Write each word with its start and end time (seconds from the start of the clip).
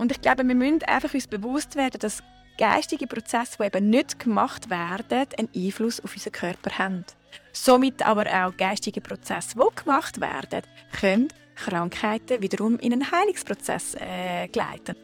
Und 0.00 0.12
ich 0.12 0.20
glaube, 0.20 0.46
wir 0.46 0.54
müssen 0.54 0.84
einfach 0.84 1.12
uns 1.12 1.26
bewusst 1.26 1.74
werden, 1.74 1.98
dass 1.98 2.22
geistige 2.56 3.08
Prozesse, 3.08 3.56
die 3.58 3.64
eben 3.64 3.90
nicht 3.90 4.20
gemacht 4.20 4.70
werden, 4.70 5.26
einen 5.36 5.48
Einfluss 5.56 6.00
auf 6.00 6.14
unseren 6.14 6.32
Körper 6.32 6.78
haben. 6.78 7.04
Somit 7.52 8.06
aber 8.06 8.26
auch 8.26 8.56
geistige 8.56 9.00
Prozesse, 9.00 9.56
die 9.56 9.82
gemacht 9.82 10.20
werden, 10.20 10.62
können 10.92 11.28
Krankheiten 11.56 12.40
wiederum 12.40 12.78
in 12.78 12.92
einen 12.92 13.10
Heilungsprozess 13.10 13.96
äh, 13.96 14.46
gleiten. 14.46 14.94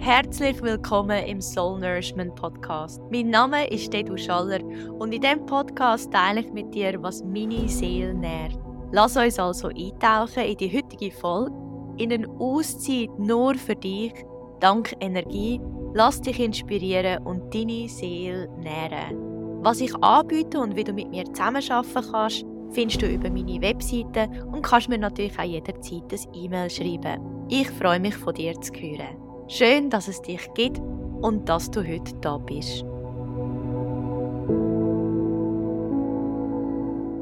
Herzlich 0.00 0.60
willkommen 0.60 1.24
im 1.24 1.40
Soul 1.40 1.80
Nourishment 1.80 2.34
Podcast. 2.34 3.00
Mein 3.10 3.30
Name 3.30 3.66
ist 3.70 3.90
Dedu 3.90 4.18
Schaller 4.18 4.62
und 4.62 5.14
in 5.14 5.22
diesem 5.22 5.46
Podcast 5.46 6.12
teile 6.12 6.40
ich 6.40 6.52
mit 6.52 6.74
dir, 6.74 7.02
was 7.02 7.24
meine 7.24 7.68
Seele 7.70 8.12
nährt. 8.12 8.67
Lass 8.90 9.16
uns 9.16 9.38
also 9.38 9.68
eintauchen 9.68 10.44
in 10.44 10.56
die 10.56 10.74
heutige 10.74 11.10
Folge, 11.10 11.52
in 11.98 12.12
eine 12.12 12.28
Auszeit 12.38 13.10
nur 13.18 13.54
für 13.54 13.76
dich, 13.76 14.14
dank 14.60 14.94
Energie. 15.00 15.60
Lass 15.94 16.20
dich 16.20 16.40
inspirieren 16.40 17.24
und 17.24 17.54
deine 17.54 17.88
Seele 17.88 18.48
nähren. 18.58 19.16
Was 19.62 19.80
ich 19.80 19.94
anbiete 20.02 20.60
und 20.60 20.76
wie 20.76 20.84
du 20.84 20.92
mit 20.92 21.10
mir 21.10 21.24
zusammenarbeiten 21.24 22.12
kannst, 22.12 22.46
findest 22.70 23.02
du 23.02 23.06
über 23.06 23.30
meine 23.30 23.60
Webseite 23.60 24.28
und 24.52 24.62
kannst 24.62 24.88
mir 24.88 24.98
natürlich 24.98 25.38
auch 25.38 25.44
jederzeit 25.44 26.12
ein 26.12 26.34
E-Mail 26.34 26.70
schreiben. 26.70 27.46
Ich 27.48 27.68
freue 27.70 28.00
mich, 28.00 28.14
von 28.16 28.34
dir 28.34 28.58
zu 28.60 28.72
hören. 28.74 29.16
Schön, 29.48 29.90
dass 29.90 30.08
es 30.08 30.20
dich 30.22 30.46
gibt 30.54 30.78
und 31.22 31.48
dass 31.48 31.70
du 31.70 31.80
heute 31.80 32.14
da 32.20 32.38
bist. 32.38 32.84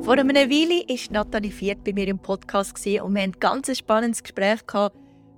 Vor 0.07 0.17
einer 0.17 0.49
Weile 0.49 0.87
war 0.89 1.13
Nathalie 1.13 1.51
Viert 1.51 1.83
bei 1.83 1.93
mir 1.93 2.07
im 2.07 2.21
Podcast 2.21 2.77
und 2.77 2.87
wir 2.87 3.03
hatten 3.03 3.17
ein 3.17 3.33
ganz 3.33 3.77
spannendes 3.77 4.23
Gespräch 4.23 4.61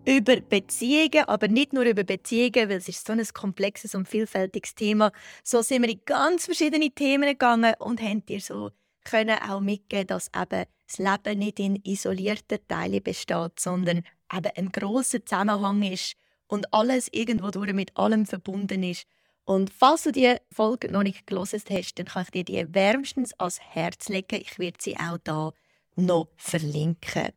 über 0.05 0.37
Beziehungen, 0.43 1.25
aber 1.27 1.49
nicht 1.49 1.73
nur 1.73 1.85
über 1.85 2.05
Beziehungen, 2.05 2.69
weil 2.69 2.77
es 2.77 2.87
ist 2.87 3.07
so 3.07 3.15
ein 3.15 3.27
komplexes 3.33 3.95
und 3.95 4.07
vielfältiges 4.07 4.75
Thema. 4.75 5.11
So 5.43 5.63
sind 5.63 5.85
wir 5.85 5.89
in 5.89 6.03
ganz 6.05 6.45
verschiedene 6.45 6.91
Themen 6.91 7.31
gegangen 7.31 7.77
und 7.79 8.03
haben 8.03 8.27
dir 8.27 8.43
so 8.43 8.69
können 9.05 9.39
auch 9.39 9.61
mitgeben, 9.61 10.09
dass 10.09 10.31
eben 10.37 10.67
das 10.87 10.99
Leben 10.99 11.39
nicht 11.39 11.61
in 11.61 11.77
isolierten 11.77 12.59
Teilen 12.69 13.03
besteht, 13.03 13.59
sondern 13.59 14.05
eben 14.31 14.51
ein 14.55 14.69
großer 14.71 15.25
Zusammenhang 15.25 15.83
ist 15.83 16.15
und 16.47 16.75
alles 16.75 17.09
irgendwo 17.11 17.51
durch 17.51 17.73
mit 17.73 17.97
allem 17.97 18.27
verbunden 18.27 18.83
ist. 18.83 19.07
Und 19.49 19.71
falls 19.71 20.03
du 20.03 20.13
die 20.13 20.37
Folge 20.53 20.93
noch 20.93 21.03
nicht 21.03 21.27
gelesen 21.27 21.63
hast, 21.71 21.99
dann 21.99 22.05
kann 22.05 22.25
ich 22.25 22.31
dir 22.33 22.45
die 22.45 22.75
wärmstens 22.75 23.33
ans 23.39 23.59
Herz 23.59 24.11
legen. 24.11 24.43
Ich 24.43 24.59
werde 24.59 24.77
sie 24.79 24.95
auch 24.99 25.17
da 25.25 25.53
noch 25.97 26.29
verlinken. 26.37 27.31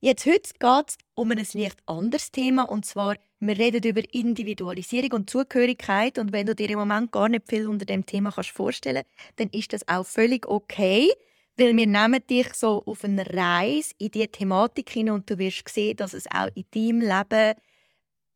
Jetzt 0.00 0.26
heute 0.26 0.50
geht 0.58 0.88
es 0.88 0.98
um 1.14 1.30
ein 1.30 1.38
leicht 1.38 1.78
anderes 1.86 2.32
Thema 2.32 2.64
und 2.64 2.84
zwar 2.84 3.14
wir 3.38 3.56
reden 3.56 3.84
über 3.84 4.02
Individualisierung 4.12 5.12
und 5.12 5.30
Zugehörigkeit 5.30 6.18
und 6.18 6.32
wenn 6.32 6.46
du 6.46 6.56
dir 6.56 6.68
im 6.70 6.80
Moment 6.80 7.12
gar 7.12 7.28
nicht 7.28 7.48
viel 7.48 7.68
unter 7.68 7.84
dem 7.84 8.04
Thema 8.04 8.32
kannst 8.32 8.50
vorstellen, 8.50 9.04
dann 9.36 9.48
ist 9.50 9.72
das 9.72 9.86
auch 9.86 10.04
völlig 10.04 10.48
okay, 10.48 11.12
weil 11.56 11.76
wir 11.76 11.86
nehmen 11.86 12.26
dich 12.28 12.54
so 12.54 12.82
auf 12.86 13.04
eine 13.04 13.24
Reise 13.24 13.92
in 13.98 14.10
diese 14.10 14.28
Thematik 14.28 14.90
hin 14.90 15.10
und 15.10 15.30
du 15.30 15.38
wirst 15.38 15.68
sehen, 15.68 15.96
dass 15.96 16.12
es 16.12 16.26
auch 16.26 16.48
in 16.56 16.64
deinem 16.74 17.00
Leben 17.02 17.54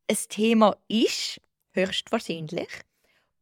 ein 0.06 0.18
Thema 0.28 0.76
ist, 0.86 1.40
höchstwahrscheinlich, 1.72 2.68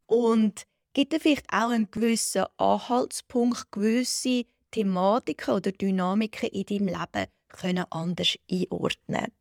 und 0.09 0.65
gibt 0.93 1.13
dir 1.13 1.19
vielleicht 1.19 1.51
auch 1.53 1.69
einen 1.69 1.89
gewissen 1.91 2.45
Anhaltspunkt, 2.57 3.71
gewisse 3.71 4.45
Thematiken 4.71 5.53
oder 5.53 5.71
Dynamiken 5.71 6.49
in 6.49 6.65
deinem 6.65 6.87
Leben 6.87 7.27
können 7.49 7.85
anders 7.89 8.35
einordnen. 8.49 9.31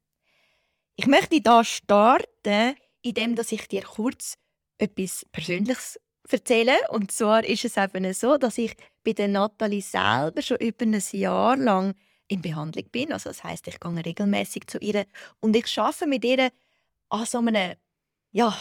Ich 0.96 1.06
möchte 1.06 1.40
da 1.40 1.64
starten, 1.64 2.76
indem 3.02 3.36
ich 3.38 3.68
dir 3.68 3.82
kurz 3.82 4.34
etwas 4.78 5.26
Persönliches 5.32 5.98
erzähle. 6.28 6.76
Und 6.90 7.12
zwar 7.12 7.44
ist 7.44 7.64
es 7.64 7.76
eben 7.76 8.12
so, 8.12 8.36
dass 8.36 8.58
ich 8.58 8.74
bei 9.04 9.12
der 9.12 9.28
Nathalie 9.28 9.82
selber 9.82 10.42
schon 10.42 10.58
über 10.58 10.84
ein 10.84 11.02
Jahr 11.12 11.56
lang 11.56 11.94
in 12.28 12.42
Behandlung 12.42 12.88
bin. 12.90 13.12
Also 13.12 13.30
das 13.30 13.42
heißt, 13.42 13.68
ich 13.68 13.80
gehe 13.80 14.04
regelmäßig 14.04 14.66
zu 14.66 14.78
ihr 14.78 15.06
und 15.40 15.56
ich 15.56 15.66
schaffe 15.66 16.06
mit 16.06 16.24
ihr 16.24 16.50
an 17.08 17.24
so 17.26 17.38
einem, 17.38 17.76
ja, 18.32 18.56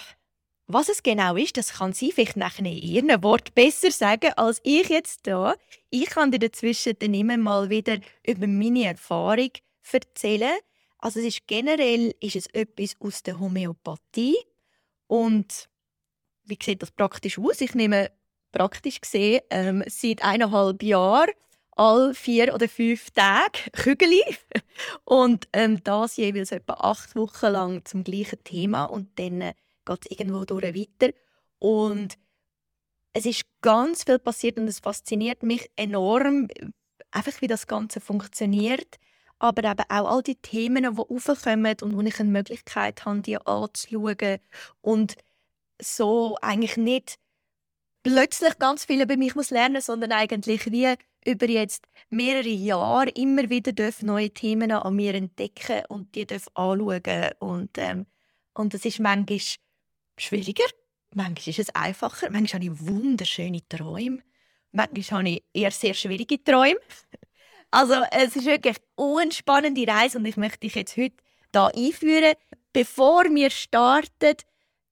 was 0.67 0.89
es 0.89 1.01
genau 1.01 1.35
ist, 1.35 1.55
das 1.55 1.73
kann 1.73 1.93
sie 1.93 2.11
vielleicht 2.11 2.35
nachher 2.35 2.65
in 2.65 2.77
ihren 2.77 3.23
Wort 3.23 3.55
besser 3.55 3.89
sagen 3.89 4.33
als 4.35 4.59
ich 4.63 4.89
jetzt 4.89 5.25
da. 5.25 5.55
Ich 5.89 6.07
kann 6.07 6.31
dir 6.31 6.39
dazwischen 6.39 6.93
dann 6.99 7.13
immer 7.13 7.37
mal 7.37 7.69
wieder 7.69 7.97
über 8.25 8.47
meine 8.47 8.85
Erfahrung 8.85 9.51
erzählen. 9.91 10.57
Also 10.99 11.19
es 11.19 11.27
ist 11.27 11.47
generell 11.47 12.13
ist 12.19 12.35
es 12.35 12.47
etwas 12.47 12.95
aus 12.99 13.23
der 13.23 13.39
Homöopathie 13.39 14.35
und 15.07 15.69
wie 16.43 16.57
sieht 16.61 16.81
das 16.81 16.91
praktisch 16.91 17.39
aus? 17.39 17.61
Ich 17.61 17.73
nehme 17.73 18.11
praktisch 18.51 18.99
gesehen 18.99 19.41
ähm, 19.49 19.83
seit 19.87 20.23
eineinhalb 20.23 20.83
Jahren 20.83 21.31
all 21.77 22.13
vier 22.13 22.53
oder 22.53 22.67
fünf 22.67 23.11
Tage 23.11 23.59
Kügeli 23.71 24.23
und 25.05 25.47
ähm, 25.53 25.81
das 25.83 26.17
jeweils 26.17 26.51
etwa 26.51 26.73
acht 26.73 27.15
Wochen 27.15 27.47
lang 27.47 27.85
zum 27.85 28.03
gleichen 28.03 28.43
Thema 28.43 28.85
und 28.85 29.17
dann 29.19 29.41
äh, 29.41 29.53
geht 29.87 30.05
es 30.05 30.11
irgendwo 30.11 30.45
durch 30.45 30.63
weiter. 30.63 31.13
Und 31.59 32.17
es 33.13 33.25
ist 33.25 33.45
ganz 33.61 34.03
viel 34.03 34.19
passiert 34.19 34.59
und 34.59 34.67
es 34.67 34.79
fasziniert 34.79 35.41
mich 35.41 35.71
enorm, 35.75 36.47
einfach 37.11 37.41
wie 37.41 37.47
das 37.47 37.65
Ganze 37.65 37.99
funktioniert, 37.99 38.99
aber 39.39 39.63
eben 39.63 39.85
auch 39.89 40.11
all 40.11 40.23
die 40.23 40.35
Themen, 40.35 40.83
die 40.83 40.99
aufkommen 40.99 41.75
und 41.81 41.97
wo 41.97 42.01
ich 42.01 42.19
eine 42.19 42.29
Möglichkeit 42.29 43.05
habe, 43.05 43.21
die 43.21 43.37
anzuschauen 43.37 44.39
und 44.81 45.15
so 45.81 46.37
eigentlich 46.41 46.77
nicht 46.77 47.17
plötzlich 48.03 48.57
ganz 48.59 48.85
viel 48.85 49.01
über 49.01 49.17
mich 49.17 49.35
muss 49.35 49.49
lernen, 49.49 49.81
sondern 49.81 50.11
eigentlich 50.11 50.71
wie 50.71 50.93
über 51.25 51.47
jetzt 51.47 51.87
mehrere 52.09 52.47
Jahre 52.47 53.09
immer 53.09 53.49
wieder 53.49 53.73
neue 54.01 54.29
Themen 54.29 54.71
an 54.71 54.95
mir 54.95 55.13
entdecken 55.13 55.83
und 55.89 56.15
die 56.15 56.25
anschauen. 56.53 57.31
Und 57.39 57.77
ähm, 57.77 58.05
und 58.53 58.73
das 58.73 58.85
ist 58.85 58.99
manchmal 58.99 59.39
schwieriger, 60.17 60.65
manchmal 61.13 61.49
ist 61.49 61.59
es 61.59 61.75
einfacher, 61.75 62.29
manchmal 62.29 62.61
habe 62.61 62.73
ich 62.73 62.87
wunderschöne 62.87 63.67
Träume, 63.67 64.19
manchmal 64.71 65.19
habe 65.19 65.29
ich 65.29 65.43
eher 65.53 65.71
sehr 65.71 65.93
schwierige 65.93 66.43
Träume. 66.43 66.79
Also 67.71 67.95
es 68.11 68.35
ist 68.35 68.45
wirklich 68.45 68.77
eine 68.77 69.07
unspannende 69.07 69.87
Reise 69.87 70.17
und 70.17 70.25
ich 70.25 70.37
möchte 70.37 70.59
dich 70.59 70.75
jetzt 70.75 70.95
heute 70.97 71.15
da 71.51 71.67
einführen. 71.67 72.33
Bevor 72.71 73.25
wir 73.25 73.49
starten, 73.49 74.35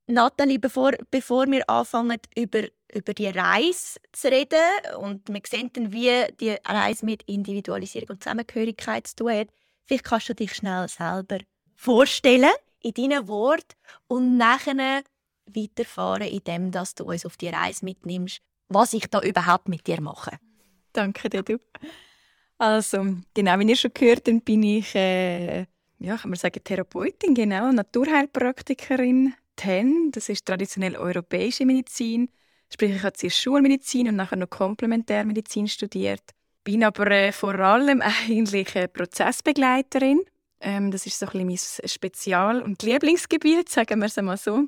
Nathalie, 0.08 0.60
bevor, 0.60 0.92
bevor 1.10 1.48
wir 1.48 1.68
anfangen, 1.70 2.20
über, 2.36 2.64
über 2.94 3.14
die 3.14 3.28
Reise 3.28 4.00
zu 4.12 4.28
reden 4.30 4.60
und 5.00 5.28
wir 5.30 5.42
sehen 5.48 5.72
dann, 5.74 5.92
wie 5.92 6.26
die 6.40 6.56
Reise 6.66 7.06
mit 7.06 7.24
Individualisierung 7.24 8.10
und 8.10 8.24
Zusammengehörigkeit 8.24 9.08
zu 9.08 9.16
tun 9.16 9.32
hat, 9.32 9.48
vielleicht 9.86 10.04
kannst 10.04 10.30
du 10.30 10.36
dich 10.36 10.54
schnell 10.54 10.88
selber 10.88 11.40
vorstellen 11.76 12.52
in 12.82 12.94
deinen 12.94 13.28
Worten 13.28 13.76
und 14.08 14.38
nachher 14.38 15.04
weiterfahren, 15.46 16.28
indem 16.28 16.72
dass 16.72 16.96
du 16.96 17.06
uns 17.06 17.26
auf 17.26 17.38
die 17.38 17.50
Reise 17.50 17.86
mitnimmst, 17.86 18.40
was 18.70 18.94
ich 18.94 19.08
da 19.08 19.22
überhaupt 19.22 19.68
mit 19.68 19.86
dir 19.88 20.02
mache. 20.02 20.38
Danke 20.94 21.30
dir, 21.30 21.44
du. 21.44 21.58
Also, 22.58 23.06
genau, 23.34 23.60
wie 23.60 23.70
ihr 23.70 23.76
schon 23.76 23.92
gehört 23.94 24.28
habt, 24.28 24.46
bin 24.46 24.64
ich, 24.64 24.96
äh, 24.96 25.66
ja, 26.00 26.18
kann 26.18 26.30
man 26.30 26.40
sagen, 26.40 26.64
Therapeutin, 26.64 27.34
genau, 27.36 27.72
Naturheilpraktikerin 27.72 29.34
TEN, 29.56 30.12
das 30.12 30.30
ist 30.30 30.46
traditionell 30.46 30.96
europäische 30.96 31.66
Medizin. 31.66 32.30
Sprich, 32.72 32.96
ich 32.96 33.04
habe 33.04 33.14
zuerst 33.14 33.38
Schulmedizin 33.38 34.10
und 34.10 34.16
nachher 34.16 34.38
noch 34.38 34.50
Komplementärmedizin 34.50 35.68
studiert. 35.68 36.22
Bin 36.64 36.84
aber 36.84 37.10
äh, 37.12 37.32
vor 37.32 37.56
allem 37.60 38.02
eigentlich 38.28 38.76
eine 38.76 38.88
Prozessbegleiterin. 38.88 40.22
Ähm, 40.62 40.92
das 40.92 41.06
ist 41.06 41.20
so 41.20 41.28
ein 41.28 41.48
bisschen 41.48 41.82
mein 41.84 41.90
Spezial- 41.90 42.62
und 42.62 42.82
Lieblingsgebiet, 42.82 43.70
sagen 43.70 44.00
wir 44.00 44.08
es 44.08 44.18
einmal 44.18 44.38
so. 44.38 44.68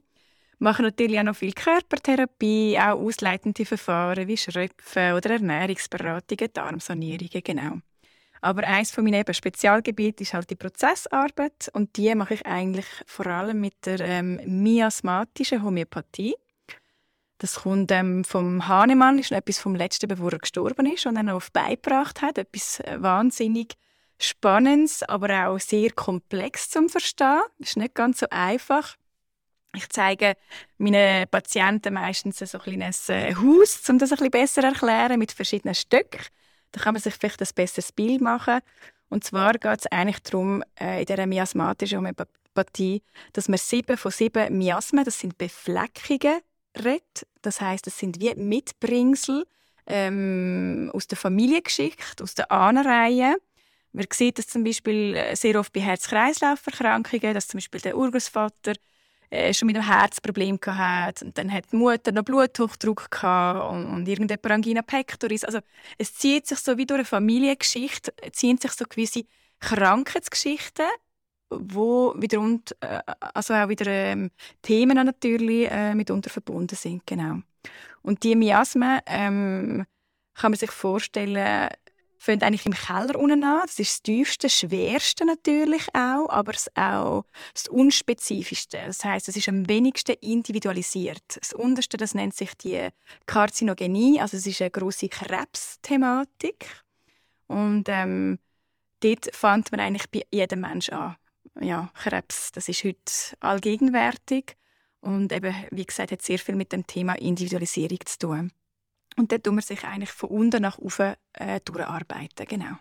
Mache 0.60 0.82
natürlich 0.82 1.20
auch 1.20 1.24
noch 1.24 1.36
viel 1.36 1.54
Körpertherapie, 1.54 2.78
auch 2.80 3.00
ausleitende 3.00 3.66
Verfahren 3.66 4.28
wie 4.28 4.38
Schröpfen 4.38 5.14
oder 5.14 5.32
Ernährungsberatungen, 5.32 6.52
Darmsanierungen, 6.52 7.44
genau. 7.44 7.80
Aber 8.42 8.64
eines 8.68 8.92
von 8.92 9.04
meinen 9.04 9.34
Spezialgebieten 9.34 10.24
ist 10.24 10.34
halt 10.34 10.50
die 10.50 10.56
Prozessarbeit 10.56 11.70
und 11.74 11.98
die 11.98 12.14
mache 12.16 12.36
ich 12.36 12.46
eigentlich 12.46 12.86
vor 13.06 13.28
allem 13.28 13.60
mit 13.60 13.86
der 13.86 14.00
ähm, 14.00 14.40
miasmatischen 14.46 15.64
Homöopathie. 15.64 16.36
Das 17.40 17.62
kommt 17.62 17.92
ähm, 17.92 18.24
vom 18.24 18.68
Hahnemann, 18.68 19.20
ist 19.20 19.32
etwas 19.32 19.60
vom 19.60 19.76
letzten, 19.76 20.08
bevor 20.08 20.34
er 20.34 20.40
gestorben 20.40 20.92
ist 20.92 21.06
und 21.06 21.16
dann 21.16 21.30
auf 21.30 21.52
beigebracht 21.52 22.22
hat. 22.22 22.40
Etwas 22.40 22.80
äh, 22.80 22.98
wahnsinnig 23.00 23.76
Spannendes, 24.20 25.04
aber 25.04 25.48
auch 25.48 25.60
sehr 25.60 25.92
komplex 25.92 26.72
zum 26.72 26.90
Verstehen. 26.90 27.42
Ist 27.60 27.78
nicht 27.78 27.94
ganz 27.94 28.20
so 28.20 28.28
einfach. 28.32 28.96
Ich 29.78 29.90
zeige 29.90 30.34
meinen 30.80 31.28
Patienten 31.30 31.94
meistens 31.94 32.40
so 32.40 32.58
ein 32.58 32.64
kleines 32.64 33.10
äh, 33.10 33.36
Haus, 33.36 33.88
um 33.90 34.00
das 34.00 34.12
ein 34.12 34.32
besser 34.32 34.62
zu 34.62 34.68
erklären, 34.68 35.20
mit 35.20 35.32
verschiedenen 35.32 35.76
Stücken. 35.76 36.22
Da 36.72 36.82
kann 36.82 36.96
man 36.96 37.02
sich 37.02 37.14
vielleicht 37.14 37.42
ein 37.42 37.48
besseres 37.54 37.92
Bild 37.92 38.20
machen. 38.20 38.60
Und 39.10 39.24
zwar 39.24 39.54
geht 39.54 39.80
es 39.80 39.86
eigentlich 39.92 40.20
darum, 40.24 40.64
äh, 40.80 41.02
in 41.02 41.06
dieser 41.06 41.28
miasmatischen 41.28 42.00
Homöopathie, 42.00 43.04
dass 43.34 43.50
man 43.50 43.60
sieben 43.60 43.98
von 43.98 44.12
sieben 44.12 44.58
Miasmen, 44.58 45.06
das 45.06 45.20
sind 45.20 45.38
Befleckungen, 45.38 46.42
redet. 46.76 47.28
Das 47.44 47.62
heißt, 47.62 47.86
das 47.86 48.00
sind 48.00 48.20
wie 48.20 48.34
Mitbringsel 48.34 49.46
ähm, 49.86 50.90
aus 50.92 51.06
der 51.06 51.20
Familiengeschichte, 51.20 52.24
aus 52.24 52.34
der 52.34 52.52
Ahnenreihe. 52.52 53.38
Man 53.94 54.06
sieht 54.12 54.40
das 54.40 54.48
zum 54.48 54.64
Beispiel 54.64 55.16
äh, 55.16 55.36
sehr 55.36 55.60
oft 55.60 55.72
bei 55.72 55.82
Herz-Kreislauf-Erkrankungen, 55.82 57.36
dass 57.36 57.48
zum 57.48 57.60
Beispiel 57.60 57.82
der 57.82 57.96
Urgroßvater 57.96 58.74
äh, 59.30 59.54
schon 59.54 59.68
mit 59.68 59.76
einem 59.76 59.88
Herzproblem 59.88 60.60
hatte 60.66 61.26
und 61.26 61.38
dann 61.38 61.52
hat 61.52 61.72
die 61.72 61.76
Mutter 61.76 62.12
noch 62.12 62.24
Bluthochdruck 62.24 63.12
gehabt 63.12 63.72
und, 63.72 63.86
und 63.86 64.08
irgendjemand 64.08 64.52
Angina 64.52 64.82
pectoris. 64.82 65.44
Also 65.44 65.60
es 65.98 66.14
zieht 66.16 66.48
sich 66.48 66.60
so 66.60 66.78
wie 66.78 66.86
durch 66.86 67.00
eine 67.00 67.06
Familiengeschichte, 67.06 68.14
ziehen 68.32 68.58
sich 68.58 68.72
so 68.72 68.86
gewisse 68.86 69.26
Krankheitsgeschichten, 69.60 70.86
wo 71.50 72.14
wiederum 72.18 72.64
äh, 72.82 73.02
also 73.34 73.54
auch 73.54 73.70
wieder 73.70 73.88
ähm, 73.88 74.32
Themen 74.62 74.96
natürlich 74.96 75.70
äh, 75.70 75.96
mitunter 75.96 76.30
verbunden 76.30 76.76
sind, 76.76 77.06
genau. 77.06 77.40
Und 78.02 78.24
die 78.24 78.36
Miasmen 78.36 79.02
ähm, 79.06 79.86
kann 80.34 80.52
man 80.52 80.58
sich 80.58 80.72
vorstellen, 80.72 81.70
fängt 82.18 82.44
eigentlich 82.44 82.66
im 82.66 82.74
Keller 82.74 83.18
unten 83.18 83.44
an. 83.44 83.62
Das 83.64 83.80
ist 83.80 83.92
das 83.92 84.02
tiefste, 84.04 84.50
schwerste 84.50 85.26
natürlich 85.26 85.88
auch, 85.94 86.30
aber 86.30 86.54
es 86.54 86.70
auch 86.76 87.26
das 87.54 87.68
unspezifischste. 87.68 88.80
Das 88.86 89.04
heißt, 89.04 89.30
es 89.30 89.36
ist 89.36 89.50
am 89.50 89.68
wenigsten 89.68 90.16
individualisiert. 90.22 91.24
Das 91.40 91.54
unterste, 91.54 91.98
das 91.98 92.14
nennt 92.14 92.36
sich 92.36 92.54
die 92.56 92.90
Karzinogenie, 93.26 94.20
also 94.20 94.38
es 94.38 94.48
ist 94.48 94.62
eine 94.62 94.72
große 94.72 95.10
Krebsthematik. 95.10 96.84
Und 97.48 97.86
ähm, 97.88 98.40
dort 99.02 99.34
fängt 99.34 99.72
man 99.72 99.80
eigentlich 99.80 100.10
bei 100.10 100.24
jedem 100.32 100.62
Menschen 100.62 100.96
an. 100.96 101.16
Ja, 101.60 101.90
Krebs, 101.96 102.52
das 102.52 102.70
ist 102.70 102.84
heute 102.84 103.02
allgegenwärtig 103.40 104.58
und 105.02 105.32
eben, 105.32 105.56
wie 105.72 105.86
gesagt, 105.86 106.12
hat 106.12 106.22
sehr 106.22 106.38
viel 106.38 106.56
mit 106.56 106.72
dem 106.72 106.86
Thema 106.86 107.14
Individualisierung 107.14 108.00
zu 108.06 108.20
tun. 108.20 108.52
Und 109.18 109.32
dort 109.32 109.44
tun 109.44 109.56
wir 109.56 109.62
sich 109.62 109.84
eigentlich 109.84 110.12
von 110.12 110.30
unten 110.30 110.62
nach 110.62 110.78
oben 110.78 111.16
äh, 111.34 111.60
durcharbeiten, 111.66 112.46
genau. 112.46 112.78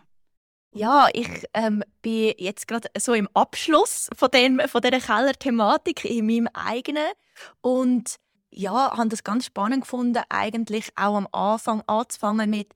Ja, 0.73 1.07
ich 1.13 1.45
ähm, 1.53 1.83
bin 2.01 2.33
jetzt 2.37 2.67
gerade 2.67 2.89
so 2.97 3.13
im 3.13 3.27
Abschluss 3.33 4.09
von, 4.15 4.29
dem, 4.29 4.61
von 4.67 4.81
dieser 4.81 4.99
Keller-Thematik 4.99 6.05
in 6.05 6.27
meinem 6.27 6.47
eigenen 6.53 7.07
und 7.61 8.17
ja, 8.51 8.95
habe 8.95 9.09
das 9.09 9.23
ganz 9.23 9.45
spannend 9.45 9.81
gefunden, 9.81 10.21
eigentlich 10.29 10.91
auch 10.95 11.15
am 11.15 11.27
Anfang 11.31 11.81
anzufangen 11.87 12.49
mit 12.49 12.73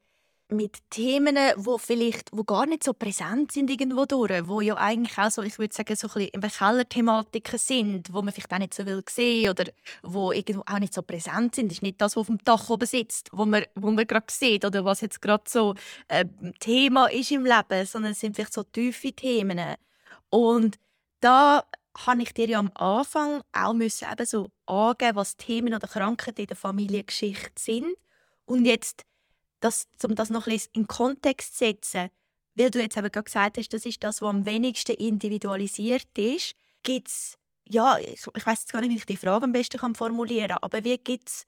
mit 0.51 0.77
Themen, 0.89 1.37
wo 1.55 1.77
vielleicht 1.77 2.29
wo 2.33 2.43
gar 2.43 2.65
nicht 2.65 2.83
so 2.83 2.93
präsent 2.93 3.51
sind 3.51 3.69
irgendwo 3.69 4.05
durch, 4.05 4.47
wo 4.47 4.61
ja 4.61 4.75
eigentlich 4.75 5.17
auch 5.17 5.31
so, 5.31 5.41
ich 5.41 5.57
würde 5.57 5.73
sagen, 5.73 5.95
so 5.95 6.07
ein 6.07 6.29
bisschen 6.29 6.59
Keller-Thematiken 6.59 7.57
sind, 7.57 8.13
wo 8.13 8.21
man 8.21 8.33
vielleicht 8.33 8.53
auch 8.53 8.57
nicht 8.57 8.73
so 8.73 8.85
will 8.85 9.03
sehen 9.09 9.49
oder 9.49 9.65
wo 10.03 10.31
irgendwo 10.31 10.63
auch 10.65 10.79
nicht 10.79 10.93
so 10.93 11.01
präsent 11.01 11.55
sind. 11.55 11.67
Das 11.67 11.77
ist 11.77 11.83
nicht 11.83 12.01
das, 12.01 12.15
was 12.15 12.21
auf 12.21 12.27
dem 12.27 12.43
Dach 12.43 12.69
oben 12.69 12.85
sitzt, 12.85 13.29
wo 13.31 13.45
man, 13.45 13.63
wo 13.75 13.91
man 13.91 14.05
gerade 14.05 14.25
sieht 14.29 14.65
oder 14.65 14.83
was 14.83 15.01
jetzt 15.01 15.21
gerade 15.21 15.43
so 15.47 15.73
äh, 16.09 16.25
Thema 16.59 17.07
ist 17.07 17.31
im 17.31 17.45
Leben, 17.45 17.85
sondern 17.85 18.11
es 18.11 18.19
sind 18.19 18.35
vielleicht 18.35 18.53
so 18.53 18.63
tiefe 18.63 19.13
Themen. 19.13 19.59
Und 20.29 20.77
da 21.21 21.63
habe 21.97 22.21
ich 22.21 22.33
dir 22.33 22.47
ja 22.47 22.59
am 22.59 22.71
Anfang 22.75 23.41
auch 23.53 23.73
müssen 23.73 24.07
eben 24.11 24.25
so 24.25 24.49
angeben, 24.65 25.15
was 25.15 25.37
Themen 25.37 25.73
oder 25.73 25.87
Krankheiten 25.87 26.41
in 26.41 26.47
der 26.47 26.57
Familiengeschichte 26.57 27.51
sind. 27.57 27.95
Und 28.45 28.65
jetzt 28.65 29.05
das, 29.61 29.87
um 30.03 30.15
das 30.15 30.29
noch 30.29 30.47
ein 30.47 30.53
bisschen 30.53 30.71
in 30.73 30.87
Kontext 30.87 31.57
zu 31.57 31.65
setzen, 31.65 32.09
weil 32.55 32.69
du 32.69 32.81
jetzt 32.81 32.97
eben 32.97 33.11
gerade 33.11 33.23
gesagt 33.23 33.57
hast, 33.57 33.69
das 33.69 33.85
ist 33.85 34.03
das, 34.03 34.21
was 34.21 34.29
am 34.29 34.45
wenigsten 34.45 34.95
individualisiert 34.95 36.17
ist, 36.17 36.55
gibt 36.83 37.07
es, 37.07 37.37
ja, 37.67 37.97
ich, 37.99 38.25
ich 38.35 38.45
weiß 38.45 38.67
gar 38.67 38.81
nicht, 38.81 38.91
wie 38.91 38.97
ich 38.97 39.05
die 39.05 39.17
Frage 39.17 39.45
am 39.45 39.53
besten 39.53 39.79
kann 39.79 39.95
formulieren 39.95 40.49
kann, 40.49 40.59
aber 40.61 40.83
wie 40.83 40.97
gibt 40.97 41.29
es 41.29 41.47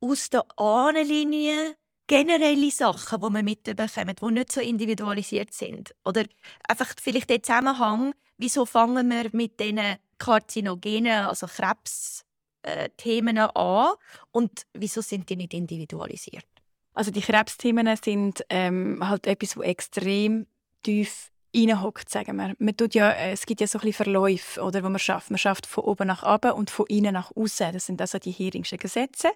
aus 0.00 0.30
der 0.30 0.44
Ahnenlinie 0.58 1.76
generelle 2.06 2.70
Sachen, 2.70 3.20
die 3.20 3.30
man 3.30 3.44
mitbekommt, 3.44 4.20
die 4.20 4.32
nicht 4.32 4.52
so 4.52 4.60
individualisiert 4.60 5.54
sind? 5.54 5.94
Oder 6.04 6.24
einfach 6.68 6.92
vielleicht 7.00 7.30
der 7.30 7.42
Zusammenhang, 7.42 8.14
wieso 8.38 8.66
fangen 8.66 9.08
wir 9.08 9.30
mit 9.32 9.60
diesen 9.60 9.96
Karzinogenen, 10.18 11.26
also 11.26 11.46
Krebsthemen 11.46 13.36
äh, 13.36 13.48
an 13.54 13.94
und 14.32 14.66
wieso 14.72 15.00
sind 15.00 15.28
die 15.28 15.36
nicht 15.36 15.54
individualisiert? 15.54 16.46
Also 16.94 17.10
die 17.10 17.20
Krebsthemen 17.20 17.96
sind 17.96 18.44
ähm, 18.48 19.06
halt 19.06 19.26
etwas, 19.26 19.56
wo 19.56 19.62
extrem 19.62 20.46
tief 20.82 21.30
reinhockt, 21.54 22.10
sagen 22.10 22.36
wir. 22.36 22.54
Man 22.58 22.76
tut 22.76 22.94
ja, 22.94 23.10
äh, 23.10 23.32
es 23.32 23.46
gibt 23.46 23.60
ja 23.60 23.66
so 23.66 23.78
ein 23.78 23.92
Verläufe, 23.92 24.60
oder, 24.60 24.82
wo 24.82 24.88
man 24.88 24.98
schafft. 24.98 25.30
Man 25.30 25.38
schafft 25.38 25.66
von 25.66 25.84
oben 25.84 26.06
nach 26.06 26.22
oben 26.22 26.52
und 26.52 26.70
von 26.70 26.86
innen 26.86 27.14
nach 27.14 27.32
außen. 27.34 27.72
Das 27.72 27.86
sind 27.86 28.00
also 28.00 28.18
die 28.18 28.30
Heringschen 28.30 28.78
Gesetze. 28.78 29.30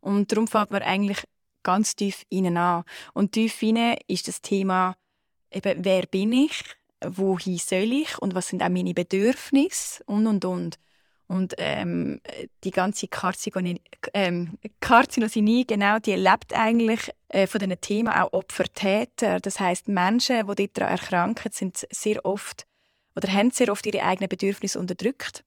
Und 0.00 0.32
darum 0.32 0.46
fängt 0.46 0.70
man 0.70 0.82
eigentlich 0.82 1.24
ganz 1.62 1.96
tief 1.96 2.24
innen 2.28 2.56
an. 2.56 2.84
Und 3.12 3.32
tief 3.32 3.62
innen 3.62 3.96
ist 4.06 4.28
das 4.28 4.40
Thema 4.40 4.96
eben, 5.50 5.84
wer 5.84 6.06
bin 6.06 6.32
ich, 6.32 6.62
wohin 7.04 7.58
soll 7.58 7.92
ich 7.92 8.18
und 8.18 8.34
was 8.34 8.48
sind 8.48 8.62
auch 8.62 8.68
meine 8.68 8.94
Bedürfnisse 8.94 10.02
und 10.04 10.26
und 10.26 10.44
und. 10.44 10.78
Und 11.28 11.54
ähm, 11.58 12.20
die 12.64 12.70
ganze 12.70 13.06
Karzinosynie, 13.06 13.80
ähm, 14.14 14.58
genau, 15.66 15.98
die 15.98 16.12
erlebt 16.12 16.54
eigentlich 16.54 17.10
äh, 17.28 17.46
von 17.46 17.60
diesen 17.60 17.78
Themen 17.80 18.08
auch 18.08 18.32
Opfertäter. 18.32 19.38
Das 19.38 19.60
heißt, 19.60 19.88
Menschen, 19.88 20.46
die 20.56 20.72
daran 20.72 20.92
erkranken, 20.92 21.52
sind 21.52 21.86
sehr 21.90 22.24
oft 22.24 22.66
oder 23.14 23.30
haben 23.30 23.50
sehr 23.50 23.70
oft 23.70 23.84
ihre 23.84 24.02
eigenen 24.02 24.30
Bedürfnisse 24.30 24.80
unterdrückt. 24.80 25.44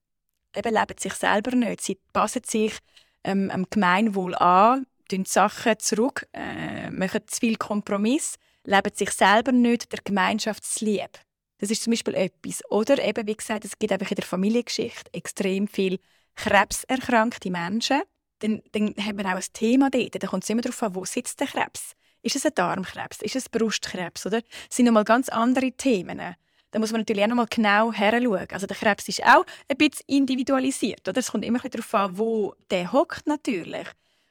Eben 0.56 0.74
leben 0.74 0.98
sich 1.00 1.14
selber 1.14 1.56
nicht. 1.56 1.82
Sie 1.82 1.98
passen 2.14 2.44
sich 2.46 2.78
ähm, 3.24 3.50
am 3.50 3.66
Gemeinwohl 3.70 4.36
an, 4.36 4.86
tun 5.10 5.26
Sachen 5.26 5.80
zurück, 5.80 6.28
äh, 6.34 6.92
machen 6.92 7.22
zu 7.26 7.40
viel 7.40 7.56
Kompromiss, 7.56 8.36
leben 8.66 8.94
sich 8.94 9.12
selber 9.12 9.52
nicht 9.52 9.92
der 9.92 10.00
Gemeinschaft 10.04 10.64
zu 10.64 10.86
lieb. 10.86 11.20
Das 11.62 11.70
ist 11.70 11.84
zum 11.84 11.92
Beispiel 11.92 12.16
etwas. 12.16 12.64
Oder 12.72 13.02
eben, 13.04 13.28
wie 13.28 13.36
gesagt, 13.36 13.64
es 13.64 13.78
gibt 13.78 13.94
einfach 13.94 14.10
in 14.10 14.16
der 14.16 14.26
Familiengeschichte 14.26 15.14
extrem 15.14 15.68
viele 15.68 16.00
krebserkrankte 16.36 17.52
Menschen. 17.52 18.02
Dann, 18.40 18.64
dann 18.72 18.96
haben 18.98 19.20
wir 19.20 19.26
auch 19.28 19.36
ein 19.36 19.44
Thema 19.54 19.92
dort. 19.92 20.22
Da 20.22 20.28
kommt 20.28 20.44
es 20.44 20.50
immer 20.50 20.64
darauf 20.64 20.82
an, 20.82 20.96
wo 20.96 21.06
sitzt 21.06 21.40
der 21.40 21.48
Krebs. 21.48 21.94
Ist 22.24 22.36
es 22.36 22.46
ein 22.48 22.54
Darmkrebs? 22.56 23.22
Ist 23.22 23.36
es 23.36 23.48
Brustkrebs? 23.48 24.26
Oder? 24.26 24.42
Das 24.42 24.76
sind 24.76 24.86
nochmal 24.86 25.04
ganz 25.04 25.30
andere 25.30 25.72
Themen. 25.72 26.36
Da 26.72 26.80
muss 26.80 26.92
man 26.92 27.02
natürlich 27.02 27.24
auch 27.24 27.28
nochmal 27.28 27.48
genau 27.48 27.92
heranschauen. 27.94 28.48
Also 28.52 28.66
der 28.66 28.78
Krebs 28.78 29.08
ist 29.08 29.24
auch 29.24 29.46
ein 29.68 29.78
bisschen 29.78 30.06
individualisiert. 30.08 31.08
Oder? 31.08 31.20
Es 31.20 31.32
kommt 31.32 31.46
immer 31.46 31.60
darauf 31.60 31.94
an, 31.94 32.18
wo 32.18 32.56
der 32.72 32.92
hockt 32.92 33.28
natürlich. 33.28 33.88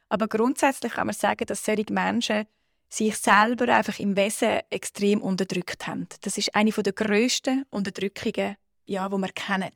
Aber 0.09 0.27
grundsätzlich 0.27 0.95
kann 0.95 1.07
man 1.07 1.15
sagen, 1.15 1.47
dass 1.47 1.65
solche 1.65 1.93
Menschen 1.93 2.47
sich 2.91 3.17
selber 3.17 3.75
einfach 3.75 3.99
im 4.01 4.17
Wesen 4.17 4.61
extrem 4.69 5.23
unterdrückt 5.23 5.87
haben. 5.87 6.09
Das 6.23 6.37
ist 6.37 6.55
eine 6.55 6.73
der 6.73 6.93
grössten 6.93 7.65
Unterdrückungen, 7.71 8.57
ja, 8.85 9.09
die 9.09 9.17
wir 9.17 9.33
kennen. 9.33 9.71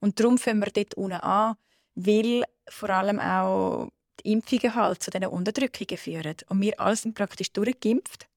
Und 0.00 0.20
darum 0.20 0.38
fangen 0.38 0.60
wir 0.60 0.70
dort 0.70 0.94
unten 0.94 1.20
an, 1.20 1.56
weil 1.94 2.44
vor 2.68 2.90
allem 2.90 3.18
auch 3.18 3.88
die 4.22 4.32
Impfungen 4.32 4.74
halt 4.74 5.02
zu 5.02 5.10
diesen 5.10 5.26
Unterdrückungen 5.26 5.96
führen. 5.96 6.36
Und 6.48 6.60
wir 6.60 6.78
alle 6.78 6.96
sind 6.96 7.14
praktisch 7.14 7.52
durchgeimpft. 7.52 8.28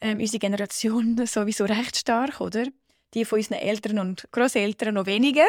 Ähm, 0.00 0.18
unsere 0.18 0.38
Generation 0.38 1.16
sowieso 1.26 1.64
recht 1.64 1.96
stark, 1.96 2.40
oder? 2.40 2.66
Die 3.14 3.24
von 3.24 3.38
unseren 3.38 3.58
Eltern 3.58 3.98
und 3.98 4.28
Großeltern 4.30 4.94
noch 4.94 5.06
weniger. 5.06 5.48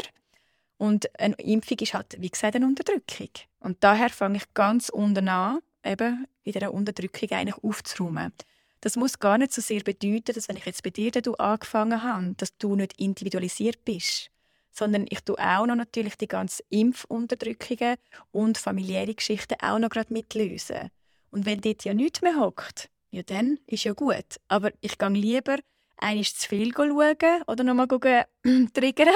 Und 0.77 1.19
eine 1.19 1.35
Impfung 1.35 1.77
ist 1.79 1.93
halt, 1.93 2.15
wie 2.19 2.29
gesagt, 2.29 2.55
eine 2.55 2.65
Unterdrückung. 2.65 3.29
Und 3.59 3.83
daher 3.83 4.09
fange 4.09 4.37
ich 4.37 4.53
ganz 4.53 4.87
unten 4.87 5.27
an 5.27 5.59
eben 5.83 6.25
in 6.49 6.59
dieser 6.59 6.73
Unterdrückung 6.73 7.31
eigentlich 7.31 7.63
aufzuräumen. 7.63 8.33
Das 8.81 8.95
muss 8.95 9.19
gar 9.19 9.37
nicht 9.37 9.51
so 9.51 9.61
sehr 9.61 9.81
bedeuten, 9.81 10.33
dass 10.33 10.47
wenn 10.47 10.57
ich 10.57 10.65
jetzt 10.65 10.83
bei 10.83 10.89
dir 10.89 11.11
angefangen 11.37 12.01
habe, 12.01 12.33
dass 12.37 12.57
du 12.57 12.75
nicht 12.75 12.99
individualisiert 12.99 13.83
bist, 13.83 14.31
sondern 14.71 15.05
ich 15.09 15.21
tue 15.21 15.37
auch 15.37 15.65
noch 15.65 15.75
natürlich 15.75 16.15
die 16.15 16.27
ganzen 16.27 16.63
Impfunterdrückungen 16.69 17.97
und 18.31 18.57
familiäre 18.57 19.13
Geschichten 19.13 19.57
auch 19.61 19.79
noch 19.79 19.89
gerade 19.89 20.13
mitlösen. 20.13 20.89
Und 21.31 21.45
wenn 21.45 21.61
dort 21.61 21.83
ja 21.83 21.93
nichts 21.93 22.21
mehr 22.21 22.39
hockt, 22.39 22.89
ja 23.11 23.21
dann 23.23 23.59
ist 23.67 23.83
ja 23.83 23.93
gut. 23.93 24.37
Aber 24.47 24.71
ich 24.79 24.97
gehe 24.97 25.09
lieber 25.09 25.57
einmal 25.97 26.23
zu 26.23 26.47
viel 26.47 26.73
schauen 26.73 27.43
oder 27.47 27.63
nochmal 27.63 27.87
triggern, 28.73 29.09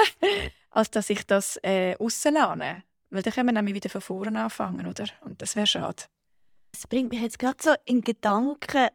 als 0.70 0.90
dass 0.90 1.10
ich 1.10 1.26
das 1.26 1.56
äh, 1.58 1.94
rauslasse. 1.94 2.82
Weil 3.10 3.22
dann 3.22 3.32
können 3.32 3.48
wir 3.48 3.52
nämlich 3.52 3.76
wieder 3.76 3.90
von 3.90 4.00
vorne 4.00 4.42
anfangen, 4.42 4.86
oder? 4.86 5.06
Und 5.22 5.40
das 5.40 5.56
wäre 5.56 5.66
schade. 5.66 6.04
Es 6.76 6.88
bringt 6.88 7.12
mich 7.12 7.22
jetzt 7.22 7.38
gerade 7.38 7.56
so 7.62 7.70
in 7.84 8.00
Gedanken 8.00 8.88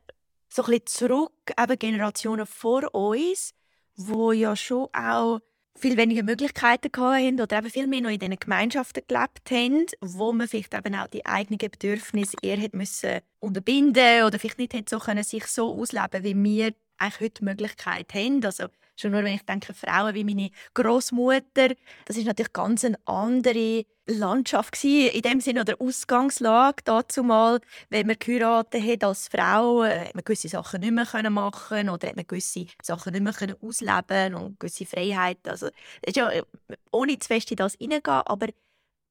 so 0.49 0.63
ein 0.63 0.71
bisschen 0.71 0.85
zurück, 0.85 1.31
eben 1.57 1.79
Generationen 1.79 2.45
vor 2.45 2.93
uns, 2.93 3.53
wo 3.95 4.33
ja 4.33 4.53
schon 4.57 4.89
auch 4.91 5.39
viel 5.77 5.95
weniger 5.95 6.23
Möglichkeiten 6.23 6.91
hatten 7.01 7.39
oder 7.39 7.59
eben 7.59 7.69
viel 7.69 7.87
mehr 7.87 8.01
noch 8.01 8.09
in 8.09 8.19
diesen 8.19 8.37
Gemeinschaften 8.37 9.03
gelebt 9.07 9.49
haben, 9.49 9.85
wo 10.01 10.33
man 10.33 10.49
vielleicht 10.49 10.73
eben 10.73 10.93
auch 10.93 11.07
die 11.07 11.25
eigenen 11.25 11.57
Bedürfnisse 11.57 12.35
eher 12.41 12.59
hat 12.59 12.73
müssen 12.73 13.21
unterbinden 13.39 14.25
oder 14.25 14.37
vielleicht 14.39 14.59
nicht 14.59 14.89
so 14.89 14.99
können 14.99 15.23
sich 15.23 15.45
so 15.45 15.73
ausleben 15.73 16.25
wie 16.25 16.35
wir 16.35 16.73
eigentlich 16.97 17.21
heute 17.21 17.39
die 17.39 17.45
Möglichkeit 17.45 18.13
haben. 18.13 18.43
Also 18.43 18.65
schon 18.97 19.11
nur, 19.11 19.23
wenn 19.23 19.35
ich 19.35 19.43
denke, 19.43 19.73
Frauen 19.73 20.15
wie 20.15 20.25
meine 20.25 20.51
Großmutter, 20.73 21.75
das 22.03 22.17
ist 22.17 22.25
natürlich 22.25 22.51
ganz 22.51 22.83
eine 22.83 22.99
andere 23.05 23.85
Landschaft 24.17 24.73
gewesen, 24.73 25.15
in 25.15 25.21
dem 25.21 25.41
Sinne 25.41 25.61
oder 25.61 25.75
Ausgangslage 25.79 26.83
dazu 26.83 27.23
mal, 27.23 27.59
wenn 27.89 28.07
man 28.07 28.17
geheiratet 28.19 28.83
hat 28.83 29.03
als 29.03 29.27
Frau, 29.27 29.83
äh, 29.83 30.07
hat 30.07 30.15
man 30.15 30.23
gewisse 30.23 30.49
Sachen 30.49 30.81
nicht 30.81 30.91
mehr 30.91 31.29
machen 31.29 31.89
oder 31.89 32.07
hat 32.07 32.15
man 32.15 32.27
gewisse 32.27 32.65
Sachen 32.81 33.13
nicht 33.13 33.23
mehr 33.23 33.57
ausleben 33.61 34.35
und 34.35 34.59
gewisse 34.59 34.85
Freiheiten. 34.85 35.49
Also 35.49 35.69
ist 36.01 36.15
ja 36.15 36.29
äh, 36.29 36.43
ohne 36.91 37.17
zu 37.19 37.27
fest 37.27 37.51
in 37.51 37.57
das 37.57 37.75
hineingehen, 37.75 38.21
aber 38.25 38.47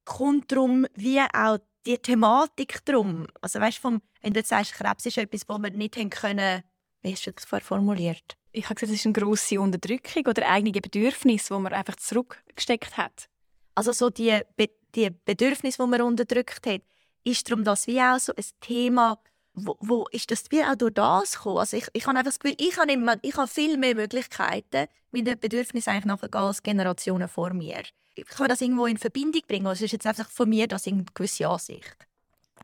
kommt 0.04 0.50
darum, 0.50 0.86
wie 0.94 1.20
auch 1.20 1.58
die 1.86 1.98
Thematik 1.98 2.84
drum. 2.84 3.26
Also 3.40 3.60
weißt, 3.60 3.78
vom, 3.78 4.02
wenn 4.22 4.32
du 4.32 4.40
jetzt 4.40 4.48
sagst, 4.48 4.74
Krebs 4.74 5.06
ist 5.06 5.18
etwas, 5.18 5.48
wo 5.48 5.58
wir 5.58 5.70
nicht 5.70 5.96
haben 5.96 6.10
können, 6.10 6.62
wie 7.02 7.12
hast 7.12 7.26
du 7.26 7.32
das 7.32 7.44
vorher 7.44 7.64
formuliert? 7.64 8.36
Ich 8.52 8.64
habe 8.64 8.74
gesagt, 8.74 8.92
es 8.92 9.00
ist 9.00 9.06
eine 9.06 9.12
grosse 9.12 9.60
Unterdrückung 9.60 10.26
oder 10.26 10.48
eigene 10.48 10.80
Bedürfnisse, 10.80 11.54
die 11.54 11.60
man 11.60 11.72
einfach 11.72 11.96
zurückgesteckt 11.96 12.96
hat. 12.96 13.28
Also 13.74 13.92
so 13.92 14.10
die, 14.10 14.40
Be 14.56 14.70
die 14.94 15.10
Bedürfnisse, 15.10 15.82
die 15.82 15.88
man 15.88 16.02
unterdrückt 16.02 16.66
hat, 16.66 16.82
ist 17.24 17.50
darum 17.50 17.64
das 17.64 17.86
wie 17.86 18.00
auch 18.00 18.18
so 18.18 18.32
ein 18.34 18.44
Thema, 18.60 19.18
wo, 19.54 19.76
wo 19.80 20.06
ist 20.12 20.30
das 20.30 20.44
wie 20.50 20.62
auch 20.62 20.76
durch 20.76 20.94
das 20.94 21.32
gekommen? 21.32 21.58
Also 21.58 21.76
ich, 21.76 21.86
ich 21.92 22.06
habe 22.06 22.18
einfach 22.18 22.30
das 22.30 22.38
Gefühl, 22.38 22.56
ich 22.58 22.76
habe, 22.78 22.92
immer, 22.92 23.16
ich 23.22 23.36
habe 23.36 23.48
viel 23.48 23.76
mehr 23.76 23.94
Möglichkeiten, 23.94 24.86
mit 25.10 25.26
den 25.26 25.38
Bedürfnissen 25.38 25.90
eigentlich 25.90 26.04
nachzugehen 26.04 26.44
als 26.44 26.62
Generationen 26.62 27.28
vor 27.28 27.52
mir. 27.52 27.82
Ich 28.14 28.26
kann 28.26 28.48
das 28.48 28.60
irgendwo 28.60 28.86
in 28.86 28.98
Verbindung 28.98 29.42
bringen. 29.46 29.66
Also 29.66 29.84
ist 29.84 29.92
jetzt 29.92 30.06
einfach 30.06 30.30
von 30.30 30.48
mir 30.48 30.66
das 30.66 30.86
eine 30.86 31.04
gewisse 31.14 31.48
Ansicht. 31.48 31.96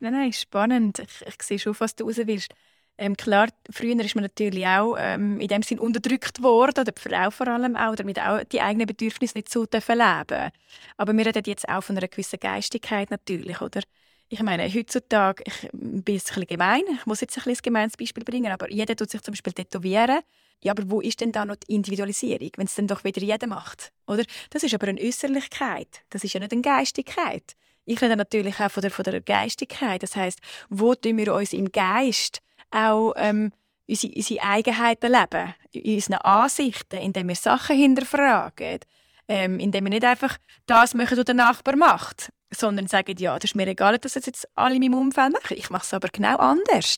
Nein, 0.01 0.13
nein, 0.13 0.33
spannend. 0.33 0.99
Ich, 0.99 1.27
ich 1.27 1.41
sehe 1.41 1.59
schon, 1.59 1.75
was 1.79 1.95
du 1.95 2.05
raus 2.05 2.17
willst. 2.17 2.53
Ähm, 2.97 3.17
klar, 3.17 3.49
früher 3.69 3.99
ist 3.99 4.15
man 4.15 4.23
natürlich 4.23 4.65
auch 4.65 4.95
ähm, 4.97 5.39
in 5.41 5.49
dem 5.49 5.63
Sinn 5.63 5.79
unterdrückt 5.79 6.41
worden, 6.41 6.79
oder 6.79 6.91
die 6.91 7.01
Frau 7.01 7.29
vor 7.29 7.47
allem 7.47 7.75
auch, 7.75 7.95
damit 7.95 8.19
auch 8.19 8.43
die 8.45 8.61
eigenen 8.61 8.87
Bedürfnisse 8.87 9.37
nicht 9.37 9.49
so 9.49 9.61
leben 9.63 9.81
dürfen. 9.81 10.51
Aber 10.97 11.13
wir 11.13 11.25
reden 11.25 11.43
jetzt 11.45 11.67
auch 11.67 11.81
von 11.81 11.97
einer 11.97 12.07
gewissen 12.07 12.39
Geistigkeit 12.39 13.11
natürlich, 13.11 13.59
oder? 13.61 13.81
Ich 14.29 14.41
meine, 14.41 14.67
heutzutage, 14.73 15.43
ich 15.45 15.69
bin 15.71 15.97
ein 15.97 16.03
bisschen 16.03 16.47
gemein, 16.47 16.81
ich 16.91 17.05
muss 17.05 17.21
jetzt 17.21 17.37
ein, 17.37 17.51
ein 17.51 17.57
gemeines 17.61 17.95
Beispiel 17.97 18.23
bringen, 18.23 18.51
aber 18.51 18.71
jeder 18.71 18.95
tut 18.95 19.11
sich 19.11 19.21
zum 19.21 19.33
Beispiel 19.33 19.53
tätowieren. 19.53 20.19
Ja, 20.63 20.71
aber 20.71 20.89
wo 20.89 21.01
ist 21.01 21.21
denn 21.21 21.31
da 21.31 21.45
noch 21.45 21.57
die 21.57 21.75
Individualisierung, 21.75 22.49
wenn 22.55 22.65
es 22.65 22.75
dann 22.75 22.87
doch 22.87 23.03
wieder 23.03 23.21
jeder 23.21 23.45
macht? 23.45 23.91
Oder? 24.07 24.23
Das 24.49 24.63
ist 24.63 24.73
aber 24.73 24.87
eine 24.87 25.01
Äußerlichkeit, 25.01 26.01
das 26.09 26.23
ist 26.23 26.33
ja 26.33 26.39
nicht 26.39 26.53
eine 26.53 26.61
Geistigkeit. 26.61 27.55
Ich 27.85 28.01
rede 28.01 28.15
natürlich 28.15 28.59
auch 28.59 28.71
von 28.71 28.81
der, 28.81 28.89
von 28.89 29.03
der 29.03 29.21
Geistigkeit. 29.21 30.01
Das 30.01 30.15
heißt, 30.15 30.39
wo 30.69 30.95
tun 30.95 31.17
wir 31.17 31.35
uns 31.35 31.53
im 31.53 31.71
Geist 31.71 32.41
auch 32.75 33.13
ähm, 33.15 33.51
unsere, 33.87 34.13
unsere 34.13 34.43
Eigenheiten 34.43 35.11
leben, 35.11 35.55
in 35.71 35.95
unseren 35.95 36.15
Ansichten, 36.15 36.97
indem 36.97 37.27
wir 37.27 37.35
Sachen 37.35 37.77
hinterfragen, 37.77 38.79
ähm, 39.27 39.59
indem 39.59 39.85
wir 39.85 39.91
nicht 39.91 40.05
einfach 40.05 40.37
das 40.65 40.93
machen, 40.93 41.17
was 41.17 41.25
der 41.25 41.35
Nachbar 41.35 41.75
macht, 41.75 42.31
sondern 42.51 42.87
sagen, 42.87 43.15
ja, 43.17 43.35
das 43.35 43.51
ist 43.51 43.55
mir 43.55 43.67
egal, 43.67 43.97
dass 43.97 44.13
das 44.13 44.25
jetzt 44.25 44.47
alle 44.55 44.75
in 44.75 44.81
meinem 44.81 44.93
Umfeld 44.95 45.33
machen, 45.33 45.57
ich 45.57 45.69
mache 45.69 45.83
es 45.83 45.93
aber 45.93 46.09
genau 46.09 46.37
anders. 46.37 46.97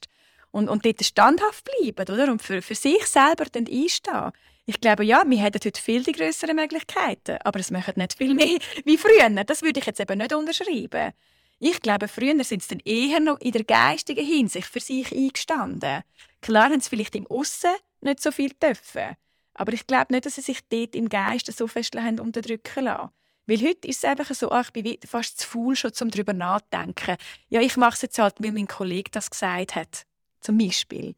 Und, 0.52 0.70
und 0.70 0.86
dort 0.86 1.04
standhaft 1.04 1.66
bleiben 1.66 2.14
oder? 2.14 2.32
und 2.32 2.42
für, 2.42 2.62
für 2.62 2.76
sich 2.76 3.06
selber 3.06 3.46
dann 3.52 3.68
einstehen. 3.68 4.32
Ich 4.66 4.82
glaube, 4.82 5.04
ja, 5.04 5.24
wir 5.26 5.38
hätten 5.38 5.60
heute 5.64 5.82
viel 5.82 6.04
die 6.04 6.14
größeren 6.14 6.56
Möglichkeiten, 6.56 7.38
aber 7.44 7.60
es 7.60 7.72
machen 7.72 7.94
nicht 7.98 8.18
viel 8.18 8.34
mehr 8.34 8.58
wie 8.86 8.98
früher. 8.98 9.30
Das 9.46 9.62
würde 9.62 9.80
ich 9.80 9.86
jetzt 9.86 10.00
eben 10.00 10.18
nicht 10.18 10.34
unterschreiben. 10.34 11.14
Ich 11.60 11.82
glaube, 11.82 12.08
früher 12.08 12.44
sind 12.44 12.62
sie 12.62 12.78
dann 12.78 12.82
eher 12.86 13.20
noch 13.20 13.40
in 13.40 13.52
der 13.52 13.64
geistigen 13.64 14.26
Hinsicht 14.26 14.68
für 14.68 14.80
sich 14.80 15.12
eingestanden. 15.12 16.04
Klar 16.42 16.70
haben 16.70 16.80
sie 16.80 16.90
vielleicht 16.90 17.16
im 17.16 17.26
Aussen 17.28 17.72
nicht 18.02 18.22
so 18.22 18.32
viel 18.32 18.52
dürfen. 18.52 19.16
Aber 19.56 19.74
ich 19.74 19.88
glaube 19.88 20.14
nicht, 20.14 20.26
dass 20.26 20.36
sie 20.36 20.42
sich 20.42 20.60
dort 20.70 20.96
im 20.96 21.10
Geist 21.10 21.52
so 21.52 21.68
fest 21.68 21.96
haben 21.96 22.20
unterdrücken 22.20 22.86
lassen. 22.86 23.10
Weil 23.48 23.62
heute 23.62 23.88
ist 23.88 24.04
es 24.04 24.06
einfach 24.06 24.34
so, 24.36 24.52
ach, 24.52 24.70
ich 24.76 24.84
bin 24.84 24.98
fast 25.06 25.40
zu 25.40 25.48
faul, 25.48 25.76
schon 25.76 25.94
um 26.02 26.12
darüber 26.12 26.34
nachzudenken. 26.34 27.16
Ja, 27.50 27.62
ich 27.62 27.78
mache 27.78 27.96
es 27.96 28.02
jetzt 28.04 28.20
halt, 28.20 28.36
weil 28.40 28.52
mein 28.52 28.68
Kollege 28.68 29.10
das 29.10 29.32
gesagt 29.32 29.76
hat. 29.76 30.06
Zum 30.42 30.58
Beispiel. 30.58 31.16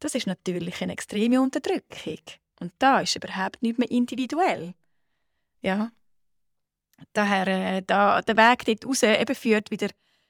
Das 0.00 0.14
ist 0.14 0.26
natürlich 0.26 0.82
eine 0.82 0.92
extreme 0.92 1.40
Unterdrückung. 1.40 2.18
Und 2.60 2.72
da 2.78 3.00
ist 3.00 3.16
überhaupt 3.16 3.62
nicht 3.62 3.78
mehr 3.78 3.90
individuell. 3.90 4.74
Ja. 5.62 5.92
Daher, 7.12 7.46
äh, 7.46 7.82
da, 7.86 8.20
der 8.22 8.36
Weg 8.36 8.64
dort 8.64 8.86
raus 8.86 9.02
eben 9.02 9.34
führt 9.34 9.70
wieder 9.70 9.88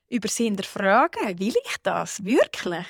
über 0.08 0.28
sie 0.28 0.54
Fragen. 0.62 1.38
Will 1.38 1.54
ich 1.64 1.76
das? 1.82 2.24
Wirklich? 2.24 2.86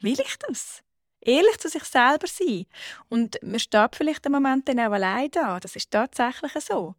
Will 0.00 0.20
ich 0.20 0.36
das? 0.38 0.82
Ehrlich 1.20 1.58
zu 1.58 1.68
sich 1.68 1.84
selber 1.84 2.26
sein. 2.26 2.66
Und 3.08 3.38
man 3.42 3.60
steht 3.60 3.94
vielleicht 3.94 4.26
im 4.26 4.32
Moment 4.32 4.68
dann 4.68 4.80
auch 4.80 4.92
allein 4.92 5.30
da. 5.30 5.60
Das 5.60 5.76
ist 5.76 5.90
tatsächlich 5.90 6.52
so. 6.64 6.94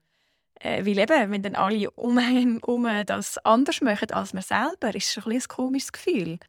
Äh, 0.59 0.85
weil 0.85 0.99
eben, 0.99 1.31
wenn 1.31 1.43
dann 1.43 1.55
alle 1.55 1.91
um 1.91 2.17
einen 2.17 2.59
um 2.59 2.87
das 3.05 3.37
anders 3.39 3.81
machen 3.81 4.11
als 4.11 4.33
man 4.33 4.43
selber, 4.43 4.95
ist 4.95 5.17
es 5.17 5.25
ein, 5.25 5.33
ein 5.33 5.41
komisches 5.41 5.91
Gefühl. 5.91 6.39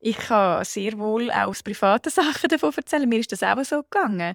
Ich 0.00 0.16
kann 0.16 0.64
sehr 0.64 0.98
wohl 0.98 1.30
auch 1.30 1.48
aus 1.48 1.62
privaten 1.62 2.10
Sachen 2.10 2.48
davon 2.48 2.72
erzählen. 2.74 3.08
Mir 3.08 3.20
ist 3.20 3.30
das 3.30 3.44
auch 3.44 3.62
so 3.64 3.82
gegangen. 3.84 4.34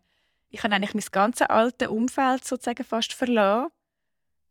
Ich 0.50 0.64
habe 0.64 0.74
eigentlich 0.74 0.94
mein 0.94 1.04
ganzes 1.12 1.50
alte 1.50 1.90
Umfeld 1.90 2.46
sozusagen 2.46 2.86
fast 2.86 3.12
verloren 3.12 3.68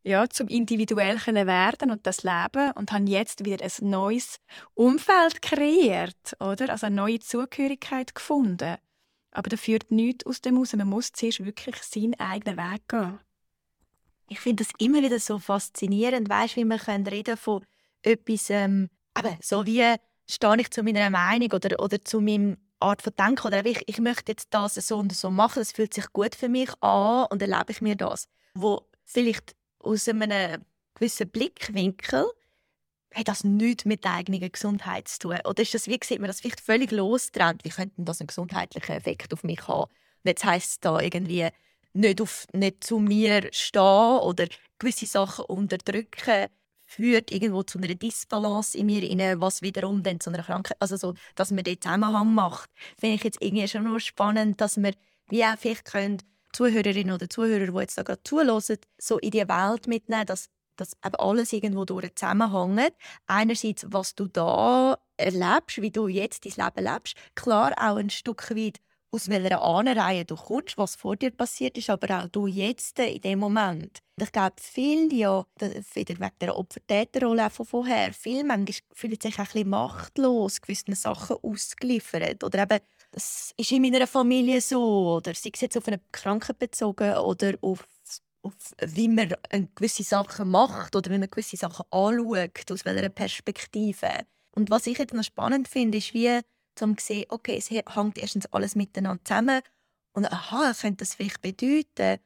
ja, 0.06 0.28
zum 0.28 0.46
individuell 0.46 1.18
werden 1.26 1.90
und 1.90 2.06
das 2.06 2.22
leben 2.22 2.70
und 2.76 2.92
habe 2.92 3.10
jetzt 3.10 3.44
wieder 3.44 3.64
ein 3.64 3.90
neues 3.90 4.38
Umfeld 4.74 5.42
kreiert, 5.42 6.36
oder? 6.38 6.70
Also 6.70 6.86
eine 6.86 6.94
neue 6.94 7.18
Zugehörigkeit 7.18 8.14
gefunden. 8.14 8.76
Aber 9.32 9.50
da 9.50 9.56
führt 9.56 9.90
nichts 9.90 10.24
aus 10.24 10.40
dem 10.40 10.58
raus. 10.58 10.74
Man 10.76 10.88
muss 10.88 11.10
zuerst 11.10 11.44
wirklich 11.44 11.76
seinen 11.82 12.14
eigenen 12.20 12.56
Weg 12.56 12.88
gehen. 12.88 13.18
Ich 14.28 14.38
finde 14.38 14.62
das 14.62 14.72
immer 14.78 15.02
wieder 15.02 15.18
so 15.18 15.40
faszinierend, 15.40 16.28
weißt, 16.28 16.54
wie 16.54 16.64
man 16.64 16.78
reden 16.78 17.36
von 17.36 17.64
etwas, 18.02 18.48
ähm, 18.50 18.88
eben, 19.18 19.36
so 19.42 19.66
wie 19.66 19.96
stehe 20.28 20.60
ich 20.60 20.70
zu 20.70 20.84
meiner 20.84 21.10
Meinung 21.10 21.50
oder, 21.50 21.82
oder 21.82 22.00
zu 22.00 22.20
meinem 22.20 22.58
Art 22.78 23.02
von 23.02 23.12
Denken 23.18 23.48
oder 23.48 23.66
ich, 23.66 23.82
ich 23.86 23.98
möchte 23.98 24.32
jetzt 24.32 24.48
das 24.50 24.74
so 24.74 24.98
und 24.98 25.12
so 25.12 25.30
machen, 25.30 25.58
das 25.58 25.72
fühlt 25.72 25.94
sich 25.94 26.12
gut 26.12 26.36
für 26.36 26.48
mich 26.48 26.70
an 26.80 27.26
und 27.30 27.42
erlebe 27.42 27.72
ich 27.72 27.80
mir 27.80 27.96
das. 27.96 28.28
Wo 28.54 28.88
vielleicht 29.04 29.56
aus 29.86 30.08
einem 30.08 30.64
gewissen 30.94 31.28
Blickwinkel 31.28 32.26
hat 33.14 33.28
das 33.28 33.44
nichts 33.44 33.84
mit 33.84 34.04
der 34.04 34.14
eigenen 34.14 34.52
Gesundheit 34.52 35.08
zu 35.08 35.20
tun. 35.20 35.38
Oder 35.44 35.62
ist 35.62 35.74
das, 35.74 35.86
wie 35.86 35.98
sieht 36.02 36.20
man 36.20 36.28
das 36.28 36.40
vielleicht 36.40 36.60
völlig 36.60 36.90
lostrennt? 36.90 37.64
Wie 37.64 37.70
könnte 37.70 37.94
das 37.98 38.20
einen 38.20 38.26
gesundheitlichen 38.26 38.92
Effekt 38.92 39.32
auf 39.32 39.42
mich 39.42 39.66
haben? 39.66 39.90
Und 39.90 40.28
jetzt 40.28 40.44
heisst 40.44 40.70
es 40.70 40.80
da 40.80 41.00
irgendwie 41.00 41.48
nicht, 41.94 42.20
auf, 42.20 42.46
nicht 42.52 42.84
zu 42.84 42.98
mir 42.98 43.48
stehen 43.52 44.18
oder 44.18 44.46
gewisse 44.78 45.06
Sachen 45.06 45.46
unterdrücken, 45.46 46.48
führt 46.84 47.32
irgendwo 47.32 47.62
zu 47.62 47.78
einer 47.78 47.94
Disbalance 47.94 48.76
in 48.76 48.86
mir, 48.86 49.02
rein, 49.02 49.40
was 49.40 49.62
wiederum 49.62 50.02
dann 50.02 50.20
zu 50.20 50.30
einer 50.30 50.42
Krankheit, 50.42 50.76
also 50.80 50.96
so, 50.96 51.14
dass 51.34 51.50
man 51.50 51.64
den 51.64 51.80
Zusammenhang 51.80 52.34
macht. 52.34 52.70
Finde 52.98 53.16
ich 53.16 53.24
jetzt 53.24 53.42
irgendwie 53.42 53.66
schon 53.66 53.84
nur 53.84 53.98
spannend, 53.98 54.60
dass 54.60 54.76
wir 54.76 54.92
wie 55.28 55.44
auch 55.44 55.56
vielleicht 55.58 55.84
können 55.84 56.18
Zuhörerinnen 56.56 57.14
oder 57.14 57.28
Zuhörer, 57.28 57.66
die 57.66 57.78
jetzt 57.78 57.98
da 57.98 58.02
gerade 58.02 58.22
zuhören, 58.24 58.78
so 58.98 59.18
in 59.18 59.30
die 59.30 59.46
Welt 59.48 59.86
mitnehmen, 59.86 60.26
dass 60.26 60.48
dass 60.76 60.92
eben 61.04 61.14
alles 61.16 61.54
irgendwo 61.54 61.84
durch 61.84 62.14
zusammenhängt. 62.14 62.92
Einerseits, 63.26 63.86
was 63.88 64.14
du 64.14 64.26
da 64.26 64.98
erlebst, 65.16 65.80
wie 65.80 65.90
du 65.90 66.06
jetzt 66.06 66.44
dein 66.44 66.66
Leben 66.66 66.92
lebst. 66.92 67.16
Klar 67.34 67.72
auch 67.78 67.96
ein 67.96 68.10
Stück 68.10 68.54
weit, 68.54 68.80
aus 69.10 69.28
welcher 69.28 69.62
Ahnenreihe 69.62 70.24
du 70.24 70.36
kommst, 70.36 70.76
was 70.76 70.96
vor 70.96 71.16
dir 71.16 71.30
passiert 71.30 71.78
ist, 71.78 71.88
aber 71.88 72.24
auch 72.24 72.28
du 72.28 72.46
jetzt 72.46 72.98
in 72.98 73.20
dem 73.20 73.38
Moment. 73.38 74.00
Ich 74.20 74.32
glaube, 74.32 74.56
viele 74.60 75.14
ja, 75.14 75.46
wieder 75.60 76.20
wegen 76.20 76.38
der 76.40 76.56
Opfer-Täter-Rolle 76.56 77.48
von 77.50 77.66
vorher, 77.66 78.12
viele 78.12 78.44
Menschen 78.44 78.84
fühlen 78.92 79.18
sich 79.20 79.38
ein 79.38 79.44
bisschen 79.44 79.70
machtlos, 79.70 80.60
gewissen 80.60 80.94
Sachen 80.94 81.36
ausgeliefert. 81.42 82.44
Oder 82.44 82.64
eben 82.64 82.80
das 83.16 83.54
ist 83.56 83.72
in 83.72 83.80
meiner 83.80 84.06
Familie 84.06 84.60
so, 84.60 85.16
oder 85.16 85.32
sei 85.34 85.48
es 85.54 85.62
jetzt 85.62 85.76
auf 85.78 85.88
eine 85.88 86.00
Krankheit 86.12 86.58
bezogen 86.58 87.16
oder 87.16 87.54
auf, 87.62 87.88
auf 88.42 88.52
wie 88.88 89.08
man 89.08 89.34
gewisse 89.74 90.02
Sachen 90.02 90.50
macht 90.50 90.94
oder 90.94 91.10
wie 91.10 91.18
man 91.18 91.30
gewisse 91.30 91.56
Sachen 91.56 91.86
anschaut, 91.90 92.70
aus 92.70 92.84
welcher 92.84 93.08
Perspektive. 93.08 94.26
Und 94.54 94.68
was 94.68 94.86
ich 94.86 94.98
jetzt 94.98 95.14
noch 95.14 95.24
spannend 95.24 95.66
finde, 95.66 95.96
ist 95.96 96.12
wie 96.12 96.40
zum 96.74 96.98
sehen, 96.98 97.24
okay, 97.30 97.56
es 97.56 97.70
hängt 97.70 98.18
erstens 98.18 98.52
alles 98.52 98.74
miteinander 98.74 99.24
zusammen 99.24 99.62
und 100.12 100.30
aha, 100.30 100.74
könnte 100.78 100.98
das 100.98 101.14
vielleicht 101.14 101.40
bedeuten, 101.40 102.20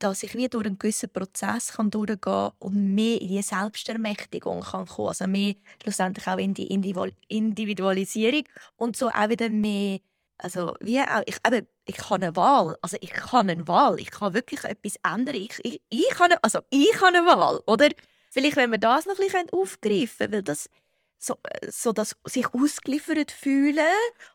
dass 0.00 0.24
ich 0.24 0.34
wie 0.34 0.48
durch 0.48 0.66
einen 0.66 0.78
gewissen 0.78 1.10
Prozess 1.10 1.74
kann 1.74 1.90
durchgehen 1.92 2.20
kann 2.20 2.50
und 2.58 2.94
mehr 2.94 3.20
in 3.20 3.28
die 3.28 3.42
Selbstermächtigung 3.42 4.62
kann 4.62 4.86
kommen, 4.86 5.08
also 5.08 5.28
mehr 5.28 5.54
schlussendlich 5.80 6.26
auch 6.26 6.38
in 6.38 6.54
die 6.54 6.66
Individualisierung 6.66 8.42
und 8.76 8.96
so 8.96 9.08
auch 9.08 9.28
wieder 9.28 9.48
mehr 9.50 10.00
also, 10.42 10.74
wie 10.80 11.00
auch, 11.00 11.22
ich, 11.26 11.36
eben, 11.46 11.66
ich 11.84 11.98
habe 12.10 12.14
eine 12.26 12.36
Wahl. 12.36 12.76
Also, 12.82 12.96
ich 13.00 13.12
kann 13.12 13.48
eine 13.48 13.66
Wahl. 13.68 14.00
Ich 14.00 14.10
kann 14.10 14.34
wirklich 14.34 14.64
etwas 14.64 14.96
ändern. 15.04 15.36
Ich, 15.36 15.58
ich, 15.62 15.80
ich, 15.88 16.18
habe, 16.18 16.42
also, 16.42 16.60
ich 16.70 16.94
habe 16.96 17.18
eine 17.18 17.26
Wahl, 17.26 17.62
oder? 17.66 17.88
Vielleicht, 18.30 18.56
wenn 18.56 18.70
wir 18.70 18.78
das 18.78 19.06
noch 19.06 19.18
ein 19.18 19.26
bisschen 19.26 19.50
aufgreifen 19.50 20.32
weil 20.32 20.42
das 20.42 20.68
so, 21.18 21.36
äh, 21.44 21.70
so 21.70 21.92
das 21.92 22.16
sich 22.24 22.52
ausgeliefert 22.52 23.30
fühlen 23.30 23.84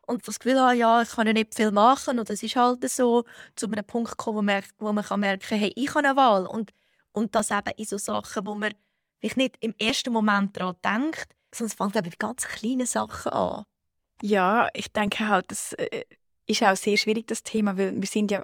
und 0.06 0.28
das 0.28 0.40
Gefühl 0.40 0.60
haben, 0.60 0.78
ja, 0.78 1.02
ich 1.02 1.10
kann 1.10 1.28
ja 1.28 1.34
nicht 1.34 1.56
viel 1.56 1.72
machen 1.72 2.20
und 2.20 2.30
es 2.30 2.44
ist 2.44 2.56
halt 2.56 2.88
so, 2.90 3.26
zu 3.56 3.66
einem 3.68 3.86
Punkt 3.86 4.18
kommen, 4.18 4.38
wo 4.38 4.42
man, 4.42 4.64
wo 4.80 4.94
man 4.94 5.04
kann 5.04 5.20
merken 5.20 5.58
hey, 5.58 5.74
ich 5.76 5.90
habe 5.94 6.08
eine 6.08 6.16
Wahl 6.16 6.46
und, 6.48 6.72
und 7.12 7.36
das 7.36 7.52
eben 7.52 7.72
in 7.76 7.86
so 7.86 7.98
Sachen, 7.98 8.46
wo 8.46 8.56
man 8.56 8.74
nicht 9.22 9.58
im 9.60 9.76
ersten 9.80 10.14
Moment 10.14 10.56
daran 10.56 10.76
denkt, 10.84 11.36
sondern 11.54 11.90
es 11.90 11.96
eben 11.96 12.16
ganz 12.20 12.48
kleinen 12.48 12.86
Sachen 12.86 13.32
an. 13.32 13.66
Ja, 14.22 14.70
ich 14.74 14.92
denke 14.92 15.28
halt, 15.28 15.52
das 15.52 15.74
äh, 15.74 16.04
ist 16.48 16.64
auch 16.64 16.76
sehr 16.76 16.98
schwierig, 16.98 17.28
das 17.28 17.44
Thema, 17.44 17.78
weil 17.78 17.94
wir 17.96 18.08
sind 18.08 18.32
ja 18.32 18.44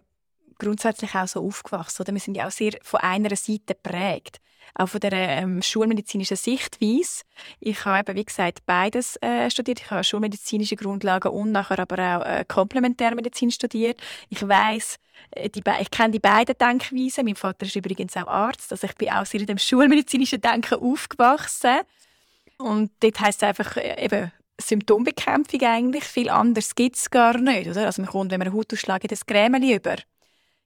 grundsätzlich 0.59 1.15
auch 1.15 1.27
so 1.27 1.45
aufgewachsen, 1.45 2.03
oder? 2.03 2.13
Wir 2.13 2.19
sind 2.19 2.35
ja 2.35 2.47
auch 2.47 2.51
sehr 2.51 2.73
von 2.83 2.99
einer 2.99 3.35
Seite 3.35 3.73
geprägt 3.73 4.39
auch 4.75 4.87
von 4.87 4.99
der 4.99 5.13
ähm, 5.13 5.61
schulmedizinischen 5.61 6.37
Sichtweise. 6.37 7.23
Ich 7.59 7.85
habe 7.85 7.99
eben, 7.99 8.17
wie 8.17 8.25
gesagt, 8.25 8.65
beides 8.65 9.17
äh, 9.21 9.49
studiert. 9.49 9.81
Ich 9.81 9.91
habe 9.91 10.03
schulmedizinische 10.03 10.75
Grundlagen 10.75 11.29
und 11.29 11.51
nachher 11.51 11.79
aber 11.79 12.17
auch 12.17 12.25
äh, 12.25 12.45
Komplementärmedizin 12.47 13.51
studiert. 13.51 14.01
Ich 14.29 14.47
weiß, 14.47 14.97
äh, 15.31 15.49
ich 15.53 15.91
kenne 15.91 16.11
die 16.11 16.19
beiden 16.19 16.57
Denkweisen. 16.57 17.25
Mein 17.25 17.35
Vater 17.35 17.65
ist 17.65 17.75
übrigens 17.75 18.17
auch 18.17 18.27
Arzt, 18.27 18.71
also 18.71 18.87
ich 18.87 18.95
bin 18.95 19.09
auch 19.09 19.25
sehr 19.25 19.41
in 19.41 19.47
dem 19.47 19.57
schulmedizinischen 19.57 20.41
Denken 20.41 20.75
aufgewachsen. 20.75 21.81
Und 22.57 22.91
dort 22.99 23.19
heisst 23.19 23.43
es 23.43 23.49
einfach 23.49 23.77
äh, 23.77 24.03
eben 24.05 24.31
Symptombekämpfung 24.67 25.61
eigentlich. 25.61 26.03
Viel 26.03 26.29
anders 26.29 26.75
gibt 26.75 26.95
es 26.95 27.09
gar 27.09 27.37
nicht. 27.37 27.69
Oder? 27.69 27.85
Also 27.85 28.01
man 28.01 28.11
kommt, 28.11 28.31
wenn 28.31 28.39
man 28.39 28.47
einen 28.47 28.57
Hautausschlag 28.57 29.03
hat, 29.03 29.11
das 29.11 29.25
Creme 29.25 29.61
über. 29.63 29.95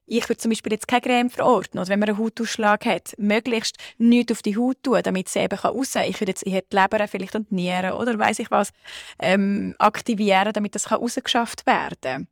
Ich 0.06 0.26
würde 0.28 0.38
zum 0.38 0.50
Beispiel 0.50 0.72
jetzt 0.72 0.88
keine 0.88 1.02
Creme 1.02 1.30
verordnen. 1.30 1.80
Oder 1.82 1.90
wenn 1.90 1.98
man 1.98 2.08
einen 2.08 2.18
Hautausschlag 2.18 2.86
hat, 2.86 3.14
möglichst 3.18 3.76
nichts 3.98 4.32
auf 4.32 4.42
die 4.42 4.56
Haut 4.56 4.82
tun, 4.82 5.00
damit 5.02 5.28
sie 5.28 5.40
eben 5.40 5.58
raus 5.58 5.92
kann. 5.92 6.08
Ich 6.08 6.20
würde 6.20 6.30
jetzt 6.30 6.46
eher 6.46 6.62
die 6.62 6.76
Leber 6.76 7.06
vielleicht 7.08 7.34
und 7.34 7.50
die 7.50 7.56
Nieren 7.56 7.92
oder 7.92 8.18
weiß 8.18 8.38
ich 8.38 8.50
was 8.50 8.70
ähm, 9.18 9.74
aktivieren, 9.78 10.52
damit 10.52 10.74
das 10.74 10.90
rausgeschafft 10.90 11.66
werden 11.66 11.98
kann. 12.00 12.28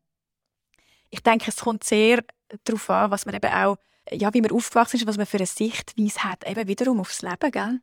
Ich 1.11 1.23
denke, 1.23 1.51
es 1.51 1.57
kommt 1.57 1.85
sehr 1.85 2.25
darauf 2.65 2.91
an, 2.91 3.11
was 3.11 3.27
man 3.27 3.35
eben 3.35 3.53
auch, 3.53 3.77
ja, 4.11 4.33
wie 4.33 4.41
man 4.41 4.53
aufgewachsen 4.53 4.97
ist, 4.97 5.07
was 5.07 5.17
man 5.17 5.27
für 5.27 5.39
eine 5.39 5.47
Sichtweise 5.47 6.25
hat, 6.25 6.49
eben 6.49 6.69
wiederum 6.69 7.01
aufs 7.01 7.23
Leben, 7.23 7.51
gell? 7.51 7.81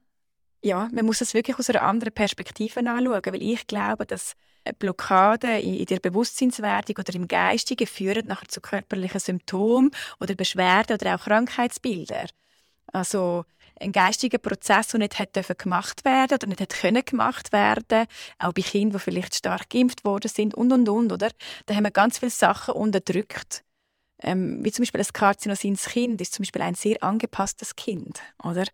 Ja, 0.63 0.87
man 0.93 1.05
muss 1.05 1.19
es 1.21 1.33
wirklich 1.33 1.59
aus 1.59 1.69
einer 1.69 1.81
anderen 1.81 2.13
Perspektive 2.13 2.79
anschauen, 2.79 3.21
weil 3.25 3.41
ich 3.43 3.67
glaube, 3.67 4.05
dass 4.05 4.33
Blockaden 4.79 5.59
in 5.59 5.85
der 5.85 5.99
Bewusstseinswertung 5.99 6.95
oder 6.99 7.13
im 7.15 7.27
Geistigen 7.27 7.85
führen 7.85 8.27
nachher 8.27 8.47
zu 8.47 8.61
körperlichen 8.61 9.19
Symptomen 9.19 9.91
oder 10.21 10.35
Beschwerden 10.35 10.93
oder 10.95 11.15
auch 11.15 11.25
Krankheitsbildern. 11.25 12.27
Also 12.93 13.45
ein 13.79 13.91
geistiger 13.91 14.39
Prozess, 14.39 14.89
der 14.89 14.99
nicht 14.99 15.19
hätte 15.19 15.43
gemacht 15.55 16.05
werden 16.05 16.35
oder 16.35 16.47
nicht 16.47 16.61
hätte 16.61 16.77
können 16.77 17.03
gemacht 17.05 17.53
werden, 17.53 18.07
auch 18.39 18.53
bei 18.53 18.61
Kindern, 18.61 18.99
die 18.99 19.03
vielleicht 19.03 19.35
stark 19.35 19.69
geimpft 19.69 20.05
worden 20.05 20.29
sind 20.29 20.55
und 20.55 20.71
und 20.73 20.89
und, 20.89 21.11
oder? 21.13 21.29
Da 21.65 21.75
haben 21.75 21.83
wir 21.85 21.91
ganz 21.91 22.19
viele 22.19 22.31
Sachen 22.31 22.75
unterdrückt. 22.75 23.63
Ähm, 24.21 24.63
wie 24.63 24.71
zum 24.71 24.83
Beispiel 24.83 25.01
ein 25.01 25.07
karzinosines 25.13 25.85
Kind 25.85 26.21
ist 26.21 26.33
zum 26.33 26.43
Beispiel 26.43 26.61
ein 26.63 26.75
sehr 26.75 27.03
angepasstes 27.03 27.75
Kind, 27.75 28.21
oder? 28.43 28.65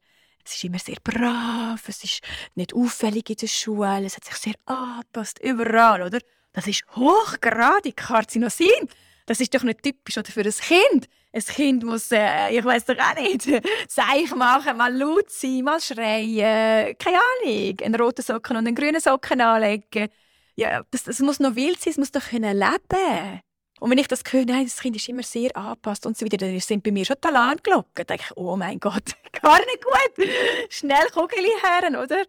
Es 0.45 0.55
ist 0.55 0.63
immer 0.63 0.79
sehr 0.79 0.97
brav, 1.03 1.87
es 1.87 2.03
ist 2.03 2.21
nicht 2.55 2.73
auffällig 2.73 3.29
in 3.29 3.35
der 3.35 3.47
Schule, 3.47 4.05
es 4.05 4.15
hat 4.15 4.25
sich 4.25 4.35
sehr 4.35 4.55
angepasst, 4.65 5.39
überall, 5.43 6.01
oder? 6.01 6.19
Das 6.53 6.67
ist 6.67 6.83
hochgradig 6.95 7.95
Karzinosin. 7.95 8.89
Das 9.25 9.39
ist 9.39 9.53
doch 9.53 9.61
nicht 9.61 9.83
typisch 9.83 10.17
oder 10.17 10.31
für 10.31 10.41
ein 10.41 10.51
Kind. 10.51 11.07
Ein 11.31 11.41
Kind 11.41 11.83
muss, 11.83 12.11
äh, 12.11 12.49
ich 12.49 12.65
weiß 12.65 12.85
doch 12.85 12.97
auch 12.97 13.15
nicht, 13.21 13.45
Seich 13.87 14.33
machen, 14.35 14.75
mal 14.77 14.91
laut 14.91 15.29
sein, 15.29 15.63
mal 15.63 15.79
schreien, 15.79 16.97
keine 16.97 17.17
Ahnung, 17.17 17.79
einen 17.83 17.95
roten 17.95 18.23
Socken 18.23 18.57
und 18.57 18.65
einen 18.65 18.75
grünen 18.75 18.99
Socken 18.99 19.39
anlegen. 19.39 20.09
Ja, 20.55 20.81
das, 20.89 21.03
das 21.03 21.19
muss 21.19 21.39
noch 21.39 21.55
wild 21.55 21.79
sein, 21.79 21.91
es 21.91 21.97
muss 21.97 22.11
doch 22.11 22.27
können 22.27 22.57
leben 22.57 23.41
und 23.79 23.89
wenn 23.89 23.97
ich 23.97 24.07
das 24.07 24.23
höre, 24.29 24.45
nein, 24.45 24.65
das 24.65 24.79
Kind 24.79 24.95
ist 24.95 25.07
immer 25.09 25.23
sehr 25.23 25.55
angepasst 25.55 26.05
und 26.05 26.17
so 26.17 26.25
weiter, 26.25 26.37
dann 26.37 26.59
sind 26.59 26.83
bei 26.83 26.91
mir 26.91 27.05
schon 27.05 27.15
die 27.23 27.27
Alarmglocken. 27.27 28.05
Denke 28.05 28.25
ich, 28.29 28.37
oh 28.37 28.55
mein 28.55 28.79
Gott, 28.79 29.15
gar 29.41 29.59
nicht 29.59 29.83
gut. 29.83 30.27
Schnell 30.69 31.07
Kugel 31.13 31.43
her, 31.61 32.01
oder? 32.01 32.23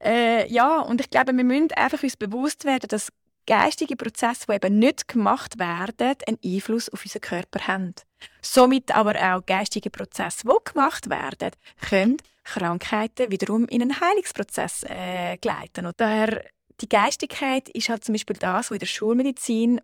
Äh, 0.00 0.50
ja, 0.52 0.80
und 0.80 1.00
ich 1.00 1.10
glaube, 1.10 1.36
wir 1.36 1.44
müssen 1.44 1.72
einfach 1.72 2.02
uns 2.02 2.16
bewusst 2.16 2.64
werden, 2.64 2.88
dass 2.88 3.12
geistige 3.46 3.96
Prozesse, 3.96 4.46
die 4.48 4.54
eben 4.54 4.78
nicht 4.78 5.08
gemacht 5.08 5.58
werden, 5.58 6.16
einen 6.26 6.38
Einfluss 6.44 6.88
auf 6.88 7.04
unseren 7.04 7.20
Körper 7.22 7.66
haben. 7.66 7.94
Somit 8.42 8.94
aber 8.94 9.14
auch 9.14 9.46
geistige 9.46 9.90
Prozesse, 9.90 10.42
die 10.44 10.72
gemacht 10.72 11.08
werden, 11.08 11.52
können 11.88 12.16
Krankheiten 12.44 13.30
wiederum 13.30 13.66
in 13.66 13.82
einen 13.82 14.00
Heilungsprozess 14.00 14.84
äh, 14.84 15.36
gleiten. 15.38 15.86
Und 15.86 16.00
daher 16.00 16.44
die 16.80 16.88
Geistigkeit 16.88 17.68
ist 17.70 17.88
halt 17.88 18.04
zum 18.04 18.14
Beispiel 18.14 18.36
das, 18.36 18.70
was 18.70 18.74
in 18.74 18.78
der 18.78 18.86
Schulmedizin 18.86 19.80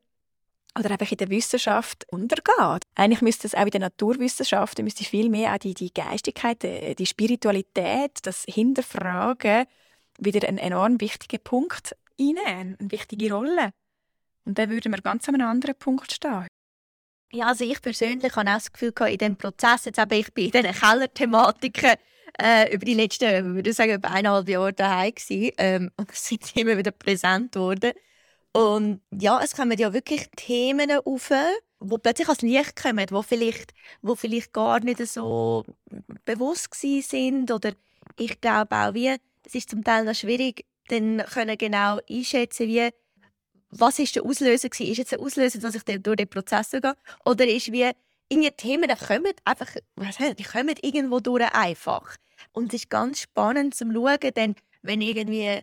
oder 0.79 0.91
einfach 0.91 1.11
in 1.11 1.19
der 1.19 1.31
Wissenschaft 1.31 2.07
untergeht. 2.11 2.85
Eigentlich 2.95 3.23
müsste 3.23 3.47
es 3.47 3.55
auch 3.55 3.65
in 3.65 3.71
der 3.71 3.81
Naturwissenschaft, 3.81 4.79
müsste 4.79 5.05
viel 5.05 5.29
mehr 5.29 5.53
auch 5.55 5.59
die, 5.59 5.75
die 5.75 5.93
Geistigkeit, 5.93 6.63
die, 6.63 6.95
die 6.95 7.07
Spiritualität, 7.07 8.19
das 8.23 8.45
Hinterfragen 8.49 9.67
wieder 10.19 10.47
einen 10.49 10.59
enorm 10.59 11.01
wichtigen 11.01 11.43
Punkt 11.43 11.95
einnehmen, 12.19 12.77
eine 12.79 12.91
wichtige 12.91 13.33
Rolle. 13.33 13.71
Und 14.45 14.59
dann 14.59 14.71
würden 14.71 14.93
wir 14.93 15.01
ganz 15.01 15.29
an 15.29 15.35
einem 15.35 15.49
anderen 15.49 15.75
Punkt 15.77 16.13
stehen. 16.13 16.47
Ja, 17.33 17.47
also 17.47 17.65
ich 17.65 17.81
persönlich 17.81 18.37
habe 18.37 18.51
auch 18.51 18.55
das 18.55 18.73
Gefühl, 18.73 18.93
in 19.09 19.19
diesem 19.19 19.37
Prozess, 19.37 19.87
jetzt 19.87 19.99
eben, 19.99 20.13
ich 20.13 20.29
in 20.37 20.51
diesen 20.51 20.73
Kellerthematiken 20.73 21.95
äh, 22.41 22.75
über 22.75 22.85
die 22.85 22.95
letzten, 22.95 23.55
würde 23.55 23.71
ich 23.71 23.77
sagen, 23.77 23.95
über 23.95 24.11
eineinhalb 24.11 24.49
Jahre 24.49 24.73
daheim 24.73 25.15
gewesen, 25.15 25.53
ähm, 25.59 25.91
und 25.97 26.11
sind 26.15 26.57
immer 26.57 26.77
wieder 26.77 26.91
präsent 26.91 27.53
geworden. 27.53 27.93
Und 28.53 29.01
ja, 29.11 29.41
es 29.43 29.57
kommen 29.57 29.79
ja 29.79 29.93
wirklich 29.93 30.29
Themen 30.37 30.91
auf, 31.05 31.33
wo 31.81 31.99
plötzlich 31.99 32.29
ans 32.29 32.43
Licht 32.43 32.77
kommen, 32.77 33.07
wo 33.11 33.23
vielleicht, 33.23 33.73
wo 34.03 34.15
vielleicht 34.15 34.53
gar 34.53 34.81
nicht 34.81 35.07
so 35.07 35.65
bewusst 36.25 36.75
sind 36.75 37.51
oder 37.51 37.73
ich 38.19 38.41
glaube 38.41 38.77
auch, 38.77 38.95
wie, 38.95 39.17
es 39.45 39.55
ist 39.55 39.71
zum 39.71 39.83
Teil 39.83 40.05
noch 40.05 40.15
schwierig, 40.15 40.67
dann 40.89 41.25
können 41.33 41.57
genau 41.57 41.99
einschätzen, 42.09 42.69
wie, 42.69 42.91
was 43.71 43.99
ist 43.99 44.17
der 44.17 44.25
Auslöser 44.25 44.69
gewesen? 44.69 44.91
Ist 44.91 44.99
jetzt 44.99 45.13
der 45.13 45.21
Auslöser, 45.21 45.59
dass 45.59 45.75
ich 45.75 45.83
durch 45.85 46.17
den 46.17 46.29
Prozess 46.29 46.73
gehe? 46.73 46.95
Oder 47.25 47.47
ist 47.47 47.73
wie, 47.73 47.91
irgendwie 48.29 48.51
Themen 48.51 48.89
die 48.89 49.07
kommen 49.07 49.33
einfach, 49.45 49.69
was 49.97 50.19
heißt, 50.19 50.39
die 50.39 50.45
kommen 50.45 50.75
irgendwo 50.83 51.21
durch 51.21 51.53
einfach. 51.55 52.17
Und 52.53 52.73
es 52.73 52.83
ist 52.83 52.91
ganz 52.91 53.21
spannend 53.21 53.75
zu 53.75 53.91
schauen, 53.91 54.19
denn 54.37 54.57
wenn 54.83 55.01
irgendwie 55.01 55.61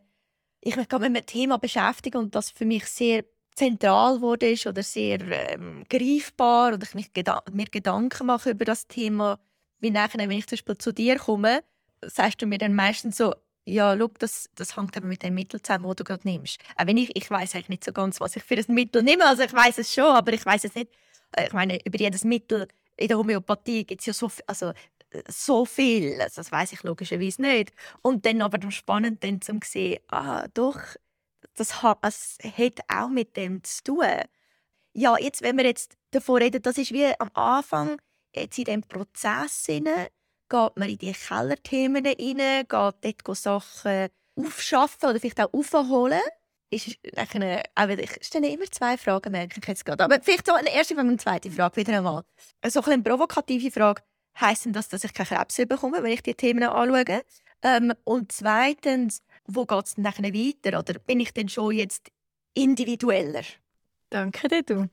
ich 0.62 0.76
mich 0.76 0.88
mit 0.90 1.04
einem 1.04 1.26
Thema 1.26 1.58
beschäftige 1.58 2.18
und 2.18 2.36
das 2.36 2.52
für 2.52 2.66
mich 2.66 2.86
sehr 2.86 3.24
zentral 3.56 4.22
wurde 4.22 4.52
ist 4.52 4.68
oder 4.68 4.84
sehr 4.84 5.20
ähm, 5.22 5.84
greifbar 5.90 6.74
oder 6.74 6.84
ich 6.84 6.96
mich 6.96 7.14
geda 7.14 7.44
mir 7.52 7.66
Gedanken 7.66 8.28
mache 8.28 8.52
über 8.52 8.66
das 8.66 8.88
Thema, 8.88 9.40
wie 9.80 9.92
nachher, 9.92 10.20
wenn 10.20 10.32
ich 10.32 10.48
zum 10.48 10.56
Beispiel 10.56 10.78
zu 10.78 10.94
dir 10.94 11.18
komme, 11.18 11.64
sagst 12.02 12.42
du 12.42 12.46
mir 12.48 12.58
dann 12.58 12.74
meistens 12.74 13.18
so, 13.18 13.34
ja, 13.66 13.96
schau, 13.98 14.10
das, 14.20 14.50
das 14.56 14.76
hängt 14.76 14.96
aber 14.98 15.08
mit 15.08 15.24
dem 15.24 15.34
Mittel 15.36 15.62
zusammen, 15.62 15.86
das 15.88 15.98
du 15.98 16.04
gerade 16.04 16.28
nimmst. 16.28 16.60
Auch 16.76 16.88
wenn 16.88 16.98
ich, 16.98 17.16
ich 17.16 17.30
weiß 17.30 17.56
eigentlich 17.56 17.70
nicht 17.70 17.84
so 17.84 17.92
ganz, 17.92 18.20
was 18.20 18.36
ich 18.36 18.44
für 18.44 18.56
das 18.56 18.68
Mittel 18.68 19.04
nehme, 19.04 19.26
also 19.26 19.44
ich 19.44 19.54
weiß 19.54 19.78
es 19.78 19.94
schon, 19.94 20.06
aber 20.06 20.34
ich 20.34 20.46
weiß 20.46 20.64
es 20.64 20.76
nicht. 20.76 20.92
Äh, 21.34 21.48
ich 21.48 21.54
meine, 21.54 21.80
über 21.86 22.00
jedes 22.00 22.24
Mittel 22.24 22.68
in 22.98 23.08
der 23.08 23.18
Homöopathie 23.18 23.86
gibt 23.86 24.02
es 24.02 24.08
ja 24.08 24.14
so 24.14 24.30
viel, 24.30 24.44
also 24.48 24.74
so 25.28 25.66
viel. 25.66 26.22
Also 26.22 26.42
das 26.42 26.52
weiß 26.52 26.74
ich 26.74 26.84
logischerweise 26.84 27.42
nicht. 27.42 27.74
Und 28.02 28.26
dann 28.26 28.42
aber 28.42 28.72
spannend 28.72 29.24
dann 29.24 29.42
zum 29.42 29.62
sehen, 29.62 30.00
ah, 30.10 30.48
doch, 30.54 30.80
das 31.56 31.84
hat, 31.84 32.00
das 32.02 32.38
hat 32.44 32.80
auch 32.88 33.10
mit 33.10 33.36
dem 33.36 33.64
zu 33.64 33.84
tun. 33.84 34.06
Ja, 34.94 35.18
jetzt, 35.18 35.42
wenn 35.42 35.58
wir 35.58 35.66
jetzt 35.66 35.98
davon 36.12 36.42
reden, 36.42 36.62
das 36.62 36.78
ist 36.78 36.92
wie 36.92 37.08
am 37.20 37.30
Anfang, 37.34 38.02
jetzt 38.36 38.58
in 38.58 38.66
diesem 38.66 38.84
Prozess 38.84 39.66
geht 39.66 39.86
man 40.50 40.90
in 40.90 40.98
die 40.98 41.14
Kellerthemen 41.14 42.06
rein, 42.06 42.66
geht 42.68 43.28
dort 43.28 43.38
Sachen 43.38 44.10
aufschaffen 44.36 45.10
oder 45.10 45.20
vielleicht 45.20 45.42
auch 45.42 45.54
aufholen. 45.54 46.22
Ist 46.72 47.00
eine, 47.34 47.64
aber 47.74 47.98
ich 47.98 48.12
stelle 48.22 48.50
immer 48.50 48.66
zwei 48.66 48.96
Fragen, 48.96 49.32
merke 49.32 49.60
ich 49.60 49.68
jetzt 49.68 49.86
gerade. 49.86 50.04
Aber 50.04 50.20
vielleicht 50.22 50.46
so 50.46 50.54
eine 50.54 50.72
erste, 50.72 50.96
eine 50.98 51.18
zweite 51.18 51.50
Frage 51.50 51.78
wieder 51.78 51.98
einmal. 51.98 52.24
So 52.68 52.82
eine 52.84 53.02
provokative 53.02 53.72
Frage 53.72 54.04
heisst 54.40 54.66
denn 54.66 54.74
das, 54.74 54.90
dass 54.90 55.04
ich 55.04 55.14
keine 55.14 55.28
Krebs 55.28 55.58
bekomme, 55.68 56.04
wenn 56.04 56.12
ich 56.12 56.24
die 56.24 56.34
Themen 56.34 56.64
anschaue? 56.64 57.24
Ähm, 57.62 57.94
und 58.04 58.32
zweitens, 58.32 59.22
wo 59.46 59.66
geht 59.66 59.86
es 59.86 59.96
dann 59.96 60.06
weiter? 60.06 60.80
Oder 60.80 61.00
bin 61.00 61.20
ich 61.20 61.34
denn 61.34 61.50
schon 61.50 61.76
jetzt 61.76 62.10
individueller? 62.54 63.44
Danke 64.10 64.48
dir, 64.48 64.64
du. 64.64 64.90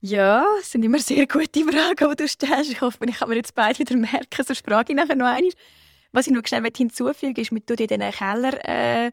Ja, 0.00 0.44
es 0.60 0.72
sind 0.72 0.82
immer 0.84 0.98
sehr 0.98 1.26
gute 1.26 1.64
Fragen, 1.64 2.10
die 2.10 2.16
du 2.16 2.28
stellst. 2.28 2.70
Ich 2.70 2.80
hoffe, 2.80 2.98
ich 3.06 3.16
kann 3.16 3.28
mir 3.28 3.36
jetzt 3.36 3.54
beide 3.54 3.78
wieder 3.78 3.96
merken, 3.96 4.44
sonst 4.44 4.64
frage 4.64 4.92
ich 4.92 4.96
nachher 4.96 5.16
noch 5.16 5.26
einmal. 5.26 5.50
Was 6.12 6.26
ich 6.26 6.32
noch 6.32 6.46
schnell 6.46 6.62
hinzufügen 6.76 7.34
ist, 7.40 7.52
mit 7.52 7.68
du 7.68 7.74
in 7.74 7.86
den 7.88 8.12
Keller, 8.12 8.52
äh, 8.68 9.10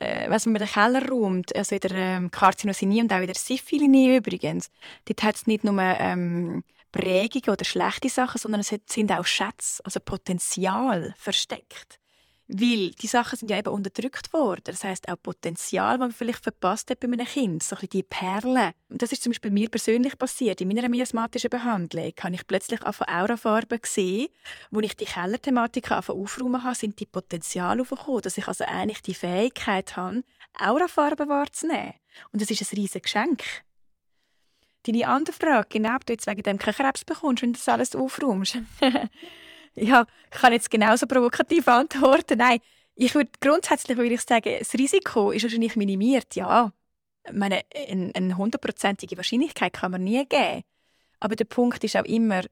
äh, 0.00 0.30
was 0.30 0.46
man 0.46 0.54
den 0.54 0.66
Keller 0.66 1.06
räumt, 1.08 1.54
also 1.54 1.74
in 1.74 1.80
der 1.82 1.90
ähm, 1.92 2.30
Karzinosinie 2.30 3.02
und 3.02 3.12
auch 3.12 3.20
in 3.20 3.26
der 3.26 3.34
Syphilie 3.36 4.16
übrigens, 4.16 4.70
dort 5.04 5.22
hat 5.22 5.36
es 5.36 5.46
nicht 5.46 5.64
nur 5.64 5.78
ähm, 5.78 6.64
Prägungen 6.92 7.50
oder 7.50 7.64
schlechte 7.64 8.08
Sachen, 8.08 8.38
sondern 8.38 8.60
es 8.60 8.72
sind 8.86 9.12
auch 9.12 9.26
Schätze, 9.26 9.84
also 9.84 9.98
Potenzial 10.00 11.14
versteckt. 11.18 11.98
Weil 12.54 12.90
die 12.90 13.06
Sachen 13.06 13.38
sind 13.38 13.50
ja 13.50 13.58
eben 13.58 13.72
unterdrückt 13.72 14.32
worden. 14.34 14.64
Das 14.64 14.84
heißt 14.84 15.08
auch 15.08 15.16
Potenzial, 15.22 15.92
das 15.92 16.00
man 16.00 16.12
vielleicht 16.12 16.42
verpasst 16.42 16.90
hat 16.90 17.00
bei 17.00 17.08
einem 17.08 17.24
Kind. 17.24 17.62
So 17.62 17.76
ein 17.76 17.88
die 17.88 18.02
Perlen. 18.02 18.72
Und 18.90 19.00
das 19.00 19.10
ist 19.10 19.22
zum 19.22 19.30
Beispiel 19.32 19.50
mir 19.50 19.70
persönlich 19.70 20.18
passiert. 20.18 20.60
In 20.60 20.68
meiner 20.68 20.88
miasmatischen 20.90 21.48
Behandlung 21.48 22.12
habe 22.20 22.34
ich 22.34 22.46
plötzlich 22.46 22.84
auf 22.84 23.00
Aurafarben 23.00 23.80
gesehen, 23.80 24.28
wo 24.70 24.80
ich 24.80 24.96
die 24.96 25.06
Kellerthematik 25.06 25.90
aufräumen 25.92 26.62
habe, 26.62 26.74
sind 26.74 27.00
die 27.00 27.06
Potenziale 27.06 27.80
aufgekommen, 27.80 28.20
dass 28.20 28.36
ich 28.36 28.46
also 28.46 28.64
eigentlich 28.64 29.00
die 29.00 29.14
Fähigkeit 29.14 29.96
habe, 29.96 30.22
Aurafarben 30.58 31.30
wahrzunehmen. 31.30 31.94
Und 32.32 32.42
das 32.42 32.50
ist 32.50 32.60
ein 32.60 32.76
riesiges 32.76 33.02
Geschenk. 33.02 33.44
Deine 34.84 35.06
andere 35.06 35.34
Frage, 35.34 35.68
genau, 35.70 35.94
ob 35.94 36.06
du 36.06 36.12
jetzt 36.12 36.26
wegen 36.26 36.42
dem 36.42 36.58
keinen 36.58 36.74
Krebs 36.74 37.04
bekommst, 37.04 37.42
wenn 37.42 37.52
du 37.52 37.58
das 37.58 37.68
alles 37.68 37.94
aufräumst. 37.94 38.58
ja, 39.74 40.06
ich 40.32 40.38
kann 40.38 40.52
jetzt 40.52 40.70
genauso 40.70 41.06
provokativ 41.06 41.68
antworten. 41.68 42.38
Nein, 42.38 42.58
ich 42.94 43.14
würde 43.14 43.30
grundsätzlich 43.40 43.96
würde 43.96 44.14
ich 44.14 44.22
sagen, 44.22 44.56
das 44.58 44.74
Risiko 44.74 45.30
ist 45.30 45.44
wahrscheinlich 45.44 45.76
minimiert. 45.76 46.34
Ja, 46.34 46.72
meine, 47.30 47.62
eine 48.14 48.36
hundertprozentige 48.36 49.16
Wahrscheinlichkeit 49.16 49.74
kann 49.74 49.92
man 49.92 50.04
nie 50.04 50.26
geben. 50.26 50.62
Aber 51.20 51.36
der 51.36 51.44
Punkt 51.44 51.84
ist 51.84 51.96
auch 51.96 52.04
immer, 52.04 52.42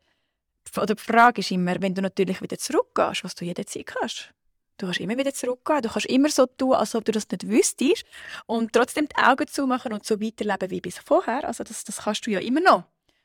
oder 0.76 0.94
die 0.94 1.02
Frage 1.02 1.40
ist 1.40 1.50
immer, 1.50 1.80
wenn 1.80 1.94
du 1.94 2.02
natürlich 2.02 2.40
wieder 2.40 2.58
zurückgehst, 2.58 3.24
was 3.24 3.34
du 3.34 3.44
jederzeit 3.44 3.86
kannst. 3.86 4.32
Du 4.80 4.86
kannst 4.86 5.00
immer 5.00 5.18
wieder 5.18 5.34
zurückgehen. 5.34 5.82
Du 5.82 5.90
kannst 5.90 6.06
immer 6.06 6.30
so 6.30 6.46
tun, 6.46 6.72
als 6.72 6.94
ob 6.94 7.04
du 7.04 7.12
das 7.12 7.28
nicht 7.28 7.46
wüsstest. 7.46 8.04
Und 8.46 8.72
trotzdem 8.72 9.06
die 9.08 9.16
Augen 9.22 9.46
zumachen 9.46 9.92
und 9.92 10.06
so 10.06 10.20
weiterleben 10.22 10.70
wie 10.70 10.80
bis 10.80 10.98
vorher. 10.98 11.44
Also 11.44 11.64
das, 11.64 11.84
das 11.84 11.98
kannst 11.98 12.26
du 12.26 12.30
ja 12.30 12.40
immer 12.40 12.60
noch. 12.60 12.84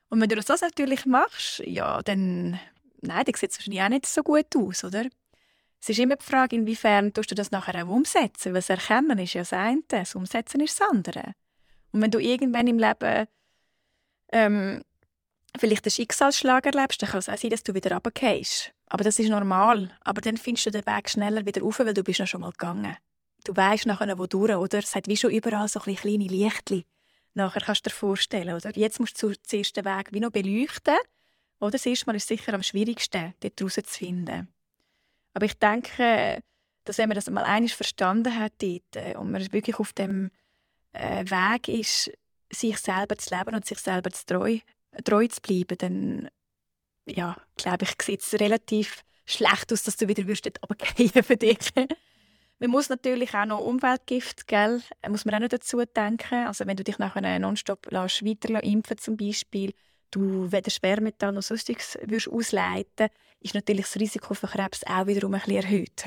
Und 0.09 0.19
wenn 0.19 0.27
du 0.27 0.35
das 0.35 0.61
natürlich 0.61 1.05
machst, 1.05 1.59
ja, 1.59 2.01
dann, 2.03 2.59
nein, 2.99 3.23
dann 3.25 3.35
sieht 3.35 3.51
es 3.51 3.57
wahrscheinlich 3.57 3.81
auch 3.81 3.89
nicht 3.89 4.05
so 4.05 4.21
gut 4.21 4.53
aus, 4.57 4.83
oder? 4.83 5.05
Es 5.81 5.87
ist 5.89 5.99
immer 5.99 6.17
die 6.17 6.25
Frage, 6.25 6.57
inwiefern 6.57 7.13
tust 7.13 7.31
du 7.31 7.35
das 7.35 7.51
nachher 7.51 7.85
auch 7.85 7.89
umsetzen. 7.89 8.53
Weil 8.53 8.59
das 8.59 8.69
Erkennen 8.69 9.17
ist 9.17 9.33
ja 9.33 9.41
das 9.41 9.53
eine, 9.53 9.81
das 9.87 10.13
Umsetzen 10.13 10.59
ist 10.59 10.77
das 10.77 10.89
andere. 10.89 11.35
Und 11.93 12.01
wenn 12.01 12.11
du 12.11 12.19
irgendwann 12.19 12.67
im 12.67 12.79
Leben 12.79 13.27
ähm, 14.33 14.83
vielleicht 15.59 15.85
einen 15.85 15.91
Schicksalsschlag 15.91 16.65
erlebst, 16.65 17.01
dann 17.01 17.09
kann 17.09 17.19
es 17.19 17.29
auch 17.29 17.37
sein, 17.37 17.49
dass 17.49 17.63
du 17.63 17.73
wieder 17.73 17.91
runtergehst. 17.91 18.73
Aber 18.87 19.03
das 19.03 19.19
ist 19.19 19.29
normal. 19.29 19.91
Aber 20.01 20.21
dann 20.21 20.37
findest 20.37 20.67
du 20.67 20.71
den 20.71 20.85
Weg 20.85 21.09
schneller 21.09 21.45
wieder 21.45 21.61
rauf, 21.61 21.79
weil 21.79 21.93
du 21.93 22.03
bist 22.03 22.19
noch 22.19 22.27
schon 22.27 22.41
mal 22.41 22.51
gegangen. 22.51 22.95
Du 23.43 23.55
weißt 23.55 23.85
nachher, 23.85 24.17
wo 24.17 24.25
durch, 24.25 24.55
oder? 24.55 24.79
Es 24.79 24.95
hat 24.95 25.07
wie 25.07 25.17
schon 25.17 25.31
überall 25.31 25.67
so 25.67 25.79
kleine 25.79 26.25
Lichtchen. 26.25 26.83
Nachher 27.33 27.61
kannst 27.61 27.85
du 27.85 27.89
dir 27.89 27.95
vorstellen, 27.95 28.55
oder? 28.55 28.71
Jetzt 28.75 28.99
musst 28.99 29.21
du 29.21 29.33
zuerst 29.43 29.75
den 29.75 29.85
Weg 29.85 30.11
wie 30.11 30.19
noch 30.19 30.31
beleuchten. 30.31 30.95
Oder? 31.59 31.71
Das 31.71 31.85
erste 31.85 32.05
Mal 32.07 32.15
ist 32.15 32.27
sicher 32.27 32.53
am 32.53 32.63
schwierigsten, 32.63 33.33
dort 33.39 33.61
raus 33.61 33.73
zu 33.75 33.83
finden. 33.83 34.47
Aber 35.33 35.45
ich 35.45 35.53
denke, 35.55 36.41
dass 36.85 36.97
wenn 36.97 37.09
man 37.09 37.15
das 37.15 37.29
mal 37.29 37.43
einmal 37.43 37.69
verstanden 37.69 38.39
hat 38.39 38.53
dort, 38.61 38.95
äh, 38.95 39.15
und 39.17 39.31
man 39.31 39.51
wirklich 39.51 39.79
auf 39.79 39.91
dem 39.93 40.31
äh, 40.93 41.25
Weg 41.25 41.67
ist, 41.67 42.11
sich 42.51 42.77
selber 42.77 43.17
zu 43.17 43.35
leben 43.35 43.55
und 43.55 43.65
sich 43.65 43.79
selber 43.79 44.11
zu 44.11 44.25
treu, 44.25 44.59
treu 45.03 45.27
zu 45.27 45.41
bleiben, 45.41 45.77
dann 45.77 46.29
ja, 47.05 47.37
glaube 47.57 47.85
ich, 47.85 48.01
sieht 48.01 48.21
es 48.21 48.33
relativ 48.39 49.03
schlecht 49.25 49.71
aus, 49.71 49.83
dass 49.83 49.97
du 49.97 50.07
wieder 50.07 50.25
wirst 50.27 50.49
für 51.23 51.37
dich. 51.37 51.71
Man 52.59 52.69
muss 52.69 52.89
natürlich 52.89 53.33
auch 53.33 53.45
noch 53.45 53.59
Umweltgift, 53.59 54.47
gell? 54.47 54.81
muss 55.09 55.25
man 55.25 55.35
auch 55.35 55.39
noch 55.39 55.49
dazu 55.49 55.83
denken. 55.83 56.47
Also 56.47 56.65
wenn 56.65 56.77
du 56.77 56.83
dich 56.83 56.97
nachher 56.97 57.39
nonstop 57.39 57.91
lässt, 57.91 58.25
weiter 58.25 58.63
impfen 58.63 58.97
zum 58.97 59.17
Beispiel, 59.17 59.73
du 60.11 60.51
weder 60.51 60.71
Schwermetall 60.71 61.33
noch 61.33 61.43
sonstiges 61.43 61.97
würdest 62.01 62.29
ausleiten, 62.29 63.09
ist 63.41 63.55
natürlich 63.55 63.85
das 63.85 63.99
Risiko 63.99 64.33
für 64.33 64.47
Krebs 64.47 64.81
auch 64.85 65.05
wiederum 65.05 65.33
ein 65.33 65.41
bisschen 65.41 65.63
erhöht. 65.63 66.05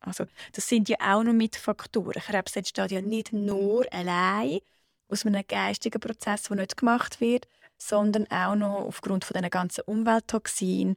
Also 0.00 0.26
das 0.52 0.68
sind 0.68 0.88
ja 0.88 0.96
auch 1.00 1.22
noch 1.22 1.32
mit 1.32 1.56
Faktoren. 1.56 2.20
Krebs 2.20 2.54
entsteht 2.56 2.90
ja 2.90 3.00
nicht 3.00 3.32
nur 3.32 3.86
allein 3.90 4.60
aus 5.08 5.24
einem 5.24 5.44
geistigen 5.48 6.00
Prozess, 6.00 6.44
der 6.44 6.56
nicht 6.56 6.76
gemacht 6.76 7.20
wird, 7.20 7.48
sondern 7.78 8.26
auch 8.30 8.54
noch 8.54 8.86
aufgrund 8.86 9.24
von 9.24 9.40
den 9.40 9.50
ganzen 9.50 9.82
Umwelttoxinen 9.82 10.96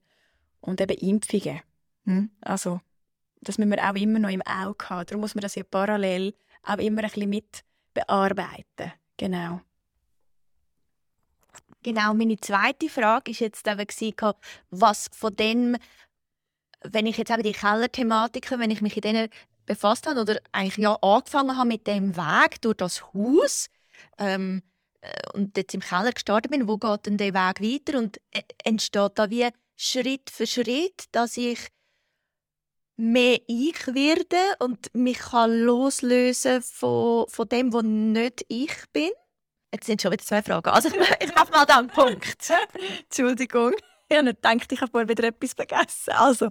und 0.62 0.82
eben 0.82 0.98
Impfungen. 0.98 1.62
Hm? 2.06 2.32
Also, 2.42 2.82
das 3.42 3.58
müssen 3.58 3.72
wir 3.72 3.90
auch 3.90 3.96
immer 3.96 4.20
noch 4.20 4.30
im 4.30 4.42
Auge 4.42 4.90
haben. 4.90 5.06
Darum 5.06 5.22
muss 5.22 5.36
man 5.36 5.42
das 5.42 5.56
ja 5.56 5.64
parallel 5.64 6.34
auch 6.64 6.78
immer 6.78 7.04
ein 7.04 7.10
bisschen 7.10 7.30
mit 7.30 7.64
bearbeiten. 7.94 8.94
Genau. 9.18 9.62
Genau, 11.82 12.14
meine 12.14 12.38
zweite 12.38 12.90
Frage 12.90 13.32
ist 13.32 13.40
jetzt 13.40 13.66
eben, 13.66 14.34
was 14.70 15.10
von 15.14 15.36
dem, 15.36 15.78
wenn 16.84 17.06
ich 17.06 17.18
jetzt 17.18 17.32
eben 17.32 17.44
die 17.44 17.54
Kellerthematiken, 17.54 18.60
wenn 18.60 18.72
ich 18.72 18.82
mich 18.82 18.98
in 18.98 19.02
denen 19.02 19.30
befasst 19.66 20.08
habe 20.08 20.22
oder 20.22 20.40
eigentlich 20.52 20.78
ja 20.78 20.96
angefangen 20.96 21.56
habe 21.58 21.68
mit 21.68 21.88
dem 21.88 22.18
Weg 22.18 22.62
durch 22.62 22.78
das 22.78 23.14
Haus, 23.14 23.70
ähm, 24.18 24.62
äh, 24.62 24.69
und 25.34 25.56
jetzt 25.58 25.74
im 25.74 25.82
Keller 25.82 26.12
gestartet 26.12 26.52
bin, 26.52 26.68
wo 26.68 26.78
geht 26.78 27.06
denn 27.06 27.18
der 27.18 27.34
Weg 27.34 27.62
weiter? 27.62 27.98
Und 27.98 28.18
äh, 28.32 28.42
entsteht 28.64 29.14
da 29.16 29.30
wie 29.30 29.48
Schritt 29.76 30.30
für 30.30 30.46
Schritt, 30.46 31.06
dass 31.12 31.38
ich 31.38 31.60
mehr 32.98 33.40
ich 33.48 33.88
werde 33.88 34.38
und 34.60 34.94
mich 34.94 35.20
kann 35.20 35.62
loslösen 35.62 36.62
von, 36.62 37.28
von 37.30 37.48
dem, 37.48 37.72
was 37.72 37.84
nicht 37.84 38.46
ich 38.50 38.74
bin? 38.92 39.12
Jetzt 39.74 39.86
sind 39.86 40.02
schon 40.02 40.12
wieder 40.12 40.24
zwei 40.24 40.42
Fragen. 40.42 40.70
Also 40.70 40.90
ich, 40.90 40.96
ich 40.96 41.34
mache 41.34 41.52
mal 41.52 41.66
da 41.66 41.78
einen 41.78 41.90
Punkt. 41.90 42.52
Entschuldigung. 43.04 43.74
Ich 44.10 44.18
habe 44.18 44.26
nicht 44.26 44.42
gedacht, 44.42 44.72
ich 44.72 44.82
habe 44.82 44.92
vorher 44.92 45.08
wieder 45.08 45.26
etwas 45.26 45.54
vergessen. 45.54 46.12
Also, 46.12 46.50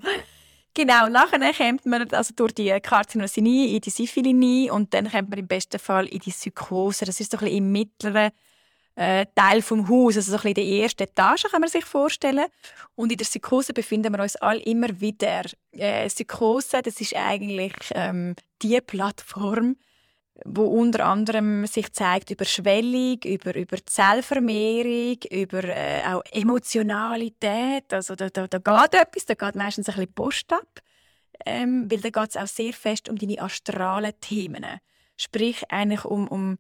genau, 0.79 1.09
nachher 1.09 1.53
kommt 1.53 1.87
man 1.87 2.09
also 2.12 2.33
durch 2.37 2.53
die 2.55 2.71
Karzinosinie 2.81 3.75
in 3.75 3.81
die 3.81 3.91
Syphilis 3.91 4.71
und 4.71 4.95
dann 4.95 5.11
kommt 5.11 5.31
man 5.31 5.38
im 5.41 5.49
besten 5.49 5.79
Fall 5.79 6.07
in 6.07 6.21
die 6.21 6.31
Psychose. 6.31 7.05
Das 7.05 7.19
ist 7.19 7.33
so 7.33 7.38
ein 7.38 7.45
bisschen 7.45 7.59
im 7.59 7.73
mittleren 7.73 8.31
äh, 8.95 9.27
Teil 9.35 9.61
vom 9.61 9.88
Haus, 9.88 10.17
also 10.17 10.31
so 10.31 10.37
ein 10.37 10.55
bisschen 10.55 10.55
die 10.55 10.79
erste 10.79 11.05
Etage 11.05 11.47
kann 11.51 11.61
man 11.61 11.69
sich 11.69 11.85
vorstellen. 11.85 12.47
Und 12.95 13.11
in 13.11 13.19
der 13.19 13.25
Psychose 13.25 13.73
befinden 13.73 14.12
wir 14.12 14.23
uns 14.23 14.37
alle 14.37 14.61
immer 14.61 15.01
wieder. 15.01 15.43
Äh, 15.73 16.07
Psychose, 16.07 16.81
das 16.83 17.01
ist 17.01 17.17
eigentlich 17.17 17.75
ähm, 17.95 18.37
die 18.62 18.81
Plattform, 18.81 19.77
wo 20.44 20.64
unter 20.64 21.07
anderem 21.07 21.66
sich 21.66 21.92
zeigt 21.92 22.31
über 22.31 22.44
Schwellung, 22.44 23.18
über, 23.24 23.55
über 23.55 23.77
Zellvermehrung, 23.85 25.18
über 25.31 25.64
äh, 25.64 26.03
auch 26.07 26.22
Emotionalität. 26.31 27.92
Also 27.92 28.14
da, 28.14 28.29
da, 28.31 28.46
da 28.46 28.59
geht 28.59 29.01
etwas, 29.01 29.27
da 29.27 29.35
geht 29.35 29.57
meistens 29.57 29.88
ein 29.88 29.94
bisschen 29.94 30.14
Post 30.14 30.53
ab, 30.53 30.81
ähm, 31.44 31.90
weil 31.90 32.01
da 32.01 32.11
geht 32.11 32.31
es 32.31 32.37
auch 32.37 32.46
sehr 32.46 32.72
fest 32.72 33.09
um 33.09 33.16
deine 33.16 33.40
astralen 33.40 34.12
Themen. 34.20 34.64
Sprich 35.16 35.64
eigentlich 35.70 36.05
um, 36.05 36.29
um 36.29 36.59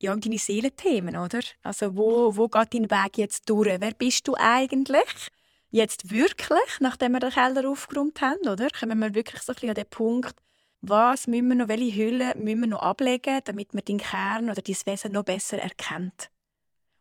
ja, 0.00 0.14
um 0.14 0.20
deine 0.20 0.38
Seelenthemen, 0.38 1.16
oder? 1.16 1.40
Also 1.62 1.94
wo, 1.96 2.34
wo 2.36 2.48
geht 2.48 2.74
dein 2.74 2.90
Weg 2.90 3.18
jetzt 3.18 3.48
durch? 3.48 3.68
Wer 3.80 3.92
bist 3.92 4.26
du 4.26 4.34
eigentlich? 4.38 5.28
Jetzt 5.70 6.10
wirklich, 6.10 6.80
nachdem 6.80 7.12
wir 7.12 7.20
den 7.20 7.30
Keller 7.30 7.68
aufgeräumt 7.68 8.20
haben, 8.20 8.48
oder? 8.48 8.68
Kommen 8.70 8.98
wir 8.98 9.14
wirklich 9.14 9.42
so 9.42 9.52
ein 9.52 9.54
bisschen 9.54 9.68
an 9.68 9.74
den 9.74 9.86
Punkt, 9.86 10.34
was 10.82 11.26
müssen 11.26 11.48
wir 11.48 11.54
noch, 11.56 11.68
welche 11.68 11.94
Hüllen 11.94 12.42
müssen 12.42 12.60
wir 12.60 12.66
noch 12.68 12.82
ablegen, 12.82 13.40
damit 13.44 13.74
man 13.74 13.84
deinen 13.84 13.98
Kern 13.98 14.50
oder 14.50 14.62
dein 14.62 14.76
Wesen 14.86 15.12
noch 15.12 15.24
besser 15.24 15.58
erkennt? 15.58 16.30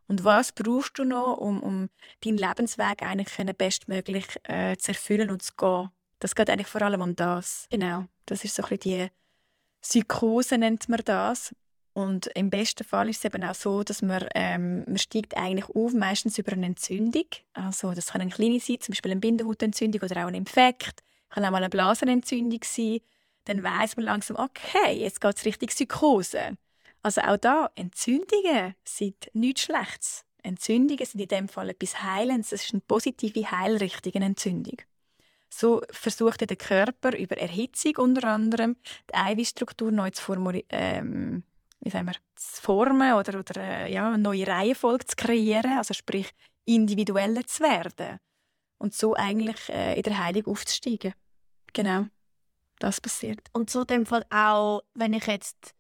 Und 0.07 0.23
was 0.23 0.51
brauchst 0.51 0.97
du 0.97 1.03
noch, 1.03 1.37
um, 1.37 1.61
um 1.61 1.89
deinen 2.21 2.37
Lebensweg 2.37 3.03
eigentlich 3.03 3.29
bestmöglich 3.57 4.25
äh, 4.43 4.75
zu 4.75 4.91
erfüllen 4.91 5.29
und 5.29 5.43
zu 5.43 5.53
gehen? 5.55 5.89
Das 6.17 6.35
geht 6.35 6.49
eigentlich 6.49 6.67
vor 6.67 6.81
allem 6.81 7.01
um 7.01 7.15
das. 7.15 7.67
Genau, 7.69 8.05
das 8.25 8.43
ist 8.43 8.55
so 8.55 8.63
ein 8.63 8.69
bisschen 8.69 9.09
die 9.09 9.11
Psychose, 9.81 10.57
nennt 10.57 10.89
man 10.89 11.01
das. 11.05 11.53
Und 11.93 12.27
im 12.27 12.49
besten 12.49 12.83
Fall 12.83 13.09
ist 13.09 13.17
es 13.17 13.25
eben 13.25 13.43
auch 13.43 13.55
so, 13.55 13.83
dass 13.83 14.01
man, 14.01 14.25
ähm, 14.33 14.83
man 14.85 14.97
steigt 14.97 15.35
eigentlich 15.37 15.69
auf, 15.69 15.93
meistens 15.93 16.37
über 16.37 16.53
eine 16.53 16.65
Entzündung. 16.65 17.25
Also 17.53 17.93
das 17.93 18.07
kann 18.07 18.21
eine 18.21 18.31
kleine 18.31 18.59
sein, 18.59 18.79
zum 18.79 18.93
Beispiel 18.93 19.11
eine 19.11 19.19
Bindehautentzündung 19.19 20.01
oder 20.01 20.23
auch 20.23 20.27
ein 20.27 20.35
Infekt. 20.35 21.03
Kann 21.29 21.45
auch 21.45 21.51
mal 21.51 21.57
eine 21.57 21.69
Blasenentzündung 21.69 22.61
sein. 22.63 22.99
Dann 23.49 23.63
weiß 23.63 23.97
man 23.97 24.05
langsam, 24.05 24.38
okay, 24.38 24.93
jetzt 24.93 25.21
geht 25.21 25.38
es 25.38 25.43
Richtung 25.43 25.69
Psychose. 25.69 26.55
Also 27.01 27.21
auch 27.21 27.38
da, 27.38 27.71
Entzündungen 27.73 28.75
sind 28.83 29.27
nichts 29.33 29.63
Schlechtes. 29.63 30.23
Entzündungen 30.43 31.03
sind 31.03 31.19
in 31.19 31.27
dem 31.27 31.49
Fall 31.49 31.71
etwas 31.71 32.03
Heilendes. 32.03 32.51
Es 32.51 32.65
ist 32.65 32.73
eine 32.73 32.81
positive, 32.81 33.49
heilrichtige 33.49 34.19
Entzündung. 34.19 34.77
So 35.49 35.81
versucht 35.89 36.47
der 36.47 36.57
Körper 36.57 37.17
über 37.17 37.39
Erhitzung 37.39 37.97
unter 37.97 38.27
anderem 38.27 38.75
die 39.09 39.15
Eiweißstruktur 39.15 39.91
neu 39.91 40.12
zu 40.12 40.31
ähm, 40.69 41.43
wir, 41.79 42.12
zu 42.35 42.62
formen 42.62 43.13
oder, 43.13 43.39
oder 43.39 43.57
äh, 43.57 43.91
ja, 43.91 44.09
eine 44.09 44.19
neue 44.19 44.45
Reihenfolge 44.45 45.07
zu 45.07 45.15
kreieren, 45.15 45.75
also 45.75 45.95
sprich 45.95 46.29
individueller 46.65 47.43
zu 47.47 47.63
werden 47.63 48.19
und 48.77 48.93
so 48.93 49.15
eigentlich 49.15 49.69
äh, 49.69 49.95
in 49.95 50.03
der 50.03 50.23
Heilung 50.23 50.45
aufzusteigen. 50.45 51.15
Genau, 51.73 52.05
das 52.79 53.01
passiert. 53.01 53.41
Und 53.53 53.69
so 53.69 53.83
dem 53.83 54.05
Fall 54.05 54.25
auch, 54.29 54.81
wenn 54.93 55.13
ich 55.13 55.27
jetzt 55.27 55.75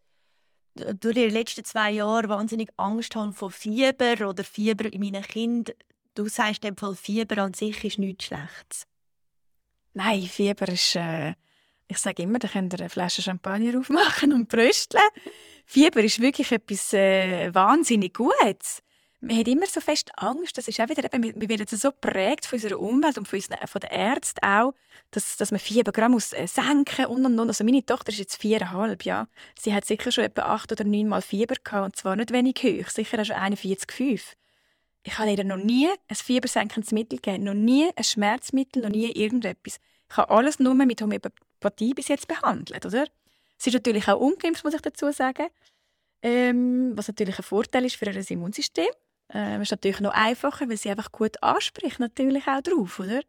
durch 0.75 1.15
die 1.15 1.27
letzten 1.27 1.65
zwei 1.65 1.91
Jahre 1.91 2.29
wahnsinnig 2.29 2.69
Angst 2.77 3.15
habe 3.15 3.33
vor 3.33 3.51
Fieber 3.51 4.27
oder 4.27 4.43
Fieber 4.43 4.91
in 4.91 5.01
meinen 5.01 5.23
Kindern, 5.23 5.75
du 6.15 6.27
sagst 6.27 6.63
dem 6.63 6.77
Fall 6.77 6.95
Fieber 6.95 7.41
an 7.41 7.53
sich 7.53 7.83
ist 7.83 7.99
nichts 7.99 8.25
Schlechtes. 8.25 8.87
Nein, 9.93 10.21
Fieber 10.23 10.67
ist 10.69 10.95
äh, 10.95 11.33
Ich 11.87 11.97
sage 11.97 12.23
immer, 12.23 12.39
da 12.39 12.47
könnt 12.47 12.73
ihr 12.73 12.79
eine 12.79 12.89
Flasche 12.89 13.21
Champagner 13.21 13.79
aufmachen 13.79 14.33
und 14.33 14.47
brösteln. 14.47 15.03
Fieber 15.65 16.03
ist 16.03 16.21
wirklich 16.21 16.51
etwas 16.51 16.93
äh, 16.93 17.53
wahnsinnig 17.53 18.13
Gutes. 18.13 18.81
Man 19.21 19.37
hat 19.37 19.49
immer 19.49 19.65
so 19.65 19.81
fest 19.81 20.11
Angst, 20.15 20.57
das 20.57 20.69
ist 20.69 20.79
auch 20.79 20.87
wieder, 20.87 21.03
eben, 21.13 21.41
wir 21.41 21.49
werden 21.49 21.67
so 21.67 21.91
geprägt 21.91 22.45
von 22.45 22.55
unserer 22.55 22.79
Umwelt 22.79 23.17
und 23.17 23.27
von, 23.27 23.37
unseren, 23.37 23.67
von 23.67 23.81
den 23.81 23.91
Ärzten 23.91 24.45
auch, 24.45 24.73
dass, 25.11 25.35
dass 25.35 25.51
man 25.51 25.59
Fiebergramm 25.59 26.13
muss 26.13 26.31
äh, 26.31 26.47
senken 26.47 27.07
und 27.07 27.25
und 27.25 27.37
und. 27.37 27.49
Also 27.49 27.65
meine 27.65 27.85
Tochter 27.85 28.13
ist 28.13 28.19
jetzt 28.19 28.37
viereinhalb, 28.37 29.03
ja. 29.03 29.27
Sie 29.59 29.73
hat 29.73 29.83
sicher 29.83 30.13
schon 30.13 30.23
etwa 30.23 30.43
acht 30.43 30.71
oder 30.71 30.85
neun 30.85 31.09
Mal 31.09 31.21
Fieber 31.21 31.55
gehabt 31.61 31.85
und 31.85 31.95
zwar 31.97 32.15
nicht 32.15 32.31
wenig 32.31 32.55
hoch, 32.63 32.89
sicher 32.89 33.19
auch 33.19 33.25
schon 33.25 33.35
41,5. 33.35 34.21
Ich 35.03 35.17
habe 35.17 35.31
ihr 35.31 35.43
noch 35.43 35.57
nie 35.57 35.89
ein 36.07 36.15
fiebersenkendes 36.15 36.93
Mittel 36.93 37.19
gegeben, 37.19 37.43
noch 37.43 37.53
nie 37.53 37.89
ein 37.93 38.03
Schmerzmittel, 38.03 38.83
noch 38.83 38.89
nie 38.89 39.11
irgendetwas. 39.11 39.79
Ich 40.09 40.17
habe 40.17 40.29
alles 40.29 40.59
nur 40.59 40.73
mit 40.75 41.01
Homöopathie 41.01 41.93
bis 41.93 42.07
jetzt 42.07 42.27
behandelt, 42.27 42.85
oder? 42.85 43.05
Sie 43.57 43.69
ist 43.69 43.73
natürlich 43.73 44.07
auch 44.07 44.19
ungeimpft, 44.19 44.63
muss 44.63 44.73
ich 44.73 44.81
dazu 44.81 45.11
sagen. 45.11 45.47
Ähm, 46.21 46.93
was 46.95 47.07
natürlich 47.07 47.37
ein 47.37 47.43
Vorteil 47.43 47.85
ist 47.85 47.97
für 47.97 48.05
ihr 48.05 48.31
Immunsystem. 48.31 48.87
Ähm, 49.31 49.61
ist 49.61 49.71
natürlich 49.71 49.99
noch 49.99 50.13
einfacher, 50.13 50.69
weil 50.69 50.77
sie 50.77 50.89
einfach 50.89 51.11
gut 51.11 51.41
anspricht, 51.43 51.99
natürlich 51.99 52.47
auch 52.47 52.61
drauf, 52.61 52.99
oder? 52.99 53.21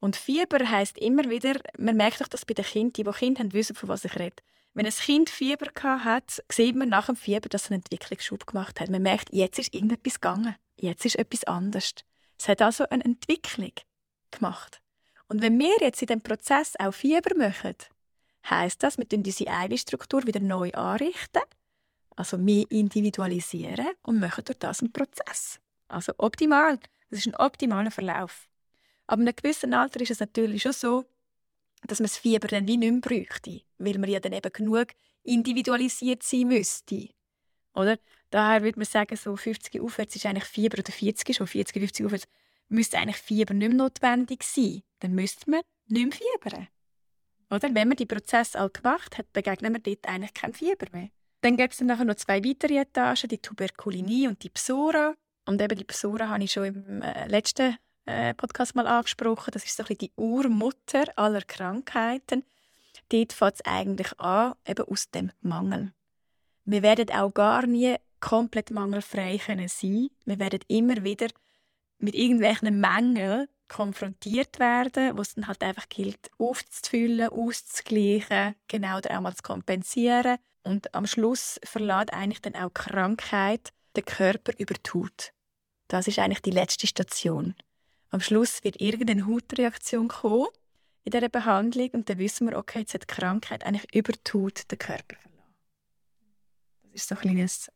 Und 0.00 0.16
Fieber 0.16 0.68
heißt 0.68 0.98
immer 0.98 1.30
wieder, 1.30 1.54
man 1.78 1.96
merkt 1.96 2.20
doch 2.20 2.28
das 2.28 2.44
bei 2.44 2.52
den 2.52 2.64
Kindern, 2.64 2.92
die, 2.92 3.04
die 3.04 3.10
Kinder 3.10 3.40
haben, 3.40 3.52
wissen, 3.54 3.74
von 3.74 3.88
was 3.88 4.04
ich 4.04 4.16
rede. 4.16 4.36
Wenn 4.74 4.86
ein 4.86 4.92
Kind 4.92 5.30
Fieber 5.30 5.68
hat, 5.82 6.42
sieht 6.50 6.76
man 6.76 6.88
nach 6.88 7.06
dem 7.06 7.16
Fieber, 7.16 7.48
dass 7.48 7.64
es 7.64 7.70
einen 7.70 7.80
Entwicklungsschub 7.80 8.46
gemacht 8.46 8.80
hat. 8.80 8.90
Man 8.90 9.02
merkt, 9.02 9.32
jetzt 9.32 9.58
ist 9.58 9.72
irgendetwas 9.72 10.20
gegangen. 10.20 10.56
Jetzt 10.76 11.06
ist 11.06 11.16
etwas 11.16 11.44
anders. 11.44 11.94
Es 12.38 12.48
hat 12.48 12.60
also 12.60 12.86
eine 12.90 13.04
Entwicklung 13.04 13.72
gemacht. 14.30 14.82
Und 15.28 15.40
wenn 15.40 15.58
wir 15.58 15.76
jetzt 15.80 16.02
in 16.02 16.08
dem 16.08 16.20
Prozess 16.20 16.74
auch 16.78 16.92
Fieber 16.92 17.34
machen, 17.36 17.76
heißt 18.50 18.82
das, 18.82 18.98
wir 18.98 19.06
unsere 19.10 19.50
eigene 19.50 19.78
Struktur 19.78 20.26
wieder 20.26 20.40
neu 20.40 20.70
anrichten 20.72 21.42
also 22.16 22.38
mehr 22.38 22.64
individualisieren 22.70 23.88
und 24.02 24.20
machen 24.20 24.44
durch 24.44 24.58
das 24.58 24.80
einen 24.80 24.92
Prozess. 24.92 25.60
Also 25.88 26.12
optimal. 26.18 26.78
Das 27.10 27.20
ist 27.20 27.26
ein 27.26 27.36
optimaler 27.36 27.90
Verlauf. 27.90 28.48
Aber 29.06 29.22
in 29.22 29.28
einem 29.28 29.36
gewissen 29.36 29.74
Alter 29.74 30.00
ist 30.00 30.10
es 30.10 30.20
natürlich 30.20 30.62
schon 30.62 30.72
so, 30.72 31.04
dass 31.86 32.00
man 32.00 32.06
das 32.06 32.16
Fieber 32.16 32.48
dann 32.48 32.66
wie 32.66 32.76
nicht 32.76 32.90
mehr 32.90 33.00
bräuchte, 33.00 33.60
weil 33.78 33.98
man 33.98 34.10
ja 34.10 34.20
dann 34.20 34.32
eben 34.32 34.52
genug 34.52 34.88
individualisiert 35.22 36.22
sein 36.22 36.48
müsste. 36.48 37.10
Oder? 37.74 37.98
Daher 38.30 38.62
würde 38.62 38.78
man 38.78 38.86
sagen, 38.86 39.16
so 39.16 39.36
50 39.36 39.80
aufwärts 39.80 40.16
ist 40.16 40.26
eigentlich 40.26 40.44
Fieber, 40.44 40.78
oder 40.78 40.92
40 40.92 41.36
schon 41.36 41.46
40, 41.46 41.80
50 41.80 42.06
aufwärts, 42.06 42.28
müsste 42.68 42.98
eigentlich 42.98 43.18
Fieber 43.18 43.54
nicht 43.54 43.68
mehr 43.68 43.76
notwendig 43.76 44.42
sein. 44.42 44.82
Dann 45.00 45.14
müsste 45.14 45.50
man 45.50 45.60
nicht 45.86 46.20
mehr 46.20 46.30
fiebern. 46.40 46.68
Oder? 47.50 47.74
Wenn 47.74 47.88
man 47.88 47.96
die 47.96 48.06
Prozesse 48.06 48.58
all 48.58 48.70
gemacht 48.70 49.18
hat, 49.18 49.32
begegnet 49.32 49.72
man 49.72 49.82
dort 49.82 50.06
eigentlich 50.08 50.34
kein 50.34 50.54
Fieber 50.54 50.86
mehr. 50.92 51.10
Dann 51.44 51.58
gibt 51.58 51.74
es 51.74 51.78
dann 51.78 51.88
nachher 51.88 52.06
noch 52.06 52.14
zwei 52.14 52.42
weitere 52.42 52.78
Etagen, 52.78 53.28
die 53.28 53.36
Tuberkulinie 53.36 54.30
und 54.30 54.42
die 54.42 54.48
Psora. 54.48 55.14
Und 55.44 55.60
eben 55.60 55.76
die 55.76 55.84
Psora 55.84 56.30
habe 56.30 56.42
ich 56.42 56.52
schon 56.52 56.64
im 56.64 57.02
äh, 57.02 57.28
letzten 57.28 57.76
äh, 58.06 58.32
Podcast 58.32 58.74
mal 58.74 58.86
angesprochen. 58.86 59.50
Das 59.52 59.62
ist 59.62 59.76
so 59.76 59.82
ein 59.82 59.88
bisschen 59.88 60.08
die 60.08 60.12
Urmutter 60.16 61.04
aller 61.16 61.42
Krankheiten. 61.42 62.44
Dort 63.10 63.34
fängt 63.34 63.54
es 63.56 63.64
eigentlich 63.66 64.18
an, 64.18 64.54
eben 64.66 64.86
aus 64.86 65.10
dem 65.10 65.32
Mangel. 65.42 65.92
Wir 66.64 66.80
werden 66.80 67.10
auch 67.10 67.34
gar 67.34 67.66
nie 67.66 67.96
komplett 68.20 68.70
mangelfrei 68.70 69.36
können 69.36 69.68
sein. 69.68 70.08
Wir 70.24 70.38
werden 70.38 70.60
immer 70.68 71.04
wieder 71.04 71.26
mit 71.98 72.14
irgendwelchen 72.14 72.80
Mängeln 72.80 73.48
konfrontiert 73.68 74.58
werden, 74.58 75.16
wo 75.16 75.22
es 75.22 75.34
dann 75.34 75.46
halt 75.46 75.62
einfach 75.62 75.88
gilt, 75.88 76.30
aufzufüllen, 76.38 77.28
auszugleichen, 77.28 78.54
genau 78.68 78.98
oder 78.98 79.16
auch 79.16 79.22
mal 79.22 79.34
zu 79.34 79.42
kompensieren. 79.42 80.38
Und 80.62 80.94
am 80.94 81.06
Schluss 81.06 81.60
verlässt 81.64 82.12
eigentlich 82.12 82.40
dann 82.40 82.54
auch 82.54 82.72
Krankheit 82.72 83.72
den 83.96 84.04
Körper 84.04 84.52
über 84.58 84.74
die 84.74 84.90
Haut. 84.90 85.32
Das 85.88 86.08
ist 86.08 86.18
eigentlich 86.18 86.42
die 86.42 86.50
letzte 86.50 86.86
Station. 86.86 87.54
Am 88.10 88.20
Schluss 88.20 88.62
wird 88.64 88.80
irgendeine 88.80 89.26
Hautreaktion 89.26 90.08
kommen 90.08 90.46
in 91.04 91.10
dieser 91.10 91.28
Behandlung 91.28 91.90
und 91.90 92.08
dann 92.08 92.18
wissen 92.18 92.48
wir, 92.48 92.56
okay, 92.56 92.80
jetzt 92.80 92.94
hat 92.94 93.02
die 93.02 93.06
Krankheit 93.14 93.64
eigentlich 93.64 93.94
über 93.94 94.12
die 94.12 94.32
Haut 94.32 94.70
den 94.70 94.78
Körper 94.78 95.16
verlassen. 95.16 95.54
Das 96.82 96.94
ist 96.94 97.08
so 97.08 97.14
ein 97.14 97.20
kleines. 97.20 97.70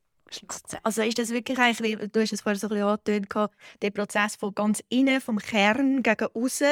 Also 0.83 1.03
ist 1.03 1.19
das 1.19 1.31
wirklich 1.31 1.59
eigentlich, 1.59 1.99
wie, 2.01 2.09
du 2.09 2.21
hast 2.21 2.33
es 2.33 2.43
vorhin 2.43 2.59
so 2.59 2.69
ein 2.69 2.71
bisschen 2.71 2.87
angetönt, 2.87 3.51
der 3.83 3.91
Prozess 3.91 4.37
von 4.37 4.55
ganz 4.55 4.83
innen, 4.88 5.21
vom 5.21 5.38
Kern 5.38 6.03
gegen 6.03 6.29
außen, 6.35 6.67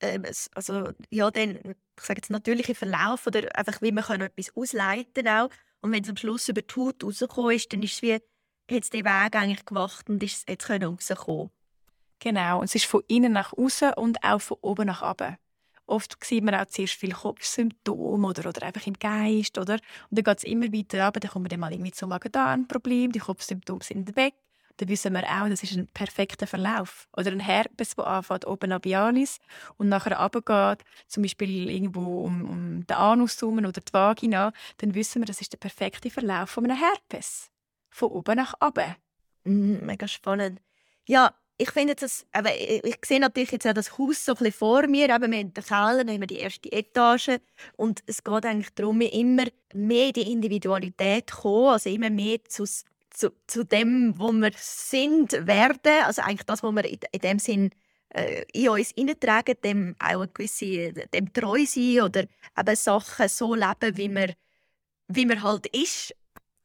ähm, 0.00 0.24
also 0.54 0.90
ja, 1.10 1.30
dann, 1.30 1.58
ich 1.98 2.04
sage 2.04 2.18
jetzt 2.18 2.30
natürliche 2.30 2.74
Verlauf 2.74 3.26
oder 3.26 3.56
einfach, 3.56 3.80
wie 3.80 3.92
man 3.92 4.04
kann 4.04 4.20
etwas 4.20 4.54
ausleiten 4.54 5.28
auch. 5.28 5.48
Und 5.80 5.92
wenn 5.92 6.02
es 6.02 6.10
am 6.10 6.16
Schluss 6.16 6.48
über 6.48 6.62
die 6.62 6.74
Haut 6.74 7.02
rausgekommen 7.02 7.56
ist, 7.56 7.72
dann 7.72 7.82
ist 7.82 7.94
es 7.94 8.02
wie, 8.02 8.18
es 8.68 8.90
den 8.90 9.04
Weg 9.04 9.34
eigentlich 9.34 9.64
gemacht 9.64 10.08
und 10.08 10.22
ist 10.22 10.48
jetzt 10.48 10.68
rauskommen. 10.68 11.50
Genau, 12.18 12.60
und 12.60 12.64
es 12.64 12.74
ist 12.74 12.86
von 12.86 13.02
innen 13.08 13.32
nach 13.32 13.52
außen 13.52 13.92
und 13.94 14.22
auch 14.24 14.40
von 14.40 14.58
oben 14.62 14.86
nach 14.86 15.02
unten. 15.02 15.36
Oft 15.86 16.16
sieht 16.24 16.44
man 16.44 16.54
auch 16.54 16.66
zuerst 16.66 16.94
viele 16.94 17.14
Kopfsymptome 17.14 18.26
oder, 18.26 18.48
oder 18.48 18.62
einfach 18.64 18.86
im 18.86 18.98
Geist. 18.98 19.56
Oder? 19.58 19.74
Und 19.74 20.18
dann 20.18 20.24
geht 20.24 20.38
es 20.38 20.44
immer 20.44 20.72
weiter 20.72 21.04
runter, 21.04 21.20
dann 21.20 21.30
kommen 21.30 21.44
wir 21.44 21.50
dann 21.50 21.60
mal 21.60 21.72
irgendwie 21.72 21.92
zum 21.92 22.08
Magen-Darm-Problem, 22.08 23.12
die 23.12 23.20
Kopfsymptome 23.20 23.82
sind 23.82 24.16
weg. 24.16 24.34
Dann 24.78 24.88
wissen 24.88 25.14
wir 25.14 25.22
auch, 25.22 25.48
das 25.48 25.62
ist 25.62 25.76
ein 25.76 25.86
perfekter 25.86 26.46
Verlauf. 26.46 27.08
Oder 27.16 27.30
ein 27.30 27.40
Herpes, 27.40 27.94
der 27.96 28.06
anfängt 28.06 28.46
oben 28.46 28.70
labialis 28.70 29.38
und 29.78 29.88
nachher 29.88 30.18
runtergeht, 30.18 30.84
zum 31.06 31.22
Beispiel 31.22 31.70
irgendwo 31.70 32.24
um, 32.24 32.44
um 32.44 32.86
den 32.86 32.96
Anus 32.96 33.42
oder 33.42 33.72
die 33.72 33.92
Vagina, 33.92 34.52
dann 34.78 34.94
wissen 34.94 35.22
wir, 35.22 35.26
das 35.26 35.40
ist 35.40 35.52
der 35.52 35.58
perfekte 35.58 36.10
Verlauf 36.10 36.50
von 36.50 36.64
einem 36.64 36.78
Herpes. 36.78 37.50
Von 37.90 38.10
oben 38.10 38.36
nach 38.36 38.54
unten. 38.60 38.96
Mm, 39.44 39.86
mega 39.86 40.06
spannend. 40.06 40.60
Ja, 41.06 41.32
ich 41.58 41.70
finde 41.70 41.94
das, 41.94 42.26
aber 42.32 42.54
ich, 42.54 42.84
ich 42.84 42.98
sehe 43.04 43.20
natürlich 43.20 43.50
jetzt 43.50 43.66
auch 43.66 43.72
das 43.72 43.96
Haus 43.98 44.24
so 44.24 44.32
ein 44.32 44.38
bisschen 44.38 44.52
vor 44.52 44.86
mir, 44.86 45.08
eben 45.08 45.30
wir 45.32 45.38
haben 45.38 45.54
den 45.54 45.64
Keller, 45.64 46.04
dann 46.04 46.10
haben 46.10 46.20
wir 46.20 46.26
die 46.26 46.38
erste 46.38 46.70
Etage. 46.70 47.38
Und 47.76 48.02
es 48.06 48.22
geht 48.22 48.44
eigentlich 48.44 48.74
darum, 48.74 49.00
immer 49.00 49.44
mehr 49.72 50.12
die 50.12 50.30
Individualität 50.32 51.30
zu 51.30 51.36
kommen, 51.36 51.68
also 51.68 51.88
immer 51.88 52.10
mehr 52.10 52.44
zu, 52.44 52.64
zu, 53.10 53.32
zu 53.46 53.64
dem, 53.64 54.14
wo 54.18 54.32
wir 54.32 54.52
sind, 54.56 55.32
werden, 55.46 56.04
also 56.04 56.22
eigentlich 56.22 56.46
das, 56.46 56.62
was 56.62 56.74
wir 56.74 56.84
in, 56.84 56.98
in 57.12 57.20
dem 57.20 57.38
Sinn 57.38 57.70
äh, 58.10 58.44
in 58.52 58.68
uns 58.68 58.90
hineintragen, 58.90 59.56
dem 59.64 59.96
auch 59.98 60.20
eine 60.20 60.28
gewisse, 60.28 60.92
dem 60.92 61.32
treu 61.32 61.64
sein 61.66 62.02
oder 62.02 62.24
eben 62.58 62.76
Sachen 62.76 63.28
so 63.28 63.54
leben, 63.54 63.96
wie 63.96 64.08
man, 64.08 64.32
wie 65.08 65.26
man 65.26 65.42
halt 65.42 65.66
ist. 65.68 66.14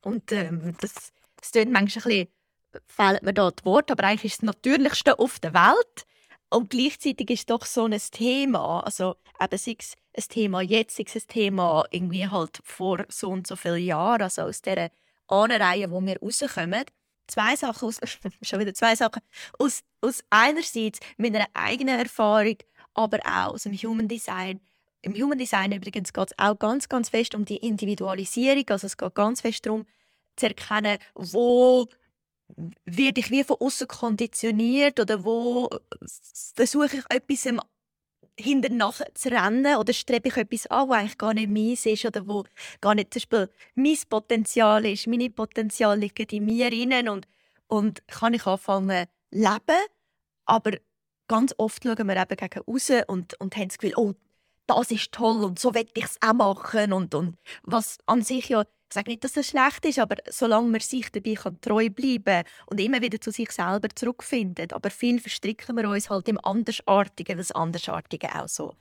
Und 0.02 0.32
ähm, 0.32 0.76
das, 0.82 1.14
das 1.38 1.52
klingt 1.52 1.72
manchmal 1.72 2.14
ein 2.14 2.26
bisschen 2.26 2.41
fehlt 2.88 3.24
mir 3.24 3.34
da 3.34 3.52
das 3.52 3.66
Wort, 3.66 3.92
aber 3.92 4.04
eigentlich 4.04 4.34
ist 4.34 4.34
es 4.34 4.40
das 4.40 4.56
Natürlichste 4.56 5.20
auf 5.20 5.40
der 5.40 5.54
Welt. 5.54 6.06
Und 6.50 6.70
gleichzeitig 6.70 7.30
ist 7.30 7.50
doch 7.50 7.66
so 7.66 7.86
ein 7.86 7.98
Thema, 8.12 8.82
also 8.82 9.16
eben 9.42 9.58
sei 9.58 9.78
es 9.80 9.96
ein 10.16 10.24
Thema 10.28 10.62
jetzt, 10.62 10.98
sei 10.98 11.06
es 11.08 11.16
ein 11.16 11.28
Thema 11.28 11.86
irgendwie 11.92 12.28
halt 12.28 12.60
vor 12.64 13.06
so 13.08 13.30
und 13.30 13.48
so 13.48 13.56
vielen 13.56 13.86
Jahren, 13.86 14.24
also 14.24 14.42
aus 14.44 14.62
dieser 14.62 14.90
Ahnenreihe, 15.28 15.90
wo 15.90 16.02
wir 16.02 16.20
rauskommen. 16.20 16.84
Zwei 17.28 17.56
Sachen, 17.56 17.88
aus, 17.88 18.02
schon 18.42 18.60
wieder 18.60 18.74
zwei 18.74 18.98
Sachen, 18.98 19.22
aus, 19.58 19.82
aus 20.02 20.24
einerseits 20.30 21.00
meiner 21.18 21.46
eigenen 21.54 21.98
Erfahrung, 22.00 22.58
aber 22.94 23.20
auch 23.20 23.54
aus 23.54 23.64
dem 23.64 23.74
Human 23.74 24.10
Design. 24.10 24.60
Im 25.02 25.14
Human 25.14 25.38
Design 25.38 25.72
übrigens 25.72 26.12
geht 26.12 26.32
es 26.32 26.38
auch 26.38 26.60
ganz, 26.60 26.90
ganz 26.90 27.08
fest 27.08 27.34
um 27.34 27.46
die 27.46 27.58
Individualisierung, 27.58 28.66
also 28.68 28.88
es 28.88 28.98
geht 28.98 29.16
ganz 29.16 29.40
fest 29.40 29.66
darum, 29.66 29.86
zu 30.36 30.48
erkennen, 30.48 30.98
wo 31.14 31.88
werde 32.86 33.20
ich 33.20 33.32
wie 33.32 33.44
von 33.44 33.58
außen 33.60 33.88
konditioniert 33.88 35.00
oder 35.00 35.24
wo 35.24 35.70
versuche 36.56 36.98
ich 36.98 37.04
etwas 37.10 37.48
hinter 38.38 38.94
zu 39.14 39.30
rennen 39.30 39.76
oder 39.78 39.94
strebe 39.94 40.30
ich 40.30 40.38
etwas 40.38 40.68
an, 40.68 40.90
was 40.90 40.98
eigentlich 40.98 41.18
gar 41.18 41.34
nicht 41.34 41.50
meins 41.50 41.86
ist 41.86 42.06
oder 42.06 42.28
wo 42.28 42.44
gar 42.80 42.96
nicht 42.96 43.14
zum 43.14 43.20
Beispiel 43.20 43.50
mein 43.76 43.98
Potenzial 44.10 44.86
ist, 44.86 45.08
meine 45.08 45.30
Potenziale 45.30 46.00
liegen 46.00 46.28
in 46.30 46.46
mir 46.46 46.72
innen 46.72 47.10
und, 47.10 47.28
und 47.68 48.08
kann 48.08 48.34
ich 48.34 48.46
anfangen 48.46 49.08
leben, 49.32 49.86
aber 50.46 50.72
ganz 51.28 51.54
oft 51.58 51.84
schauen 51.84 52.08
wir 52.08 52.18
eben 52.18 52.36
gegen 52.36 52.64
raus 52.68 52.92
und, 53.08 53.40
und 53.40 53.56
haben 53.56 53.68
das 53.68 53.78
Gefühl, 53.78 53.96
oh, 53.98 54.14
das 54.68 54.92
ist 54.92 55.12
toll 55.12 55.44
und 55.44 55.60
so 55.60 55.74
will 55.74 55.88
ich 55.94 56.04
es 56.04 56.18
auch 56.22 56.34
machen 56.34 56.94
und, 56.94 57.14
und 57.16 57.38
was 57.64 57.98
an 58.06 58.22
sich 58.22 58.50
ja 58.50 58.64
ich 58.92 58.94
sage 58.94 59.10
nicht, 59.10 59.24
dass 59.24 59.32
das 59.32 59.48
schlecht 59.48 59.86
ist, 59.86 60.00
aber 60.00 60.18
solange 60.30 60.68
man 60.68 60.82
sich 60.82 61.10
dabei 61.14 61.36
kann 61.36 61.62
treu 61.62 61.90
bleiben 61.90 62.44
und 62.66 62.78
immer 62.78 63.02
wieder 63.02 63.22
zu 63.22 63.32
sich 63.32 63.50
selber 63.52 63.88
zurückfindet. 63.96 64.74
Aber 64.74 64.90
viel 64.90 65.22
verstricken 65.22 65.78
wir 65.78 65.88
uns 65.88 66.10
halt 66.10 66.28
im 66.28 66.38
Andersartigen, 66.44 67.38
weil 67.38 67.38
das 67.38 67.54
Andersartige 67.54 68.36
auch 68.36 68.50
so, 68.50 68.76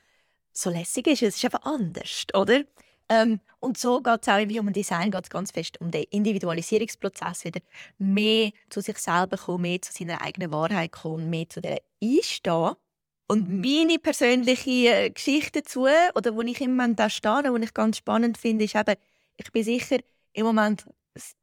so 0.53 0.68
lässig 0.70 1.07
ist. 1.07 1.23
Es 1.23 1.37
ist 1.37 1.44
einfach 1.44 1.62
anders, 1.62 2.27
oder? 2.35 2.64
Ähm, 3.09 3.38
und 3.61 3.79
so 3.79 4.01
geht 4.01 4.23
es 4.23 4.29
auch 4.29 4.38
im 4.38 4.51
Human 4.51 4.73
Design 4.73 5.12
geht's 5.12 5.31
ganz 5.31 5.53
fest 5.53 5.81
um 5.81 5.92
den 5.92 6.05
Individualisierungsprozess, 6.11 7.44
wieder 7.44 7.61
mehr 7.99 8.51
zu 8.68 8.81
sich 8.81 8.99
selber 8.99 9.37
kommen, 9.37 9.62
mehr 9.62 9.81
zu 9.81 9.92
seiner 9.92 10.23
eigenen 10.23 10.53
Wahrheit 10.53 10.90
kommen, 10.90 11.31
mehr 11.31 11.49
zu 11.49 11.61
der 11.61 11.83
Einstehen 12.03 12.75
Und 13.29 13.49
meine 13.49 14.01
persönliche 14.01 14.70
äh, 14.88 15.11
Geschichte 15.11 15.62
dazu, 15.62 15.87
oder 16.16 16.35
wo 16.35 16.40
ich 16.42 16.61
im 16.61 16.77
Moment 16.77 16.99
da 16.99 17.09
stehe, 17.09 17.53
wo 17.53 17.57
ich 17.57 17.75
ganz 17.75 17.99
spannend 17.99 18.38
finde, 18.38 18.64
ist 18.64 18.75
eben, 18.75 18.96
ich 19.40 19.53
bin 19.53 19.64
sicher 19.64 19.98
im 20.33 20.46
Moment 20.46 20.85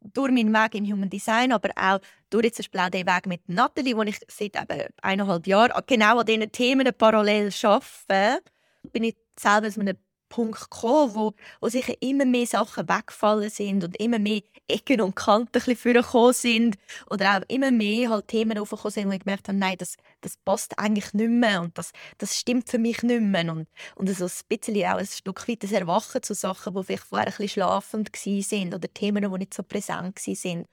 durch 0.02 0.32
meinen 0.32 0.54
Weg 0.54 0.76
im 0.76 0.86
Human 0.86 1.10
Design, 1.10 1.52
aber 1.52 1.70
auch 1.76 2.00
durch 2.30 2.46
jetzt 2.46 2.74
den 2.74 3.06
Weg 3.06 3.26
mit 3.26 3.50
Nathalie, 3.50 3.98
wo 3.98 4.02
ich 4.04 4.20
seit 4.28 4.56
eben 4.56 4.88
eineinhalb 5.02 5.46
Jahren 5.46 5.82
genau 5.86 6.20
an 6.20 6.26
diesen 6.26 6.52
Themen 6.52 6.88
parallel 6.98 7.52
arbeite, 7.64 8.44
bin 8.92 9.04
ich 9.04 9.18
selber 9.38 9.68
aus 9.68 9.78
einem 9.78 9.98
Punkt 10.30 10.60
gekommen, 10.60 11.16
wo, 11.16 11.34
wo 11.62 11.70
sicher 11.70 11.94
immer 12.00 12.26
mehr 12.26 12.46
Sachen 12.46 12.88
weggefallen 12.88 13.50
sind 13.50 13.84
und 13.84 13.98
immer 14.00 14.20
mehr 14.20 14.42
Ecken 14.68 15.02
und 15.02 15.16
Kanten 15.16 15.62
vorgekommen 15.62 16.34
sind 16.34 16.78
oder 17.10 17.38
auch 17.38 17.42
immer 17.48 17.72
mehr 17.72 18.10
halt 18.10 18.28
Themen 18.28 18.58
aufgekommen 18.58 18.92
sind, 18.92 19.08
wo 19.08 19.12
ich 19.12 19.24
gemerkt 19.24 19.48
habe, 19.48 19.58
nein, 19.58 19.78
das, 19.78 19.96
das 20.22 20.38
passt 20.38 20.78
eigentlich 20.78 21.14
nicht 21.14 21.30
mehr 21.30 21.62
und 21.62 21.78
das, 21.78 21.92
das 22.18 22.38
stimmt 22.38 22.70
für 22.70 22.78
mich 22.78 23.02
nicht 23.04 23.22
mehr 23.22 23.52
und, 23.52 23.68
und 23.96 24.10
so 24.10 24.26
ein 24.26 24.32
bisschen 24.50 24.76
auch 24.86 24.98
ein 24.98 25.06
Stück 25.06 25.48
weit 25.48 25.64
das 25.64 25.72
Erwachen 25.72 26.22
zu 26.22 26.34
Sachen, 26.34 26.76
die 26.76 26.84
vielleicht 26.84 27.04
vorher 27.04 27.28
ein 27.28 27.32
bisschen 27.32 27.50
schlafend 27.50 28.10
sind 28.16 28.74
oder 28.74 28.94
Themen, 28.94 29.32
die 29.32 29.38
nicht 29.40 29.54
so 29.54 29.64
präsent 29.64 30.20
sind. 30.20 30.68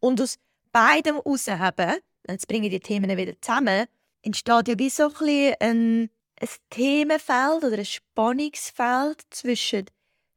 Und 0.00 0.20
aus 0.20 0.38
beidem 0.72 1.16
herausheben, 1.16 1.96
jetzt 2.28 2.48
bringe 2.48 2.66
ich 2.66 2.72
die 2.72 2.80
Themen 2.80 3.16
wieder 3.16 3.40
zusammen, 3.40 3.86
entsteht 4.22 4.68
ja 4.68 4.78
wie 4.78 4.90
so 4.90 5.04
ein 5.04 5.08
bisschen 5.10 5.54
ein 5.60 6.10
ein 6.40 6.48
Themenfeld 6.70 7.64
oder 7.64 7.78
ein 7.78 7.84
Spannungsfeld 7.84 9.22
zwischen 9.30 9.86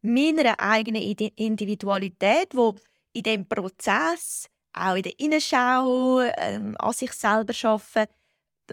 meiner 0.02 0.60
eigenen 0.60 1.02
Individualität, 1.02 2.56
wo 2.56 2.76
in 3.14 3.24
dem 3.24 3.48
Prozess 3.48 4.48
auch 4.74 4.96
in 4.96 5.04
der 5.04 5.20
Innenschau 5.20 6.22
ähm, 6.22 6.76
an 6.80 6.94
sich 6.94 7.12
selber 7.12 7.54
arbeiten, 7.64 8.14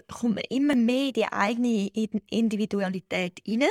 kommt 0.07 0.35
man 0.35 0.43
immer 0.49 0.75
mehr 0.75 1.07
in 1.07 1.13
die 1.13 1.25
eigene 1.25 1.89
Individualität 2.29 3.39
hinein. 3.45 3.69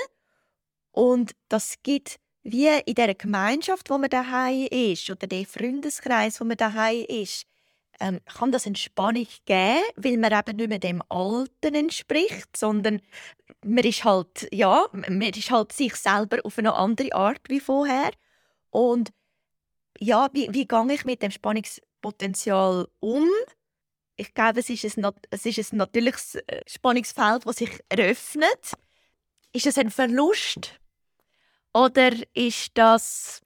Und 0.93 1.33
das 1.49 1.77
gibt 1.83 2.19
wie 2.43 2.69
in 2.87 2.95
der 2.95 3.15
Gemeinschaft, 3.15 3.91
wo 3.91 3.99
man 3.99 4.11
daheim 4.11 4.69
ist, 4.71 5.11
oder 5.11 5.27
der 5.27 5.45
Freundeskreis, 5.47 6.41
wo 6.41 6.45
man 6.45 6.57
daheim 6.57 7.05
ist, 7.09 7.47
ähm, 8.01 8.21
kann 8.25 8.53
das 8.53 8.67
Entspannung 8.67 9.27
geben, 9.45 9.83
weil 9.97 10.17
man 10.17 10.33
eben 10.33 10.57
nicht 10.57 10.69
mehr 10.69 10.79
dem 10.79 11.03
Alten 11.09 11.75
entspricht, 11.75 12.57
sondern 12.57 13.01
man 13.65 13.85
ist 13.85 14.05
halt, 14.05 14.49
ja, 14.53 14.87
man 14.93 15.21
ist 15.23 15.51
halt 15.51 15.73
sich 15.73 15.95
selber 15.97 16.39
auf 16.45 16.59
eine 16.59 16.75
andere 16.75 17.13
Art 17.13 17.41
wie 17.49 17.61
vorher. 17.61 18.11
Und 18.71 19.11
ja, 19.99 20.29
wie, 20.33 20.49
wie 20.53 20.67
gehe 20.67 20.93
ich 20.93 21.05
mit 21.05 21.23
dem 21.23 21.31
Spannungspotenzial 21.31 22.89
um? 23.01 23.29
Ich 24.17 24.35
glaube, 24.35 24.61
es 24.61 24.71
ist 24.71 24.99
ein, 24.99 25.07
es 25.31 25.47
ist 25.47 25.73
ein 25.73 25.77
natürliches 25.77 26.37
äh, 26.37 26.63
Spannungsfeld, 26.67 27.47
das 27.47 27.57
sich 27.57 27.71
eröffnet. 27.89 28.73
Ist 29.53 29.67
es 29.67 29.79
ein 29.79 29.91
Verlust? 29.91 30.79
Oder 31.73 32.13
ist 32.35 32.71
das 32.75 33.41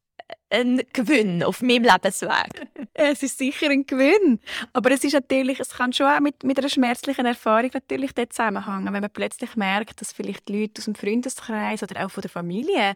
ein 0.53 0.83
Gewinn 0.93 1.43
auf 1.43 1.62
meinem 1.62 1.85
Lebensweg. 1.85 2.69
es 2.95 3.23
ist 3.23 3.38
sicher 3.38 3.71
ein 3.71 3.87
Gewinn. 3.87 4.38
Aber 4.73 4.91
es 4.91 5.03
ist 5.03 5.15
natürlich, 5.15 5.59
es 5.61 5.71
kann 5.71 5.93
schon 5.93 6.07
auch 6.07 6.21
mit, 6.21 6.45
mit 6.45 6.59
einer 6.59 6.69
schmerzlichen 6.69 7.27
Erfahrung 7.27 7.71
natürlich 7.73 8.12
dort 8.12 8.33
zusammenhängen, 8.33 8.93
wenn 8.93 9.01
man 9.01 9.11
plötzlich 9.11 9.57
merkt, 9.57 10.01
dass 10.01 10.12
vielleicht 10.12 10.49
Leute 10.51 10.79
aus 10.79 10.85
dem 10.85 10.95
Freundeskreis 10.95 11.83
oder 11.83 12.05
auch 12.05 12.11
von 12.11 12.23
der 12.23 12.31
Familie 12.31 12.95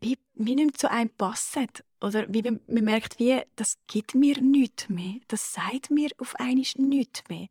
wie, 0.00 0.18
wie 0.34 0.54
nicht 0.54 0.78
zu 0.78 0.90
einem 0.90 1.10
passen. 1.10 1.66
Oder 2.00 2.26
wie 2.28 2.42
man, 2.42 2.60
man 2.68 2.84
merkt, 2.84 3.18
wie, 3.18 3.42
das 3.56 3.78
gibt 3.88 4.14
mir 4.14 4.40
nichts 4.40 4.88
mehr. 4.88 5.16
Das 5.26 5.52
sagt 5.52 5.90
mir 5.90 6.10
auf 6.18 6.36
einmal 6.36 6.64
nichts 6.76 7.22
mehr. 7.28 7.48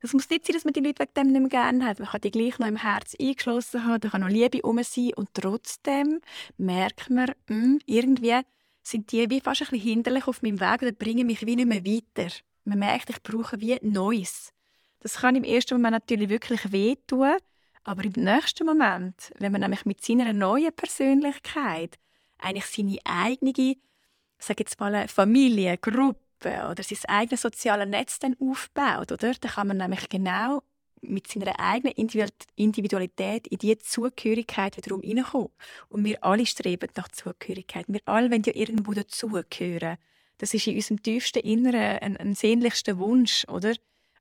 Das 0.00 0.12
muss 0.12 0.28
nicht 0.30 0.46
sein, 0.46 0.54
dass 0.54 0.64
man 0.64 0.72
die 0.72 0.80
Leute 0.80 1.00
wegen 1.00 1.14
dem 1.14 1.32
nicht 1.32 1.40
mehr 1.40 1.48
gerne 1.48 1.84
hat. 1.84 2.00
Man 2.00 2.08
kann 2.08 2.20
die 2.22 2.32
gleich 2.32 2.58
noch 2.58 2.66
im 2.66 2.76
Herz 2.76 3.14
eingeschlossen 3.20 3.84
haben, 3.84 4.00
da 4.00 4.08
kann 4.08 4.22
noch 4.22 4.28
Liebe 4.28 4.62
um 4.62 4.82
sein 4.82 5.12
und 5.14 5.32
trotzdem 5.32 6.20
merkt 6.56 7.08
man, 7.08 7.28
mh, 7.48 7.54
hm, 7.54 7.78
irgendwie 7.86 8.40
sind 8.82 9.12
die 9.12 9.28
wie 9.30 9.40
fast 9.40 9.62
ein 9.62 9.68
bisschen 9.68 9.80
hinderlich 9.80 10.26
auf 10.26 10.42
meinem 10.42 10.60
Weg 10.60 10.82
oder 10.82 10.92
bringen 10.92 11.26
mich 11.26 11.46
wie 11.46 11.56
nicht 11.56 11.68
mehr 11.68 11.84
weiter. 11.84 12.32
Man 12.64 12.78
merkt, 12.78 13.10
ich 13.10 13.22
brauche 13.22 13.60
wie 13.60 13.78
Neues. 13.82 14.52
Das 15.00 15.16
kann 15.16 15.36
im 15.36 15.44
ersten 15.44 15.74
Moment 15.74 15.92
natürlich 15.92 16.28
wirklich 16.28 16.70
wehtun, 16.70 17.36
aber 17.84 18.04
im 18.04 18.12
nächsten 18.12 18.66
Moment, 18.66 19.32
wenn 19.38 19.52
man 19.52 19.62
nämlich 19.62 19.84
mit 19.84 20.04
seiner 20.04 20.32
neuen 20.32 20.72
Persönlichkeit 20.72 21.98
eigentlich 22.38 22.66
seine 22.66 22.98
eigene, 23.04 23.76
sag 24.38 24.60
jetzt 24.60 24.78
mal, 24.78 25.08
Familie, 25.08 25.78
Gruppe 25.78 26.68
oder 26.70 26.82
sein 26.82 26.98
eigenes 27.08 27.42
soziales 27.42 27.88
Netz 27.88 28.18
dann 28.18 28.36
aufbaut, 28.40 29.12
oder? 29.12 29.32
Dann 29.32 29.50
kann 29.50 29.68
man 29.68 29.76
nämlich 29.78 30.08
genau 30.08 30.62
mit 31.02 31.26
seiner 31.26 31.58
eigenen 31.58 31.94
Individualität 32.56 33.46
in 33.48 33.58
diese 33.58 33.78
Zugehörigkeit 33.78 34.76
wiederum 34.76 35.02
hineinkommen. 35.02 35.50
Und 35.88 36.04
wir 36.04 36.22
alle 36.24 36.46
streben 36.46 36.88
nach 36.96 37.08
Zugehörigkeit. 37.08 37.86
Wir 37.88 38.00
alle 38.06 38.30
wollen 38.30 38.42
ja 38.44 38.54
irgendwo 38.54 38.92
dazugehören. 38.92 39.98
Das 40.38 40.54
ist 40.54 40.66
in 40.66 40.76
unserem 40.76 41.02
tiefsten 41.02 41.40
Inneren 41.40 41.98
ein, 41.98 42.16
ein 42.16 42.34
sehnlichster 42.34 42.98
Wunsch, 42.98 43.44
oder? 43.48 43.74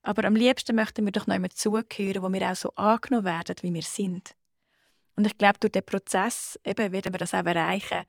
Aber 0.03 0.25
am 0.25 0.35
liebsten 0.35 0.75
möchten 0.75 1.05
wir 1.05 1.11
doch 1.11 1.27
noch 1.27 1.35
einmal 1.35 1.51
zugehören, 1.51 2.23
wo 2.23 2.31
wir 2.31 2.51
auch 2.51 2.55
so 2.55 2.73
angenommen 2.75 3.25
werden, 3.25 3.55
wie 3.61 3.73
wir 3.73 3.83
sind. 3.83 4.35
Und 5.15 5.27
ich 5.27 5.37
glaube, 5.37 5.59
durch 5.59 5.71
den 5.71 5.85
Prozess 5.85 6.59
eben 6.65 6.91
werden 6.91 7.13
wir 7.13 7.19
das 7.19 7.33
auch 7.33 7.45
erreichen 7.45 8.05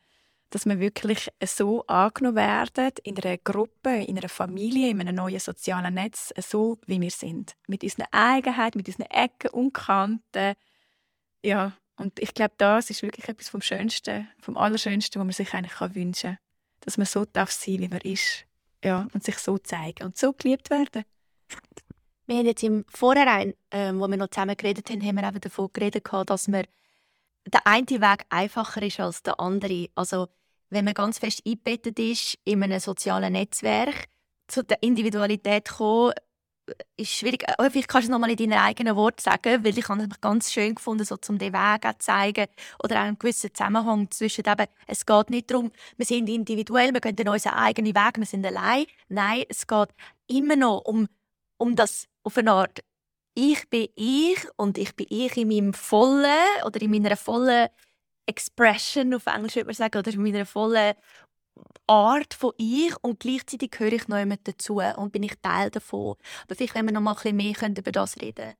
dass 0.52 0.66
wir 0.66 0.78
wirklich 0.80 1.30
so 1.42 1.86
angenommen 1.86 2.36
werden 2.36 2.92
in 3.04 3.18
einer 3.18 3.38
Gruppe, 3.38 4.04
in 4.04 4.18
einer 4.18 4.28
Familie, 4.28 4.90
in 4.90 5.00
einem 5.00 5.14
neuen 5.14 5.40
sozialen 5.40 5.94
Netz, 5.94 6.30
so 6.36 6.78
wie 6.86 7.00
wir 7.00 7.10
sind. 7.10 7.56
Mit 7.68 7.82
unseren 7.82 8.06
Eigenheiten, 8.10 8.76
mit 8.76 8.86
unseren 8.86 9.06
Ecken 9.06 9.48
und 9.50 9.72
Kanten. 9.72 10.54
Ja, 11.42 11.72
und 11.96 12.20
ich 12.20 12.34
glaube, 12.34 12.52
das 12.58 12.90
ist 12.90 13.02
wirklich 13.02 13.28
etwas 13.28 13.48
vom 13.48 13.62
Schönsten, 13.62 14.28
vom 14.40 14.58
Allerschönsten, 14.58 15.20
was 15.20 15.24
man 15.24 15.32
sich 15.32 15.54
eigentlich 15.54 15.94
wünschen 15.94 16.32
kann. 16.32 16.38
Dass 16.80 16.98
man 16.98 17.06
so 17.06 17.24
darf 17.24 17.50
sein, 17.50 17.78
wie 17.78 17.88
man 17.88 18.00
ist. 18.00 18.44
Ja, 18.84 19.08
und 19.14 19.24
sich 19.24 19.38
so 19.38 19.56
zeigen 19.56 20.04
und 20.04 20.18
so 20.18 20.34
geliebt 20.34 20.68
werden. 20.68 21.04
Wir 22.26 22.36
haben 22.36 22.46
jetzt 22.46 22.62
im 22.62 22.84
Vorhinein, 22.88 23.54
ähm, 23.70 24.00
wo 24.00 24.06
wir 24.06 24.18
noch 24.18 24.28
zusammen 24.28 24.56
geredet 24.56 24.90
haben, 24.90 25.02
haben 25.02 25.16
wir 25.16 25.26
eben 25.26 25.40
davon 25.40 25.70
geredet, 25.72 26.06
dass 26.26 26.52
wir 26.52 26.64
der 27.46 27.66
eine 27.66 27.86
Weg 27.86 28.26
einfacher 28.28 28.82
ist 28.82 29.00
als 29.00 29.22
der 29.22 29.40
andere. 29.40 29.88
Also 29.94 30.28
wenn 30.72 30.84
man 30.84 30.94
ganz 30.94 31.18
fest 31.18 31.42
eingebettet 31.46 31.98
ist 31.98 32.38
in 32.44 32.62
einem 32.62 32.80
sozialen 32.80 33.34
Netzwerk, 33.34 34.08
zu 34.48 34.64
der 34.64 34.82
Individualität 34.82 35.68
kommen, 35.68 36.12
ist 36.96 37.12
schwierig. 37.12 37.44
Äh, 37.46 37.70
vielleicht 37.70 37.88
kannst 37.88 38.08
du 38.08 38.10
es 38.10 38.12
nochmal 38.12 38.30
in 38.30 38.36
deinen 38.36 38.58
eigenen 38.58 38.96
Worten 38.96 39.20
sagen, 39.20 39.64
weil 39.64 39.76
ich 39.78 39.88
es 39.88 40.20
ganz 40.20 40.52
schön 40.52 40.74
gefunden, 40.74 41.04
so 41.04 41.16
zum 41.16 41.38
den 41.38 41.52
Weg 41.52 41.82
zu 41.82 41.98
zeigen 41.98 42.46
oder 42.82 42.96
auch 42.96 43.04
einen 43.04 43.18
gewissen 43.18 43.52
Zusammenhang 43.52 44.10
zwischen 44.10 44.44
eben, 44.46 44.66
es 44.86 45.04
geht 45.04 45.30
nicht 45.30 45.50
darum, 45.50 45.72
wir 45.96 46.06
sind 46.06 46.28
individuell, 46.28 46.92
wir 46.92 47.00
gehen 47.00 47.28
unseren 47.28 47.54
eigenen 47.54 47.94
Weg, 47.94 48.16
wir 48.16 48.26
sind 48.26 48.46
allein. 48.46 48.86
Nein, 49.08 49.44
es 49.48 49.66
geht 49.66 49.88
immer 50.28 50.56
noch 50.56 50.82
um, 50.84 51.08
um 51.58 51.76
das 51.76 52.06
auf 52.22 52.38
eine 52.38 52.52
Art 52.52 52.80
ich 53.34 53.68
bin 53.70 53.88
ich 53.94 54.36
und 54.56 54.76
ich 54.76 54.94
bin 54.94 55.06
ich 55.08 55.36
in 55.36 55.48
meinem 55.48 55.74
vollen 55.74 56.26
oder 56.66 56.80
in 56.82 56.90
meiner 56.90 57.16
vollen 57.16 57.68
Expression 58.26 59.14
auf 59.14 59.26
Englisch 59.26 59.56
würde 59.56 59.66
man 59.66 59.74
sagen, 59.74 59.98
oder 59.98 60.16
mit 60.16 60.34
einer 60.34 60.46
vollen 60.46 60.94
Art 61.86 62.34
von 62.34 62.52
ich 62.56 62.94
und 63.02 63.20
gleichzeitig 63.20 63.72
höre 63.76 63.92
ich 63.92 64.08
noch 64.08 64.18
jemand 64.18 64.46
dazu 64.46 64.80
und 64.96 65.12
bin 65.12 65.22
ich 65.22 65.34
Teil 65.42 65.70
davon. 65.70 66.16
Aber 66.44 66.54
vielleicht, 66.54 66.74
wenn 66.74 66.86
wir 66.86 66.92
noch 66.92 67.00
mal 67.00 67.12
ein 67.12 67.36
bisschen 67.36 67.36
mehr 67.36 67.78
über 67.78 67.92
das 67.92 68.20
reden 68.20 68.54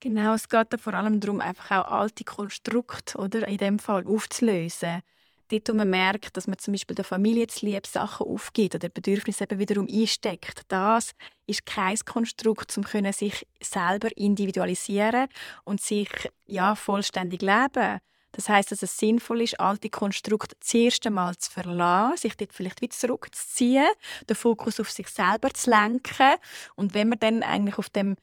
Genau, 0.00 0.34
es 0.34 0.48
geht 0.48 0.72
da 0.72 0.76
vor 0.76 0.94
allem 0.94 1.20
darum, 1.20 1.40
einfach 1.40 1.70
auch 1.70 1.90
alte 1.90 2.24
Konstrukte 2.24 3.16
oder 3.18 3.48
in 3.48 3.56
dem 3.56 3.78
Fall 3.78 4.06
aufzulösen. 4.06 5.00
Dort, 5.48 5.68
wo 5.68 5.74
man 5.74 5.88
merkt, 5.88 6.36
dass 6.36 6.48
man 6.48 6.58
zum 6.58 6.72
Beispiel 6.74 6.96
der 6.96 7.04
Familie 7.04 7.46
zu 7.46 7.64
lieb 7.64 7.86
Sachen 7.86 8.26
aufgibt 8.26 8.74
oder 8.74 8.88
Bedürfnisse 8.88 9.44
eben 9.44 9.58
wiederum 9.58 9.86
einsteckt. 9.88 10.62
Das 10.68 11.12
ist 11.46 11.64
kein 11.64 11.96
Konstrukt, 12.04 12.76
um 12.76 12.84
sich 13.12 13.46
selber 13.62 14.14
individualisieren 14.16 15.28
und 15.64 15.80
sich 15.80 16.10
ja, 16.46 16.74
vollständig 16.74 17.42
leben 17.42 18.00
das 18.36 18.50
heißt, 18.50 18.70
dass 18.70 18.82
es 18.82 18.98
sinnvoll 18.98 19.40
ist, 19.40 19.58
alte 19.58 19.88
Konstrukte 19.88 20.56
zuerst 20.60 21.06
einmal 21.06 21.38
zu 21.38 21.50
verlassen, 21.50 22.18
sich 22.18 22.36
dort 22.36 22.52
vielleicht 22.52 22.82
wieder 22.82 22.94
zurückzuziehen, 22.94 23.88
den 24.28 24.36
Fokus 24.36 24.78
auf 24.78 24.90
sich 24.90 25.08
selber 25.08 25.48
zu 25.54 25.70
lenken. 25.70 26.34
Und 26.74 26.92
wenn 26.92 27.08
man 27.08 27.18
dann 27.18 27.42
eigentlich 27.42 27.78
auf 27.78 27.88
dem 27.88 28.16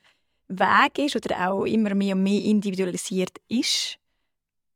Weg 0.47 0.99
ist 0.99 1.15
oder 1.15 1.49
auch 1.49 1.65
immer 1.65 1.95
mehr 1.95 2.15
und 2.15 2.21
mehr 2.21 2.43
individualisiert 2.43 3.35
ist, 3.47 3.97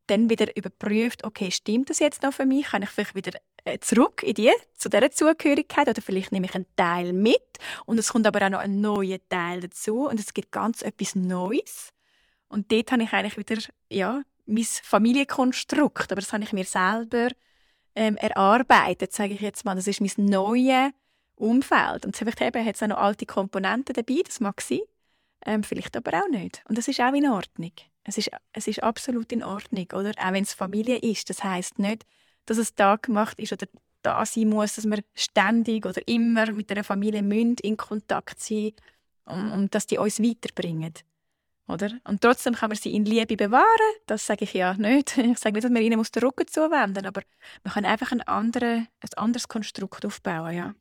dann 0.07 0.27
wieder 0.27 0.57
überprüft, 0.57 1.23
okay, 1.23 1.51
stimmt 1.51 1.91
das 1.91 1.99
jetzt 1.99 2.23
noch 2.23 2.33
für 2.33 2.47
mich? 2.47 2.65
Kann 2.65 2.81
ich 2.81 2.89
vielleicht 2.89 3.13
wieder 3.13 3.39
äh, 3.63 3.77
zurück 3.77 4.23
in 4.23 4.33
die, 4.33 4.51
zu 4.73 4.89
dieser 4.89 5.11
Zugehörigkeit 5.11 5.87
oder 5.87 6.01
vielleicht 6.01 6.31
nehme 6.31 6.47
ich 6.47 6.55
einen 6.55 6.65
Teil 6.75 7.13
mit 7.13 7.59
und 7.85 7.99
es 7.99 8.11
kommt 8.11 8.25
aber 8.25 8.43
auch 8.43 8.49
noch 8.49 8.59
ein 8.59 8.81
neuer 8.81 9.19
Teil 9.29 9.59
dazu 9.59 10.07
und 10.07 10.19
es 10.19 10.33
gibt 10.33 10.51
ganz 10.51 10.81
etwas 10.81 11.13
Neues. 11.13 11.89
Und 12.47 12.71
dort 12.71 12.91
habe 12.91 13.03
ich 13.03 13.13
eigentlich 13.13 13.37
wieder 13.37 13.61
ja, 13.91 14.23
mein 14.47 14.63
Familienkonstrukt, 14.63 16.11
aber 16.11 16.21
das 16.21 16.33
habe 16.33 16.43
ich 16.43 16.53
mir 16.53 16.65
selber 16.65 17.29
ähm, 17.95 18.17
erarbeitet, 18.17 19.13
sage 19.13 19.33
ich 19.33 19.41
jetzt 19.41 19.65
mal. 19.65 19.75
Das 19.75 19.87
ist 19.87 20.01
mein 20.01 20.25
neues 20.25 20.91
Umfeld. 21.35 22.05
Und 22.05 22.15
vielleicht 22.15 22.41
eben 22.41 22.65
hat 22.65 22.75
es 22.75 22.83
auch 22.83 22.87
noch 22.87 22.97
alte 22.97 23.25
Komponenten 23.25 23.93
dabei, 23.93 24.21
das 24.25 24.39
mag 24.39 24.61
sein, 24.61 24.79
ähm, 25.45 25.63
vielleicht 25.63 25.95
aber 25.95 26.23
auch 26.23 26.29
nicht. 26.29 26.63
Und 26.67 26.77
das 26.77 26.87
ist 26.87 26.99
auch 26.99 27.13
in 27.13 27.27
Ordnung. 27.27 27.71
Es 28.03 28.17
ist, 28.17 28.31
es 28.53 28.67
ist 28.67 28.81
absolut 28.81 29.31
in 29.31 29.43
Ordnung, 29.43 29.87
oder? 29.93 30.11
Auch 30.17 30.31
wenn 30.31 30.43
es 30.43 30.53
Familie 30.53 30.97
ist. 30.97 31.29
Das 31.29 31.43
heißt 31.43 31.77
nicht, 31.77 32.05
dass 32.45 32.57
es 32.57 32.73
da 32.73 32.95
gemacht 32.95 33.39
ist 33.39 33.51
oder 33.51 33.67
da 34.01 34.25
sein 34.25 34.49
muss, 34.49 34.75
dass 34.75 34.85
wir 34.85 35.03
ständig 35.13 35.85
oder 35.85 36.01
immer 36.07 36.51
mit 36.53 36.69
der 36.69 36.83
Familie 36.83 37.19
in 37.19 37.77
Kontakt 37.77 38.39
sein 38.39 38.71
und, 39.25 39.51
und 39.51 39.75
dass 39.75 39.87
die 39.87 39.97
uns 39.97 40.21
weiterbringen. 40.21 40.93
Oder? 41.67 41.99
Und 42.05 42.21
trotzdem 42.21 42.55
kann 42.55 42.69
man 42.69 42.77
sie 42.77 42.93
in 42.93 43.03
Liebe 43.03 43.35
bewahren. 43.35 43.65
Das 44.05 44.25
sage 44.25 44.45
ich 44.45 44.53
ja 44.53 44.73
nicht. 44.75 45.17
Ich 45.17 45.37
sage 45.37 45.53
nicht, 45.53 45.65
dass 45.65 45.71
man 45.71 45.81
ihnen 45.81 46.01
den 46.01 46.23
Rücken 46.23 46.47
zuwenden 46.47 47.05
aber 47.05 47.21
man 47.63 47.73
kann 47.73 47.85
einfach 47.85 48.11
ein, 48.11 48.21
andere, 48.21 48.87
ein 48.99 49.13
anderes 49.17 49.47
Konstrukt 49.47 50.05
aufbauen. 50.05 50.55
Ja. 50.55 50.75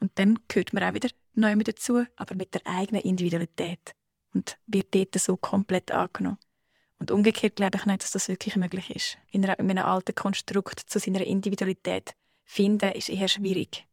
Und 0.00 0.10
dann 0.16 0.38
gehört 0.48 0.72
man 0.72 0.82
auch 0.82 0.94
wieder 0.94 1.10
neu 1.34 1.54
mit 1.54 1.68
dazu, 1.68 2.04
aber 2.16 2.34
mit 2.34 2.54
der 2.54 2.62
eigenen 2.64 3.02
Individualität. 3.02 3.94
Und 4.34 4.58
wird 4.66 4.94
dort 4.94 5.14
so 5.14 5.36
komplett 5.36 5.92
angenommen. 5.92 6.38
Und 6.98 7.10
umgekehrt 7.10 7.56
glaube 7.56 7.78
ich 7.78 7.86
nicht, 7.86 8.02
dass 8.02 8.12
das 8.12 8.28
wirklich 8.28 8.56
möglich 8.56 8.90
ist. 8.94 9.18
In 9.30 9.44
einem 9.44 9.78
alten 9.78 10.14
Konstrukt 10.14 10.80
zu 10.80 10.98
seiner 10.98 11.20
Individualität 11.20 12.14
finden, 12.44 12.92
ist 12.92 13.08
eher 13.08 13.28
schwierig. 13.28 13.86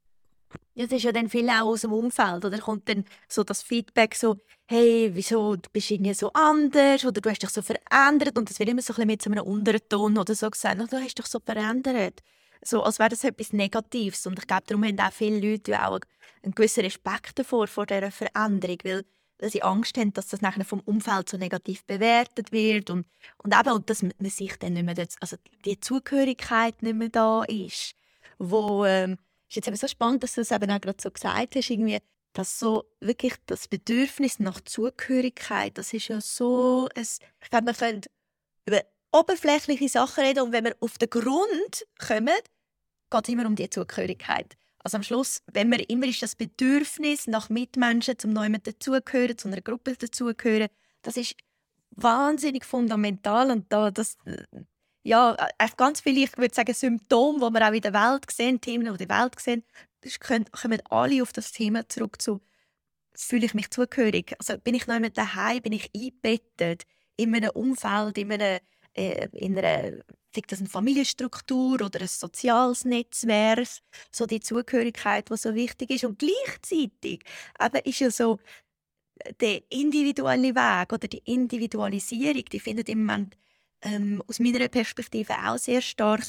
Das 0.79 0.93
ist 0.93 1.03
ja 1.03 1.11
dann 1.11 1.27
viel 1.27 1.49
auch 1.49 1.67
aus 1.67 1.81
dem 1.81 1.91
Umfeld. 1.91 2.45
Oder 2.45 2.57
kommt 2.57 2.87
dann 2.87 3.03
so 3.27 3.43
das 3.43 3.61
Feedback 3.61 4.15
so, 4.15 4.37
hey, 4.65 5.11
wieso 5.13 5.57
du 5.57 5.69
bist 5.73 5.91
irgendwie 5.91 6.13
so 6.13 6.31
anders 6.31 7.03
oder 7.03 7.19
du 7.19 7.29
hast 7.29 7.43
dich 7.43 7.49
so 7.49 7.61
verändert. 7.61 8.37
Und 8.37 8.49
das 8.49 8.59
wird 8.59 8.69
immer 8.69 8.81
so 8.81 8.93
ein 8.93 8.95
bisschen 8.95 9.07
mit 9.07 9.21
so 9.21 9.29
einem 9.29 9.43
Unterton 9.43 10.17
oder 10.17 10.33
so 10.33 10.49
gesagt, 10.49 10.79
du 10.79 10.97
hast 10.97 11.17
dich 11.17 11.25
so 11.25 11.41
verändert. 11.41 12.21
So, 12.63 12.81
als 12.81 12.97
wäre 12.97 13.09
das 13.09 13.25
etwas 13.25 13.51
Negatives. 13.51 14.25
Und 14.25 14.39
ich 14.39 14.47
glaube, 14.47 14.63
darum 14.67 14.85
haben 14.85 14.97
auch 15.01 15.11
viele 15.11 15.51
Leute 15.51 15.85
auch 15.85 15.99
einen 16.43 16.55
gewissen 16.55 16.81
Respekt 16.85 17.37
davor, 17.37 17.67
vor 17.67 17.85
dieser 17.85 18.11
Veränderung, 18.11 18.77
weil, 18.83 19.05
weil 19.37 19.49
sie 19.49 19.63
Angst 19.63 19.97
haben, 19.97 20.13
dass 20.13 20.27
das 20.27 20.41
nachher 20.41 20.63
vom 20.63 20.79
Umfeld 20.79 21.27
so 21.27 21.35
negativ 21.35 21.83
bewertet 21.83 22.53
wird 22.53 22.89
und, 22.89 23.05
und 23.43 23.53
eben, 23.53 23.73
und 23.73 23.89
dass 23.89 24.01
man 24.01 24.13
sich 24.21 24.55
dann 24.57 24.73
nicht 24.73 24.85
mehr, 24.85 25.07
also 25.19 25.35
die 25.65 25.79
Zugehörigkeit 25.81 26.81
nicht 26.83 26.95
mehr 26.95 27.09
da 27.09 27.43
ist, 27.43 27.95
wo 28.37 28.85
ähm, 28.85 29.17
ist 29.49 29.55
jetzt 29.55 29.67
eben 29.67 29.77
so 29.77 29.87
spannend, 29.87 30.23
dass 30.23 30.35
du 30.35 30.41
es 30.41 30.51
eben 30.51 30.69
auch 30.71 30.81
gerade 30.81 31.01
so 31.01 31.11
gesagt 31.11 31.55
hast, 31.55 31.69
irgendwie, 31.69 31.99
dass 32.33 32.59
so 32.59 32.85
wirklich 32.99 33.33
das 33.47 33.67
Bedürfnis 33.67 34.39
nach 34.39 34.61
Zugehörigkeit, 34.61 35.77
das 35.77 35.93
ist 35.93 36.07
ja 36.07 36.21
so, 36.21 36.87
es, 36.95 37.19
ich 37.41 37.49
glaube, 37.49 37.65
man 37.65 37.75
könnte 37.75 38.09
über 38.65 38.83
oberflächliche 39.11 39.89
Sachen 39.89 40.23
reden 40.23 40.43
und 40.43 40.51
wenn 40.51 40.65
wir 40.65 40.75
auf 40.79 40.97
den 40.99 41.09
Grund 41.09 41.87
kommen, 41.97 42.29
geht 43.09 43.23
es 43.23 43.29
immer 43.29 43.47
um 43.47 43.55
die 43.55 43.69
Zugehörigkeit. 43.69 44.55
Also 44.83 44.97
am 44.97 45.03
Schluss, 45.03 45.41
wenn 45.51 45.71
wir 45.71 45.89
immer 45.89 46.05
ist 46.05 46.21
das 46.21 46.35
Bedürfnis 46.35 47.27
nach 47.27 47.49
Mitmenschen, 47.49 48.17
zum 48.17 48.31
Neuen 48.31 48.61
dazugehören, 48.61 49.37
zu 49.37 49.47
einer 49.47 49.61
Gruppe 49.61 49.95
dazugehören, 49.95 50.69
das 51.01 51.17
ist 51.17 51.35
wahnsinnig 51.91 52.63
fundamental 52.65 53.51
und 53.51 53.71
da, 53.73 53.91
das, 53.91 54.17
ja, 55.03 55.35
äh, 55.57 55.67
ganz 55.77 56.01
viele, 56.01 56.21
ich 56.21 56.37
würde 56.37 56.53
sagen, 56.53 56.73
Symptome, 56.73 57.39
die 57.39 57.53
wir 57.53 57.67
auch 57.67 57.73
in 57.73 57.81
der 57.81 57.93
Welt 57.93 58.29
sehen, 58.31 58.61
Themen, 58.61 58.91
die 58.93 59.05
der 59.05 59.17
Welt 59.21 59.39
sehen, 59.39 59.63
kommen 60.51 60.81
alle 60.89 61.21
auf 61.21 61.33
das 61.33 61.51
Thema 61.51 61.87
zurück 61.87 62.21
zu, 62.21 62.41
fühle 63.15 63.45
ich 63.45 63.53
mich 63.53 63.69
zugehörig? 63.69 64.33
Also 64.39 64.57
bin 64.57 64.75
ich 64.75 64.87
noch 64.87 64.99
daheim, 65.09 65.61
bin 65.61 65.73
ich 65.73 65.89
eingebettet 65.95 66.83
in 67.17 67.35
einem 67.35 67.51
Umfeld, 67.51 68.17
in 68.17 68.31
einer, 68.31 68.59
äh, 68.93 69.27
in 69.33 69.57
einer 69.57 70.03
das 70.47 70.59
eine 70.59 70.69
Familienstruktur 70.69 71.81
oder 71.81 72.01
ein 72.01 72.07
soziales 72.07 72.85
Netzwerk, 72.85 73.67
so 74.11 74.25
die 74.25 74.39
Zugehörigkeit, 74.39 75.29
die 75.29 75.37
so 75.37 75.55
wichtig 75.55 75.89
ist. 75.89 76.03
Und 76.05 76.19
gleichzeitig 76.19 77.23
aber 77.57 77.85
ist 77.85 77.99
ja 77.99 78.11
so, 78.11 78.39
äh, 79.19 79.33
der 79.41 79.61
individuelle 79.71 80.55
Weg 80.55 80.93
oder 80.93 81.07
die 81.07 81.21
Individualisierung, 81.25 82.45
die 82.45 82.59
findet 82.59 82.89
im 82.89 83.05
Moment 83.05 83.37
ähm, 83.81 84.23
aus 84.27 84.39
meiner 84.39 84.67
Perspektive 84.67 85.33
auch 85.33 85.57
sehr 85.57 85.81
stark 85.81 86.21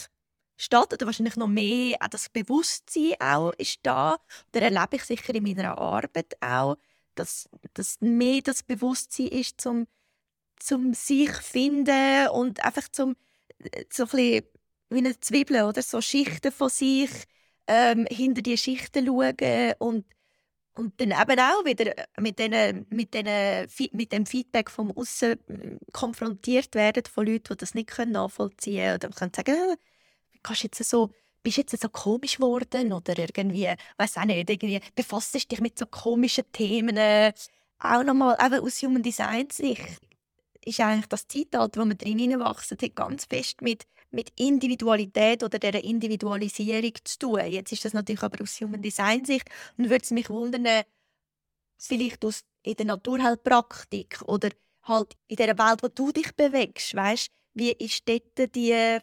statt 0.57 0.93
oder 0.93 1.07
wahrscheinlich 1.07 1.37
noch 1.37 1.49
mehr 1.49 1.97
auch 2.01 2.09
das 2.09 2.29
Bewusstsein 2.29 3.15
auch 3.21 3.53
ist 3.55 3.81
da. 3.83 4.19
Oder 4.55 4.63
erlebe 4.63 4.97
ich 4.97 5.05
sicher 5.05 5.35
in 5.35 5.45
meiner 5.45 5.79
Arbeit 5.79 6.37
auch 6.41 6.77
dass, 7.15 7.49
dass 7.75 8.01
mehr 8.01 8.41
das 8.43 8.63
Bewusstsein 8.63 9.29
ist 9.29 9.61
zum 9.61 9.87
zum 10.57 10.93
sich 10.93 11.33
finden 11.33 12.29
und 12.29 12.63
einfach 12.63 12.87
zum 12.91 13.17
äh, 13.59 13.85
so 13.91 14.03
ein 14.05 14.09
bisschen 14.11 14.45
wie 14.91 14.99
eine 14.99 15.19
Zwiebel 15.21 15.63
oder? 15.63 15.81
So 15.81 16.03
Schichten 16.03 16.53
von 16.53 16.69
sich 16.69 17.11
ähm, 17.67 18.07
hinter 18.11 18.43
die 18.43 18.59
Schichten 18.59 19.07
schauen 19.07 19.75
und 19.79 20.07
und 20.75 21.01
dann 21.01 21.11
eben 21.11 21.41
auch 21.41 21.65
wieder 21.65 21.99
äh, 21.99 22.07
mit, 22.21 22.39
den, 22.39 22.87
mit, 22.91 23.15
den, 23.15 23.69
mit 23.93 24.13
dem 24.13 24.27
Feedback 24.27 24.71
vom 24.71 24.97
Aussen 24.97 25.37
hm, 25.47 25.79
konfrontiert 25.93 26.75
werden 26.75 27.03
von 27.13 27.27
Leuten, 27.27 27.53
die 27.53 27.57
das 27.57 27.75
nicht 27.75 27.99
nachvollziehen 27.99 28.85
können. 28.85 28.95
Oder 28.95 29.09
kann 29.11 29.33
sagen, 29.35 29.57
ah, 29.57 29.75
kannst 30.43 30.63
jetzt 30.63 30.83
so, 30.85 31.11
bist 31.43 31.57
jetzt 31.57 31.81
so 31.81 31.89
komisch 31.89 32.37
geworden 32.37 32.93
oder 32.93 33.19
irgendwie, 33.19 33.69
weiß 33.97 34.19
auch 34.19 34.25
nicht, 34.25 34.49
irgendwie 34.49 34.81
befasst 34.95 35.35
dich 35.35 35.61
mit 35.61 35.79
so 35.79 35.87
komischen 35.87 36.45
Themen. 36.53 37.33
Auch 37.79 38.05
nochmal 38.05 38.37
eben 38.45 38.61
aus 38.61 38.83
Human 38.83 39.03
Design 39.03 39.49
Sicht 39.51 40.01
ist 40.65 40.81
eigentlich 40.81 41.07
das 41.07 41.27
Zeitalter, 41.27 41.81
wo 41.81 41.87
wir 41.87 41.95
drin 41.95 42.19
hineinwachsen, 42.19 42.77
ganz 42.95 43.25
fest 43.25 43.63
mit 43.63 43.87
mit 44.11 44.33
Individualität 44.37 45.43
oder 45.43 45.59
der 45.59 45.83
Individualisierung 45.83 46.93
zu 47.05 47.19
tun. 47.19 47.41
Jetzt 47.47 47.73
ist 47.73 47.85
das 47.85 47.93
natürlich 47.93 48.23
aber 48.23 48.43
aus 48.43 48.61
Human 48.61 48.83
Design 48.83 49.25
Sicht 49.25 49.49
und 49.77 49.89
würde 49.91 50.03
es 50.03 50.11
mich 50.11 50.29
wundern, 50.31 50.85
vielleicht 51.79 52.25
aus 52.25 52.43
in 52.63 52.75
der 52.75 52.87
Naturheilpraktik 52.87 54.21
oder 54.27 54.51
halt 54.83 55.17
in 55.29 55.37
der 55.37 55.57
Welt, 55.59 55.83
wo 55.83 55.89
du 55.89 56.13
dich 56.13 56.35
bewegst, 56.35 56.95
weißt, 56.95 57.29
wie 57.55 57.73
ist 57.73 58.09
dort 58.09 58.55
die 58.55 58.99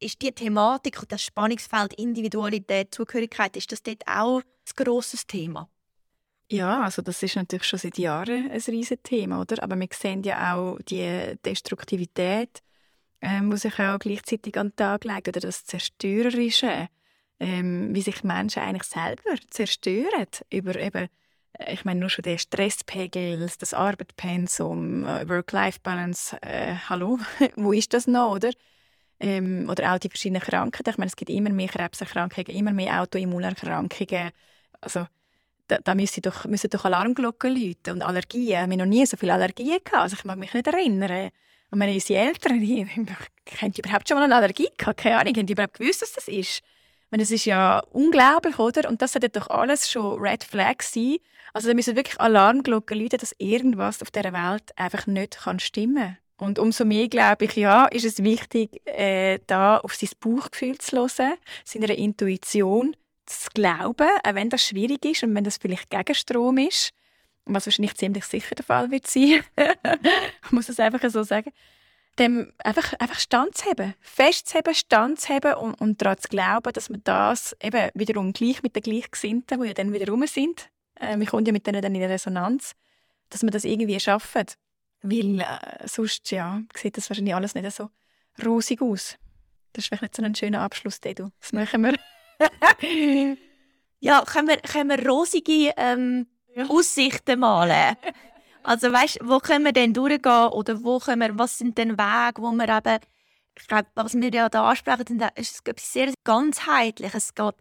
ist 0.00 0.22
die 0.22 0.32
Thematik 0.32 1.00
und 1.00 1.10
das 1.10 1.24
Spannungsfeld 1.24 1.94
Individualität, 1.94 2.94
Zugehörigkeit, 2.94 3.56
ist 3.56 3.72
das 3.72 3.82
dort 3.82 4.06
auch 4.06 4.40
ein 4.40 4.84
grosses 4.84 5.26
Thema? 5.26 5.68
Ja, 6.50 6.82
also 6.82 7.02
das 7.02 7.22
ist 7.22 7.36
natürlich 7.36 7.66
schon 7.66 7.78
seit 7.78 7.98
Jahren 7.98 8.50
ein 8.50 8.60
riesiges 8.60 9.02
Thema, 9.02 9.40
oder? 9.40 9.62
Aber 9.62 9.78
wir 9.78 9.88
sehen 9.92 10.22
ja 10.22 10.54
auch 10.54 10.78
die 10.88 11.36
Destruktivität 11.44 12.62
ähm, 13.20 13.52
was 13.52 13.62
sich 13.62 13.78
auch 13.78 13.98
gleichzeitig 13.98 14.56
an 14.58 14.70
den 14.70 14.76
Tag 14.76 15.04
legt, 15.04 15.28
oder 15.28 15.40
das 15.40 15.64
Zerstörerische, 15.64 16.88
ähm, 17.40 17.94
wie 17.94 18.02
sich 18.02 18.24
Menschen 18.24 18.62
eigentlich 18.62 18.84
selber 18.84 19.34
zerstören 19.50 20.26
über 20.50 20.76
eben 20.76 21.08
äh, 21.58 21.74
ich 21.74 21.84
meine 21.84 22.00
nur 22.00 22.10
schon 22.10 22.22
der 22.22 22.38
Stresspegel, 22.38 23.38
das 23.58 23.74
Arbeitspensum, 23.74 25.04
äh, 25.04 25.28
Work-Life-Balance, 25.28 26.40
äh, 26.42 26.74
hallo, 26.88 27.18
wo 27.56 27.72
ist 27.72 27.92
das 27.94 28.06
noch, 28.06 28.32
oder? 28.32 28.50
Ähm, 29.20 29.68
oder 29.68 29.94
auch 29.94 29.98
die 29.98 30.08
verschiedenen 30.08 30.42
Krankheiten. 30.42 30.90
Ich 30.90 30.98
meine, 30.98 31.08
es 31.08 31.16
gibt 31.16 31.30
immer 31.30 31.50
mehr 31.50 31.68
Krebserkrankungen, 31.68 32.56
immer 32.56 32.72
mehr 32.72 33.02
Autoimmunerkrankungen. 33.02 34.30
Also 34.80 35.06
da, 35.66 35.78
da 35.82 35.94
müssen 35.94 36.22
doch, 36.22 36.44
müssen 36.44 36.70
doch 36.70 36.84
Alarmglocken 36.84 37.52
läuten. 37.52 37.94
Und 37.94 38.02
Allergien, 38.02 38.48
wir 38.48 38.60
haben 38.60 38.76
noch 38.76 38.86
nie 38.86 39.04
so 39.06 39.16
viele 39.16 39.34
Allergien 39.34 39.78
gehabt. 39.84 40.02
Also 40.02 40.16
ich 40.16 40.24
mag 40.24 40.38
mich 40.38 40.54
nicht 40.54 40.68
erinnern. 40.68 41.30
Und 41.70 41.78
meine, 41.78 41.92
unsere 41.92 42.20
Eltern, 42.20 42.60
die, 42.60 42.86
haben 42.86 43.72
die 43.72 43.80
überhaupt 43.80 44.08
schon 44.08 44.16
mal 44.16 44.24
eine 44.24 44.36
Allergie 44.36 44.68
gehabt? 44.76 45.00
Keine 45.00 45.18
Ahnung, 45.18 45.34
haben 45.36 45.46
die 45.46 45.52
überhaupt 45.52 45.78
gewusst, 45.78 46.02
was 46.02 46.12
das 46.12 46.28
ist? 46.28 46.62
meine, 47.10 47.22
es 47.22 47.30
ist 47.30 47.44
ja 47.44 47.80
unglaublich, 47.90 48.58
oder? 48.58 48.88
Und 48.88 49.02
das 49.02 49.12
sollte 49.12 49.28
doch 49.28 49.48
alles 49.48 49.90
schon 49.90 50.20
Red 50.20 50.44
Flag 50.44 50.82
sein. 50.82 51.16
Also 51.52 51.68
da 51.68 51.74
müssen 51.74 51.96
wirklich 51.96 52.20
Alarmglocken 52.20 52.98
läuten, 52.98 53.18
dass 53.18 53.34
irgendwas 53.38 54.02
auf 54.02 54.10
dieser 54.10 54.32
Welt 54.32 54.70
einfach 54.76 55.06
nicht 55.06 55.38
kann 55.38 55.58
stimmen 55.58 56.18
kann. 56.36 56.48
Und 56.48 56.58
umso 56.58 56.84
mehr, 56.84 57.08
glaube 57.08 57.46
ich, 57.46 57.56
ja, 57.56 57.86
ist 57.86 58.04
es 58.04 58.22
wichtig, 58.22 58.86
äh, 58.86 59.40
da 59.46 59.78
auf 59.78 59.94
sein 59.94 60.10
Bauchgefühl 60.20 60.78
zu 60.78 60.96
hören, 60.96 61.34
seiner 61.64 61.90
Intuition 61.90 62.94
zu 63.26 63.48
glauben, 63.54 64.08
auch 64.22 64.34
wenn 64.34 64.48
das 64.48 64.64
schwierig 64.64 65.04
ist 65.04 65.22
und 65.24 65.34
wenn 65.34 65.44
das 65.44 65.56
vielleicht 65.58 65.90
Gegenstrom 65.90 66.58
ist 66.58 66.92
was 67.54 67.66
wahrscheinlich 67.66 67.94
ziemlich 67.94 68.24
sicher 68.24 68.54
der 68.54 68.64
Fall 68.64 68.90
wird 68.90 69.06
sein, 69.06 69.42
ich 69.56 70.50
muss 70.50 70.68
es 70.68 70.80
einfach 70.80 71.08
so 71.10 71.22
sagen, 71.22 71.52
dem 72.18 72.52
einfach, 72.58 72.94
einfach 72.94 73.18
standzuheben, 73.18 73.94
festzuheben, 74.00 74.74
standzuheben 74.74 75.54
und, 75.54 75.74
und 75.74 76.02
daran 76.02 76.18
zu 76.18 76.28
glauben, 76.28 76.72
dass 76.72 76.90
man 76.90 77.02
das 77.04 77.56
eben 77.62 77.90
wiederum 77.94 78.32
gleich 78.32 78.62
mit 78.62 78.74
den 78.74 78.82
Gleichgesinnten, 78.82 79.60
die 79.60 79.68
ja 79.68 79.74
dann 79.74 79.92
wieder 79.92 80.10
rum 80.10 80.26
sind, 80.26 80.68
äh, 81.00 81.18
wir 81.18 81.26
kommen 81.26 81.46
ja 81.46 81.52
mit 81.52 81.66
denen 81.66 81.82
dann 81.82 81.94
in 81.94 82.02
Resonanz, 82.02 82.72
dass 83.30 83.42
wir 83.42 83.50
das 83.50 83.64
irgendwie 83.64 83.98
schaffen. 84.00 84.46
Weil 85.02 85.40
äh, 85.40 85.86
sonst 85.86 86.30
ja, 86.30 86.60
sieht 86.74 86.96
das 86.96 87.08
wahrscheinlich 87.08 87.34
alles 87.34 87.54
nicht 87.54 87.70
so 87.70 87.90
rosig 88.44 88.82
aus. 88.82 89.16
Das 89.72 89.84
ist 89.84 89.88
vielleicht 89.88 90.02
nicht 90.02 90.16
so 90.16 90.22
ein 90.22 90.34
schöner 90.34 90.60
Abschluss, 90.60 91.00
Dedu. 91.00 91.28
Das 91.40 91.52
machen 91.52 91.82
wir. 91.82 91.94
ja, 94.00 94.24
können 94.24 94.48
wir, 94.48 94.56
können 94.56 94.90
wir 94.90 95.08
rosige 95.08 95.72
ähm, 95.76 96.26
Aussichten 96.68 97.40
malen. 97.40 97.96
Also 98.62 98.92
weißt, 98.92 99.20
wo 99.22 99.38
können 99.38 99.64
wir 99.64 99.72
denn 99.72 99.94
durchgehen 99.94 100.48
oder 100.48 100.82
wo 100.82 100.98
können 100.98 101.20
wir, 101.20 101.38
was 101.38 101.58
sind 101.58 101.78
denn 101.78 101.96
Wege, 101.96 102.42
wo 102.42 102.52
wir 102.52 102.68
eben, 102.68 102.98
ich 103.58 103.66
glaube, 103.66 103.88
was 103.94 104.14
wir 104.14 104.30
ja 104.30 104.48
da 104.48 104.68
ansprechen, 104.68 105.22
ist 105.36 105.66
etwas 105.66 105.92
sehr 105.92 106.12
ganzheitlich. 106.24 107.14
Es 107.14 107.34
geht 107.34 107.54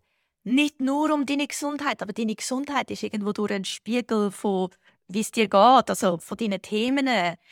nicht 0.43 0.79
nur 0.79 1.13
um 1.13 1.25
deine 1.25 1.47
Gesundheit, 1.47 2.01
aber 2.01 2.13
deine 2.13 2.35
Gesundheit 2.35 2.91
ist 2.91 3.03
irgendwo 3.03 3.33
durch 3.33 3.51
ein 3.51 3.65
Spiegel 3.65 4.31
von 4.31 4.69
wie 5.07 5.21
es 5.21 5.31
dir 5.31 5.47
geht, 5.47 5.89
also 5.89 6.17
von 6.17 6.37
deinen 6.37 6.61
Themen. 6.61 7.07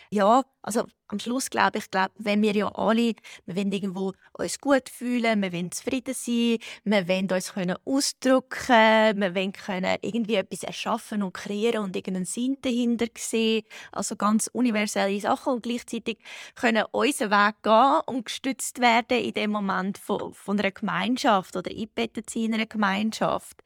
Ja, 0.09 0.43
also 0.61 0.85
am 1.07 1.19
Schluss 1.19 1.49
glaube 1.49 1.77
ich, 1.77 1.89
glaub, 1.91 2.11
wenn 2.17 2.41
wir 2.41 2.53
ja 2.53 2.67
alle, 2.69 3.13
wir 3.45 3.55
wollen 3.55 3.71
irgendwo 3.71 4.13
uns 4.33 4.59
gut 4.59 4.89
fühlen, 4.89 5.41
wir 5.41 5.53
wollen 5.53 5.71
zufrieden 5.71 6.13
sein, 6.13 6.57
wir 6.83 7.07
wollen 7.07 7.31
uns 7.31 7.53
können 7.53 7.77
ausdrücken, 7.85 9.21
wir 9.21 9.35
wollen 9.35 9.53
können 9.53 9.97
irgendwie 10.01 10.35
etwas 10.35 10.63
erschaffen 10.63 11.23
und 11.23 11.33
kreieren 11.33 11.83
und 11.83 11.95
irgendeinen 11.95 12.25
Sinn 12.25 12.57
dahinter 12.61 13.07
sehen, 13.17 13.63
also 13.91 14.15
ganz 14.15 14.47
universelle 14.47 15.19
Sachen 15.19 15.53
und 15.53 15.63
gleichzeitig 15.63 16.17
können 16.55 16.85
unseren 16.91 17.31
Weg 17.31 17.55
gehen 17.61 18.01
und 18.07 18.25
gestützt 18.25 18.79
werden 18.79 19.19
in 19.19 19.33
dem 19.33 19.51
Moment 19.51 19.97
von, 19.97 20.33
von 20.33 20.59
einer 20.59 20.71
Gemeinschaft 20.71 21.55
oder 21.55 21.69
eingebettet 21.69 22.35
in 22.35 22.53
einer 22.53 22.65
Gemeinschaft. 22.65 23.63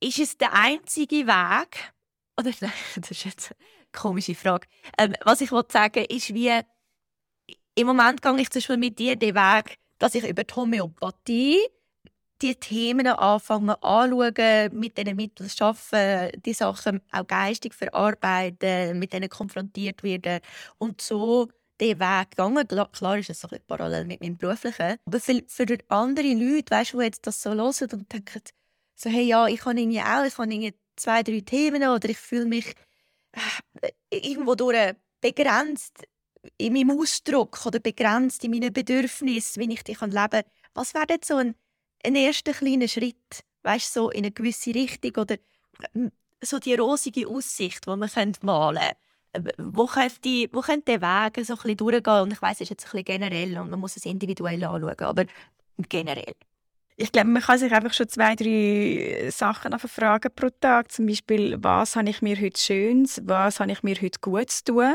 Ist 0.00 0.18
es 0.18 0.36
der 0.36 0.52
einzige 0.52 1.26
Weg, 1.26 1.94
oder 2.38 2.50
nein, 2.60 2.72
das 2.96 3.10
ist 3.10 3.24
jetzt 3.24 3.50
eine 3.50 3.56
komische 3.92 4.34
Frage. 4.34 4.66
Ähm, 4.98 5.14
was 5.24 5.40
ich 5.40 5.52
wollte 5.52 5.72
sagen, 5.72 6.04
ist 6.04 6.34
wie, 6.34 6.60
im 7.74 7.86
Moment 7.86 8.22
gehe 8.22 8.40
ich 8.40 8.50
zum 8.50 8.60
Beispiel 8.60 8.76
mit 8.76 8.98
dir 8.98 9.16
den 9.16 9.34
Weg, 9.34 9.78
dass 9.98 10.14
ich 10.14 10.28
über 10.28 10.44
die 10.44 10.54
Homöopathie 10.54 11.58
die 12.42 12.54
Themen 12.56 13.06
anfangen 13.06 13.70
anschauen, 13.70 14.70
mit 14.72 14.98
diesen 14.98 15.16
Mitteln 15.16 15.50
arbeiten, 15.60 16.42
die 16.42 16.52
Sachen 16.52 17.00
auch 17.12 17.26
geistig 17.26 17.74
verarbeiten, 17.74 18.98
mit 18.98 19.12
denen 19.12 19.28
konfrontiert 19.28 20.02
werden 20.02 20.40
und 20.78 21.00
so 21.00 21.48
den 21.80 21.98
Weg 21.98 22.30
gegangen. 22.30 22.66
Klar 22.92 23.18
ist 23.18 23.30
es 23.30 23.40
so 23.40 23.48
ein 23.48 23.50
bisschen 23.50 23.66
parallel 23.66 24.04
mit 24.04 24.20
meinem 24.20 24.36
beruflichen. 24.36 24.96
Aber 25.06 25.20
für, 25.20 25.42
für 25.46 25.66
andere 25.88 26.34
Leute, 26.34 26.70
weißt 26.70 26.92
du, 26.92 26.98
die 26.98 27.04
jetzt 27.04 27.26
das 27.26 27.40
so 27.40 27.50
hören 27.52 27.88
und 27.92 28.12
denken, 28.12 28.42
so, 28.96 29.10
hey, 29.10 29.24
ja, 29.24 29.46
ich 29.46 29.60
kann 29.60 29.76
irgendwie 29.76 30.00
auch, 30.00 30.24
ich 30.24 30.34
kann 30.34 30.50
irgendwie 30.50 30.74
zwei, 30.96 31.22
drei 31.22 31.40
Themen 31.40 31.82
oder 31.82 32.08
ich 32.08 32.18
fühle 32.18 32.46
mich 32.46 32.74
äh, 33.80 33.90
irgendwo 34.10 34.54
durch 34.54 34.94
begrenzt 35.20 36.04
in 36.58 36.72
meinem 36.74 36.98
Ausdruck 36.98 37.64
oder 37.66 37.80
begrenzt 37.80 38.44
in 38.44 38.50
meinen 38.50 38.72
Bedürfnissen, 38.72 39.62
wie 39.62 39.72
ich 39.72 39.82
die 39.82 39.92
leben 39.92 40.12
kann. 40.12 40.42
Was 40.74 40.94
wäre 40.94 41.06
jetzt 41.08 41.28
so 41.28 41.36
ein, 41.36 41.54
ein 42.04 42.14
erster 42.14 42.52
kleiner 42.52 42.88
Schritt, 42.88 43.44
weißt 43.62 43.92
so 43.92 44.10
in 44.10 44.18
eine 44.18 44.32
gewisse 44.32 44.74
Richtung 44.74 45.22
oder 45.22 45.36
ähm, 45.94 46.12
so 46.42 46.58
die 46.58 46.74
rosige 46.74 47.26
Aussicht, 47.28 47.86
die 47.86 47.90
man 47.90 48.10
malen 48.42 48.78
könnte? 48.78 48.96
Äh, 49.32 49.52
wo 49.58 49.86
könnte, 49.86 50.48
wo 50.52 50.60
könnte 50.60 50.98
der 50.98 51.00
Weg 51.00 51.44
so 51.46 51.54
ein 51.54 51.56
bisschen 51.56 51.76
durchgehen? 51.76 52.20
Und 52.20 52.32
ich 52.32 52.42
weiß, 52.42 52.56
es 52.56 52.60
ist 52.62 52.70
jetzt 52.70 52.84
ein 52.86 52.90
bisschen 52.90 53.04
generell 53.04 53.58
und 53.58 53.70
man 53.70 53.80
muss 53.80 53.96
es 53.96 54.04
individuell 54.04 54.62
anschauen, 54.64 54.98
aber 55.00 55.24
generell. 55.88 56.34
Ich 56.96 57.10
glaube, 57.10 57.28
man 57.28 57.42
kann 57.42 57.58
sich 57.58 57.72
einfach 57.72 57.92
schon 57.92 58.08
zwei, 58.08 58.36
drei 58.36 59.28
Sachen 59.30 59.76
fragen 59.80 60.30
pro 60.34 60.48
Tag. 60.50 60.92
Zum 60.92 61.06
Beispiel, 61.06 61.56
was 61.60 61.96
habe 61.96 62.08
ich 62.08 62.22
mir 62.22 62.40
heute 62.40 62.60
Schönes, 62.60 63.20
was 63.24 63.58
habe 63.58 63.72
ich 63.72 63.82
mir 63.82 63.96
heute 64.00 64.20
gut 64.20 64.50
zu 64.50 64.64
tun. 64.64 64.94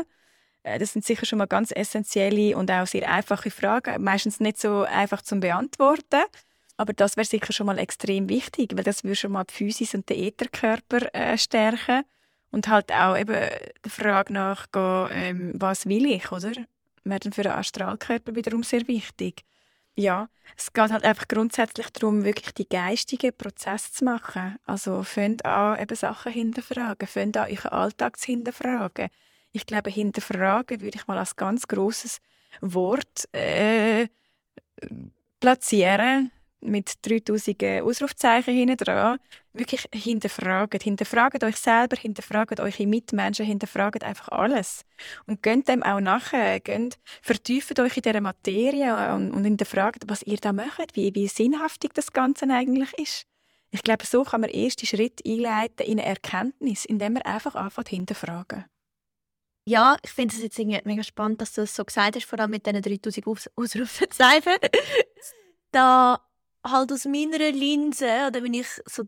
Äh, 0.62 0.78
das 0.78 0.94
sind 0.94 1.04
sicher 1.04 1.26
schon 1.26 1.38
mal 1.38 1.46
ganz 1.46 1.72
essentielle 1.72 2.56
und 2.56 2.70
auch 2.70 2.86
sehr 2.86 3.10
einfache 3.10 3.50
Fragen. 3.50 4.02
Meistens 4.02 4.40
nicht 4.40 4.58
so 4.58 4.82
einfach 4.82 5.20
zu 5.20 5.38
beantworten. 5.40 6.22
Aber 6.78 6.94
das 6.94 7.18
wäre 7.18 7.26
sicher 7.26 7.52
schon 7.52 7.66
mal 7.66 7.78
extrem 7.78 8.30
wichtig, 8.30 8.74
weil 8.74 8.84
das 8.84 9.04
würde 9.04 9.16
schon 9.16 9.32
mal 9.32 9.44
die 9.44 9.52
Physis 9.52 9.94
und 9.94 10.08
den 10.08 10.24
Ätherkörper 10.24 11.14
äh, 11.14 11.36
stärken. 11.36 12.04
Und 12.50 12.68
halt 12.68 12.90
auch 12.92 13.16
eben 13.16 13.34
der 13.34 13.90
Frage 13.90 14.32
nachgehen, 14.32 15.08
ähm, 15.12 15.52
was 15.54 15.86
will 15.86 16.06
ich, 16.06 16.32
oder? 16.32 16.52
Wäre 17.04 17.20
dann 17.20 17.32
für 17.32 17.42
den 17.42 17.52
Astralkörper 17.52 18.34
wiederum 18.34 18.62
sehr 18.62 18.88
wichtig. 18.88 19.44
Ja, 19.96 20.28
es 20.56 20.72
geht 20.72 20.90
halt 20.90 21.04
einfach 21.04 21.28
grundsätzlich 21.28 21.90
darum, 21.90 22.24
wirklich 22.24 22.54
die 22.54 22.68
geistigen 22.68 23.36
Prozesse 23.36 23.92
zu 23.92 24.04
machen. 24.04 24.56
Also 24.64 25.02
fängt 25.02 25.44
an, 25.44 25.78
eben 25.80 25.96
Sachen 25.96 26.32
hinterfragen, 26.32 27.06
fängt 27.06 27.36
an, 27.36 27.50
euren 27.50 27.70
Alltag 27.70 28.16
zu 28.18 28.26
hinterfragen. 28.26 29.08
Ich 29.52 29.66
glaube, 29.66 29.90
hinterfragen 29.90 30.80
würde 30.80 30.96
ich 30.96 31.06
mal 31.06 31.18
als 31.18 31.36
ganz 31.36 31.66
großes 31.66 32.20
Wort 32.60 33.28
äh, 33.32 34.08
platzieren 35.40 36.30
mit 36.60 37.06
3000 37.06 37.82
Ausrufzeichen 37.82 38.54
hinten 38.54 38.76
dran, 38.76 39.18
wirklich 39.52 39.88
hinterfragt. 39.92 40.82
Hinterfragt 40.82 41.42
euch 41.44 41.56
selber, 41.56 41.96
hinterfragt 41.96 42.60
eure 42.60 42.86
Mitmenschen, 42.86 43.46
hinterfragt 43.46 44.04
einfach 44.04 44.28
alles. 44.28 44.84
Und 45.26 45.42
gönnt 45.42 45.68
dem 45.68 45.82
auch 45.82 46.00
nachher, 46.00 46.60
gönnt, 46.60 46.98
vertieft 47.22 47.78
euch 47.80 47.96
in 47.96 48.02
dieser 48.02 48.20
Materie 48.20 49.14
und, 49.14 49.32
und 49.32 49.44
hinterfragt, 49.44 50.04
was 50.06 50.22
ihr 50.22 50.38
da 50.38 50.52
macht, 50.52 50.96
wie, 50.96 51.14
wie 51.14 51.28
sinnhaftig 51.28 51.94
das 51.94 52.12
Ganze 52.12 52.46
eigentlich 52.50 52.92
ist. 52.98 53.26
Ich 53.70 53.82
glaube, 53.82 54.04
so 54.04 54.24
kann 54.24 54.40
man 54.40 54.50
erste 54.50 54.84
Schritt 54.84 55.20
einleiten 55.24 55.86
in 55.86 56.00
eine 56.00 56.06
Erkenntnis, 56.06 56.84
indem 56.84 57.14
man 57.14 57.22
einfach 57.22 57.54
anfängt 57.54 57.88
hinterfragen. 57.88 58.64
Ja, 59.66 59.96
ich 60.02 60.10
finde 60.10 60.34
es 60.34 60.42
jetzt 60.42 60.58
mega 60.58 61.02
spannend, 61.04 61.40
dass 61.40 61.52
du 61.52 61.60
das 61.60 61.76
so 61.76 61.84
gesagt 61.84 62.16
hast, 62.16 62.24
vor 62.24 62.40
allem 62.40 62.50
mit 62.50 62.66
diesen 62.66 62.82
3000 62.82 63.50
Ausrufezeichen. 63.56 64.54
da 65.70 66.20
halt 66.64 66.92
aus 66.92 67.04
meiner 67.04 67.50
Linse, 67.52 68.26
oder 68.28 68.42
wenn 68.42 68.54
ich 68.54 68.68
so 68.86 69.04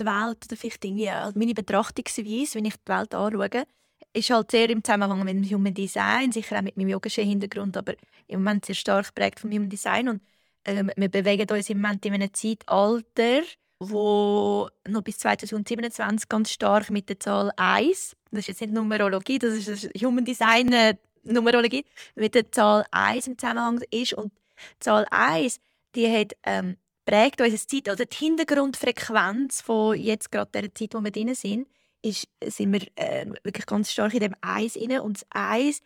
die 0.00 0.04
Welt, 0.04 0.38
oder 0.46 0.56
vielleicht 0.56 0.84
irgendwie 0.84 1.10
meine 1.34 1.54
Betrachtungsweise, 1.54 2.54
wenn 2.56 2.64
ich 2.64 2.76
die 2.76 2.92
Welt 2.92 3.14
anschaue, 3.14 3.66
ist 4.12 4.30
halt 4.30 4.50
sehr 4.50 4.70
im 4.70 4.82
Zusammenhang 4.82 5.24
mit 5.24 5.36
dem 5.36 5.44
Human 5.50 5.74
Design, 5.74 6.32
sicher 6.32 6.58
auch 6.58 6.62
mit 6.62 6.76
meinem 6.76 6.88
yogischen 6.88 7.24
Hintergrund, 7.24 7.76
aber 7.76 7.94
im 8.26 8.42
Moment 8.42 8.64
sehr 8.64 8.74
stark 8.74 9.06
geprägt 9.08 9.40
vom 9.40 9.52
Human 9.52 9.68
Design 9.68 10.08
und 10.08 10.22
ähm, 10.64 10.90
wir 10.96 11.08
bewegen 11.08 11.48
uns 11.50 11.70
im 11.70 11.80
Moment 11.80 12.04
in 12.06 12.14
einem 12.14 12.32
Zeitalter, 12.32 13.42
wo 13.78 14.68
noch 14.88 15.02
bis 15.02 15.18
2027 15.18 16.28
ganz 16.28 16.50
stark 16.50 16.90
mit 16.90 17.08
der 17.08 17.20
Zahl 17.20 17.52
1, 17.56 18.16
das 18.30 18.40
ist 18.40 18.48
jetzt 18.48 18.60
nicht 18.62 18.72
Numerologie, 18.72 19.38
das 19.38 19.54
ist 19.54 19.90
Human 20.02 20.24
Design 20.24 20.72
äh, 20.72 20.96
Numerologie, 21.22 21.84
mit 22.14 22.34
der 22.34 22.50
Zahl 22.50 22.86
1 22.90 23.28
im 23.28 23.38
Zusammenhang 23.38 23.82
ist 23.90 24.14
und 24.14 24.32
die 24.32 24.80
Zahl 24.80 25.06
1, 25.10 25.60
die 25.94 26.10
hat 26.10 26.36
ähm, 26.44 26.76
prägt 27.06 27.40
unsere 27.40 27.66
Zeit, 27.66 27.88
oder 27.88 28.04
die 28.04 28.16
Hintergrundfrequenz 28.16 29.62
von 29.62 29.98
jetzt 29.98 30.30
gerade 30.30 30.50
der 30.50 30.74
Zeit, 30.74 30.92
wo 30.92 31.02
wir 31.02 31.10
drin 31.10 31.34
sind, 31.34 31.66
ist, 32.02 32.28
sind 32.44 32.72
wir 32.72 32.86
äh, 32.96 33.26
wirklich 33.42 33.64
ganz 33.64 33.90
stark 33.90 34.12
in 34.12 34.20
dem 34.20 34.36
Eis 34.42 34.76
inne 34.76 35.02
und 35.02 35.22
das 35.22 35.26
Eis, 35.30 35.82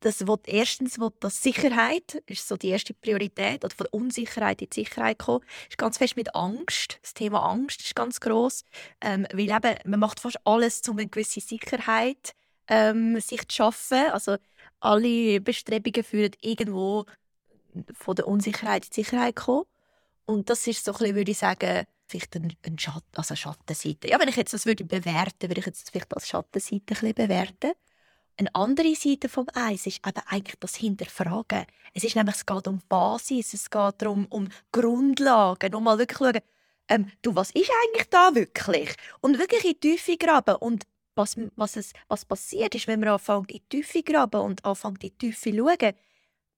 das 0.00 0.26
will, 0.26 0.38
erstens 0.46 0.98
will 0.98 1.10
das 1.20 1.42
Sicherheit, 1.42 2.22
ist 2.26 2.46
so 2.46 2.56
die 2.56 2.68
erste 2.68 2.94
Priorität, 2.94 3.64
oder 3.64 3.74
von 3.74 3.86
Unsicherheit 3.90 4.62
in 4.62 4.70
die 4.70 4.84
Sicherheit 4.84 5.18
kommen, 5.18 5.44
ist 5.68 5.78
ganz 5.78 5.98
fest 5.98 6.16
mit 6.16 6.34
Angst. 6.34 6.98
Das 7.02 7.14
Thema 7.14 7.42
Angst 7.42 7.82
ist 7.82 7.96
ganz 7.96 8.20
groß, 8.20 8.64
ähm, 9.00 9.26
weil 9.32 9.50
eben, 9.50 9.90
man 9.90 10.00
macht 10.00 10.20
fast 10.20 10.38
alles, 10.44 10.82
um 10.88 10.98
eine 10.98 11.08
gewisse 11.08 11.40
Sicherheit 11.40 12.32
ähm, 12.68 13.20
sich 13.20 13.46
zu 13.48 13.56
schaffen. 13.56 14.06
Also 14.12 14.36
alle 14.80 15.40
Bestrebungen 15.40 16.04
führen 16.04 16.32
irgendwo 16.40 17.04
von 17.92 18.14
der 18.14 18.28
Unsicherheit 18.28 18.84
in 18.84 18.90
die 18.90 19.02
Sicherheit 19.02 19.36
kommen. 19.36 19.64
Und 20.28 20.50
das 20.50 20.66
ist 20.66 20.84
so 20.84 20.92
ein 20.92 20.98
bisschen, 20.98 21.14
würde 21.16 21.30
ich 21.30 21.38
sagen, 21.38 21.86
vielleicht 22.06 22.36
eine, 22.36 22.50
Schatten, 22.76 23.16
also 23.16 23.32
eine 23.32 23.36
Schattenseite. 23.38 24.08
Ja, 24.08 24.20
wenn 24.20 24.28
ich 24.28 24.36
jetzt 24.36 24.52
das 24.52 24.66
würde 24.66 24.84
bewerten, 24.84 25.48
würde 25.48 25.60
ich 25.60 25.66
jetzt 25.66 25.90
vielleicht 25.90 26.14
als 26.14 26.28
Schattenseite 26.28 26.74
ein 26.76 26.84
bisschen 26.84 27.14
bewerten. 27.14 27.72
Eine 28.36 28.54
andere 28.54 28.94
Seite 28.94 29.30
vom 29.30 29.46
Eis 29.54 29.86
ist 29.86 30.06
eben 30.06 30.22
eigentlich 30.26 30.58
das 30.60 30.76
Hinterfragen. 30.76 31.64
Es 31.94 32.04
ist 32.04 32.14
nämlich, 32.14 32.36
es 32.36 32.44
geht 32.44 32.68
um 32.68 32.82
Basis, 32.90 33.54
es 33.54 33.70
geht 33.70 33.94
darum, 34.02 34.26
um 34.28 34.48
Grundlagen, 34.70 35.74
um 35.74 35.84
mal 35.84 35.98
wirklich 35.98 36.18
schauen, 36.18 36.42
ähm, 36.88 37.10
du, 37.22 37.34
was 37.34 37.50
ist 37.52 37.70
eigentlich 37.84 38.10
da 38.10 38.34
wirklich? 38.34 38.94
Und 39.20 39.38
wirklich 39.38 39.64
in 39.64 39.70
die 39.72 39.80
Tiefe 39.80 40.18
graben. 40.18 40.56
Und 40.56 40.84
was, 41.14 41.36
was, 41.56 41.76
es, 41.76 41.94
was 42.06 42.26
passiert 42.26 42.74
ist, 42.74 42.86
wenn 42.86 43.00
man 43.00 43.08
anfängt 43.08 43.50
in 43.50 43.60
die 43.72 43.78
Tiefe 43.78 44.02
graben 44.02 44.42
und 44.42 44.62
anfängt 44.62 45.02
in 45.04 45.10
die 45.10 45.32
Tiefe 45.32 45.56
schauen, 45.56 45.94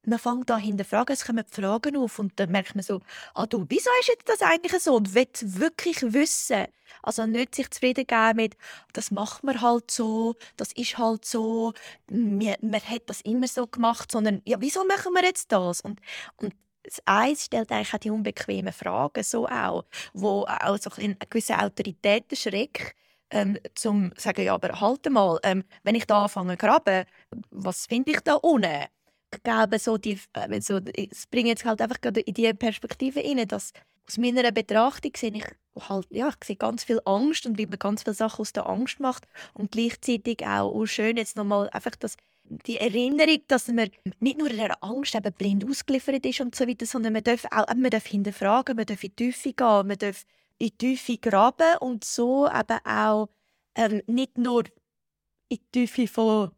man 0.07 0.19
fängt 0.19 0.51
an 0.51 0.61
hinterfragen, 0.61 1.13
es 1.13 1.25
kommen 1.25 1.45
Fragen 1.49 1.97
auf 1.97 2.19
und 2.19 2.39
dann 2.39 2.51
merkt 2.51 2.75
man 2.75 2.83
so, 2.83 3.01
ah 3.35 3.47
du, 3.47 3.67
wieso 3.69 3.91
ist 4.01 4.09
jetzt 4.09 4.29
das 4.29 4.43
eigentlich 4.43 4.83
so 4.83 4.97
und 4.97 5.15
will 5.15 5.27
wirklich 5.43 6.03
wissen. 6.03 6.67
Also 7.03 7.27
nicht 7.27 7.55
sich 7.55 7.71
zufrieden 7.71 8.07
geben 8.07 8.37
mit, 8.37 8.57
das 8.93 9.11
macht 9.11 9.45
man 9.45 9.61
halt 9.61 9.91
so, 9.91 10.35
das 10.57 10.73
ist 10.73 10.99
halt 10.99 11.25
so, 11.25 11.73
man, 12.11 12.57
man 12.63 12.81
hat 12.81 13.03
das 13.07 13.21
immer 13.23 13.47
so 13.47 13.67
gemacht, 13.67 14.11
sondern 14.11 14.43
ja, 14.45 14.61
wieso 14.61 14.85
machen 14.85 15.13
wir 15.13 15.25
jetzt 15.25 15.53
das? 15.53 15.81
Und, 15.83 16.01
und 16.37 16.55
das 16.83 17.03
Eis 17.05 17.45
stellt 17.45 17.71
eigentlich 17.71 17.95
auch 17.95 17.99
die 17.99 18.11
unbequemen 18.11 18.73
Fragen 18.73 19.23
so 19.23 19.47
auch, 19.47 19.85
wo 20.15 20.47
auch 20.47 20.79
so 20.79 20.91
ein 20.97 21.17
gewisser 21.29 21.63
Autoritätenschreck 21.63 22.97
ähm, 23.31 23.59
zum 23.75 24.13
sagen, 24.17 24.43
ja, 24.45 24.55
aber 24.55 24.81
halt 24.81 25.09
mal, 25.11 25.39
ähm, 25.43 25.65
wenn 25.83 25.95
ich 25.95 26.07
da 26.07 26.25
anfange 26.25 26.59
zu 26.59 26.67
graben, 26.67 27.05
was 27.51 27.87
finde 27.87 28.13
ich 28.13 28.21
da 28.21 28.35
unten? 28.35 28.87
Glaube, 29.31 29.79
so 29.79 29.97
die, 29.99 30.19
äh, 30.35 30.61
so, 30.61 30.81
es 30.95 31.27
bringt 31.27 31.49
jetzt 31.49 31.65
halt 31.65 31.81
einfach 31.81 32.01
gerade 32.01 32.21
in 32.21 32.35
diese 32.35 32.55
Perspektive 32.55 33.21
rein, 33.21 33.47
dass 33.47 33.73
aus 34.07 34.19
meiner 34.19 34.51
Betrachtung 34.51 35.13
sehe 35.17 35.33
ich 35.33 35.45
halt, 35.89 36.07
ja, 36.11 36.29
ich 36.29 36.45
sehe 36.45 36.57
ganz 36.57 36.85
viel 36.85 37.01
Angst 37.05 37.47
und 37.47 37.59
wie 37.59 37.67
man 37.67 37.79
ganz 37.79 38.03
viele 38.03 38.15
Sachen 38.15 38.43
aus 38.43 38.53
der 38.53 38.69
Angst 38.69 38.99
macht 38.99 39.27
und 39.55 39.71
gleichzeitig 39.71 40.45
auch 40.45 40.73
oh, 40.73 40.87
schön 40.87 41.17
jetzt 41.17 41.37
nochmal 41.37 41.71
einfach 41.71 41.95
das, 41.97 42.17
die 42.45 42.79
Erinnerung, 42.79 43.39
dass 43.47 43.69
man 43.69 43.91
nicht 44.19 44.39
nur 44.39 44.49
der 44.49 44.83
Angst 44.83 45.15
eben 45.15 45.33
blind 45.33 45.69
ausgeliefert 45.69 46.27
ist 46.27 46.41
und 46.41 46.55
so 46.57 46.67
weiter, 46.67 46.87
sondern 46.87 47.13
man 47.13 47.23
darf 47.23 47.45
auch 47.53 47.73
man 47.75 47.91
darf 47.91 48.07
hinterfragen, 48.07 48.77
man 48.77 48.87
darf 48.87 49.05
in 49.05 49.11
die 49.11 49.31
Tiefe 49.31 49.53
gehen, 49.53 49.87
man 49.87 49.99
darf 49.99 50.25
in 50.59 50.67
die 50.67 50.77
Tiefe 50.77 51.19
graben 51.19 51.79
und 51.79 52.03
so 52.03 52.49
eben 52.49 52.79
auch 52.85 53.29
ähm, 53.77 54.03
nicht 54.07 54.37
nur 54.37 54.65
in 55.49 55.59
die 55.59 55.87
Tiefe 55.87 56.09
von, 56.09 56.51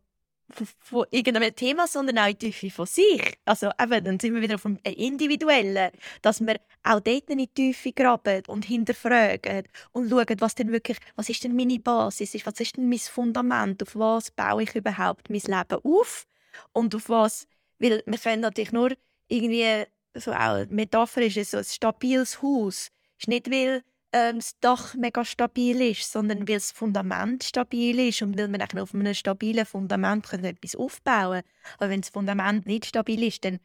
von, 0.55 1.07
irgendeinem 1.11 1.55
Thema, 1.55 1.87
sondern 1.87 2.19
auch 2.19 2.27
die 2.29 2.51
Tiefe 2.51 2.71
von 2.71 2.87
sich. 2.87 3.39
Also 3.45 3.71
eben, 3.81 4.05
dann 4.05 4.21
sind 4.21 4.35
wir 4.35 4.43
wieder 4.43 4.57
auf 4.57 4.63
dem 4.63 4.79
Individuellen, 4.85 5.91
dass 6.23 6.41
wir 6.41 6.61
auch 6.83 7.01
dort 7.01 7.31
in 7.31 7.39
die 7.39 7.49
Tiefe 7.49 7.93
graben 7.93 8.43
und 8.49 8.65
hinterfragen 8.65 9.65
und 9.93 10.11
schauen, 10.11 10.37
was 10.39 10.55
denn 10.55 10.73
wirklich, 10.73 10.99
was 11.17 11.29
ist 11.29 11.45
denn 11.45 11.57
meine 11.57 11.79
Basis, 11.79 12.35
was 12.45 12.61
ist 12.61 12.77
denn 12.77 12.89
mein 12.89 12.99
Fundament, 12.99 13.83
auf 13.83 13.97
was 13.97 14.31
baue 14.31 14.63
ich 14.63 14.75
überhaupt 14.75 15.31
mein 15.31 15.41
Leben 15.41 15.81
auf? 15.83 16.27
Und 16.73 16.95
auf 16.95 17.09
was, 17.09 17.47
weil 17.79 18.03
wir 18.05 18.19
können 18.19 18.43
natürlich 18.43 18.73
nur 18.73 18.93
irgendwie, 19.29 19.85
so 20.15 20.33
auch 20.33 20.67
metaphorisch, 20.69 21.39
so 21.45 21.59
ein 21.59 21.65
stabiles 21.65 22.43
Haus, 22.43 22.91
ist 23.19 23.29
nicht, 23.29 23.51
weil 23.51 23.83
ähm, 24.13 24.37
das 24.37 24.59
Dach 24.61 24.95
mega 24.95 25.25
stabil 25.25 25.81
ist, 25.81 26.11
sondern 26.11 26.47
weil 26.49 26.57
das 26.57 26.73
Fundament 26.73 27.45
stabil 27.45 27.99
ist 27.99 28.23
und 28.23 28.39
weil 28.39 28.49
man 28.49 28.63
auf 28.63 28.95
einem 28.95 29.15
stabilen 29.15 29.67
Fundament 29.67 30.33
etwas 30.33 30.77
aufbauen 30.77 31.43
kann. 31.43 31.77
Aber 31.79 31.91
wenn 31.91 32.03
das 32.03 32.11
Fundament 32.11 32.67
nicht 32.67 32.87
stabil 32.87 33.23
ist, 33.25 33.45
dann 33.45 33.59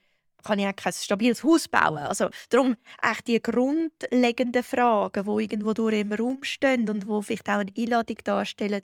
kann 0.43 0.59
ich 0.59 0.67
auch 0.67 0.75
kein 0.75 0.93
stabiles 0.93 1.43
Haus 1.43 1.67
bauen. 1.67 1.97
Also 1.97 2.29
darum 2.49 2.77
echt 3.01 3.27
die 3.27 3.41
grundlegenden 3.41 4.63
Fragen, 4.63 5.25
die 5.25 5.43
irgendwo 5.43 5.73
durch 5.73 5.99
im 5.99 6.13
Raum 6.13 6.43
stehen 6.43 6.89
und 6.89 7.07
wo 7.07 7.21
vielleicht 7.21 7.49
auch 7.49 7.59
eine 7.59 7.71
Einladung 7.77 8.17
darstellen, 8.23 8.81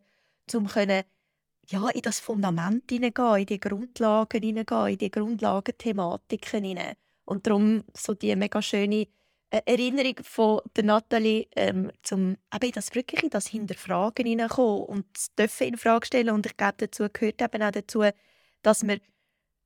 um 0.53 0.67
können 0.67 1.03
ja, 1.69 1.87
in 1.89 2.01
das 2.01 2.19
Fundament 2.19 2.89
hineingehen, 2.89 3.37
in 3.37 3.45
die 3.45 3.59
Grundlagen 3.59 4.41
hineingehen, 4.41 4.87
in 4.87 4.97
die 4.97 5.11
Grundlagenthematiken 5.11 6.63
hinein. 6.63 6.95
Und 7.25 7.47
darum 7.47 7.85
so 7.95 8.13
die 8.13 8.35
mega 8.35 8.61
schöne 8.61 9.07
Erinnerung 9.65 10.15
von 10.23 10.61
der 10.75 10.83
Nathalie, 10.83 11.47
ähm, 11.55 11.91
zum 12.01 12.37
eben 12.53 12.71
das 12.71 12.93
wirklich 12.95 13.23
in 13.23 13.29
das 13.29 13.47
Hinterfragen 13.47 14.25
hineinkommen 14.25 14.83
und 14.85 15.05
das 15.13 15.33
dürfen 15.35 15.67
in 15.67 15.77
Frage 15.77 16.07
stellen. 16.07 16.31
Und 16.31 16.45
ich 16.45 16.57
glaube, 16.57 16.75
dazu 16.77 17.07
gehört 17.11 17.41
eben 17.41 17.61
auch 17.61 17.71
dazu, 17.71 18.03
dass 18.63 18.83
man 18.83 18.99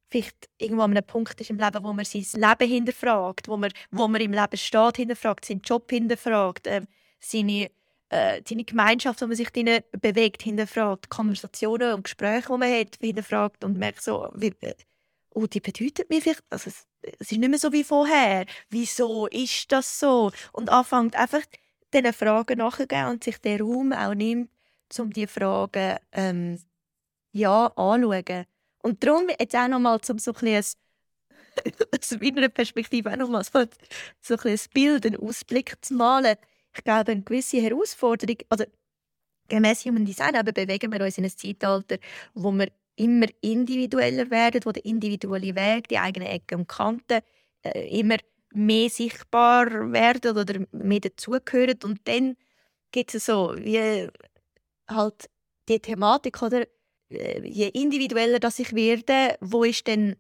vielleicht 0.10 0.50
irgendwo 0.58 0.84
an 0.84 0.92
einem 0.92 1.06
Punkt 1.06 1.40
ist 1.40 1.50
im 1.50 1.58
Leben, 1.58 1.84
wo 1.84 1.94
man 1.94 2.06
sein 2.06 2.26
Leben 2.34 2.70
hinterfragt, 2.72 3.48
wo 3.48 3.58
man, 3.58 3.72
wo 3.92 4.08
man 4.08 4.22
im 4.22 4.34
Leben 4.34 4.58
steht, 4.58 4.98
hinterfragt, 4.98 5.46
seinen 5.46 5.62
Job 5.62 5.90
hinterfragt, 5.90 6.68
äh, 6.68 6.82
seine, 7.20 7.70
äh, 8.10 8.42
seine 8.48 8.64
Gemeinschaft, 8.64 9.22
wo 9.22 9.28
man 9.28 9.36
sich 9.36 9.50
drin 9.50 9.80
bewegt, 10.02 10.44
hinterfragt, 10.44 11.10
Konversationen 11.10 11.94
und 11.94 12.04
Gespräche, 12.04 12.48
die 12.48 12.58
man 12.58 12.72
hat, 12.72 12.98
hinterfragt 13.00 13.64
und 13.64 13.78
merkt 13.78 14.02
so, 14.02 14.30
wie, 14.36 14.54
äh, 14.62 14.76
oh, 15.32 15.46
die 15.46 15.60
bedeutet 15.60 16.10
mir 16.10 16.22
vielleicht, 16.22 16.44
also 16.50 16.72
es 17.02 17.32
ist 17.32 17.38
nicht 17.38 17.50
mehr 17.50 17.60
so 17.60 17.72
wie 17.72 17.84
vorher. 17.84 18.46
Wieso 18.70 19.28
ist 19.28 19.72
das 19.72 20.00
so? 20.00 20.32
Und 20.52 20.70
anfängt 20.70 21.16
einfach 21.16 21.42
diesen 21.94 22.14
Fragen 22.14 22.58
nachzugehen 22.58 23.08
und 23.08 23.24
sich 23.24 23.38
den 23.40 23.62
Raum 23.62 23.94
auch 23.94 24.14
nimmt, 24.14 24.50
um 24.98 25.12
diese 25.12 25.28
Fragen 25.28 25.98
ähm, 26.12 26.60
ja, 27.32 27.68
anzuschauen. 27.76 28.46
Und 28.84 29.04
darum 29.04 29.30
jetzt 29.30 29.56
auch 29.56 29.68
nochmal, 29.68 30.00
um 30.10 30.20
so 30.20 30.32
ein 30.32 30.36
bisschen 30.36 30.64
aus 32.00 32.12
meiner 32.20 32.50
Perspektive 32.50 33.12
auch 33.12 33.18
nochmal 33.18 33.44
so, 33.44 33.66
so 34.22 34.36
ein, 34.36 34.52
ein 34.52 34.60
Bild, 34.74 35.06
einen 35.06 35.18
Ausblick 35.18 35.76
zu 35.82 35.94
malen. 35.96 36.38
Ich 36.76 36.84
glaube, 36.84 37.12
eine 37.12 37.22
gewisse 37.22 37.62
Herausforderung, 37.62 38.38
also 38.50 38.66
gemäß 39.48 39.86
Human 39.86 40.06
Design 40.06 40.36
aber 40.36 40.52
bewegen 40.52 40.92
wir 40.92 41.02
uns 41.02 41.18
in 41.18 41.26
ein 41.26 41.32
Zeitalter, 41.32 41.98
wo 42.34 42.52
wir 42.52 42.70
immer 42.98 43.28
individueller 43.42 44.30
werden, 44.30 44.62
wo 44.66 44.72
der 44.72 44.86
individuelle 44.86 45.56
Weg, 45.56 45.88
die 45.88 45.98
eigenen 45.98 46.28
Ecken 46.28 46.60
und 46.60 46.68
Kanten 46.68 47.22
äh, 47.64 48.00
immer 48.00 48.18
mehr 48.54 48.90
sichtbar 48.90 49.92
werden 49.92 50.38
oder 50.38 50.66
mehr 50.72 51.00
dazugehören. 51.00 51.80
Und 51.84 52.08
dann 52.08 52.36
gibt 52.92 53.14
es 53.14 53.26
so 53.26 53.56
wie 53.58 54.10
halt 54.88 55.30
die 55.70 55.80
Thematik, 55.80 56.42
oder? 56.42 56.66
Äh, 57.10 57.48
je 57.48 57.68
individueller 57.70 58.40
das 58.40 58.60
ich 58.60 58.74
werde, 58.74 59.38
wo 59.42 59.64
ist 59.64 59.88
denn 59.88 60.16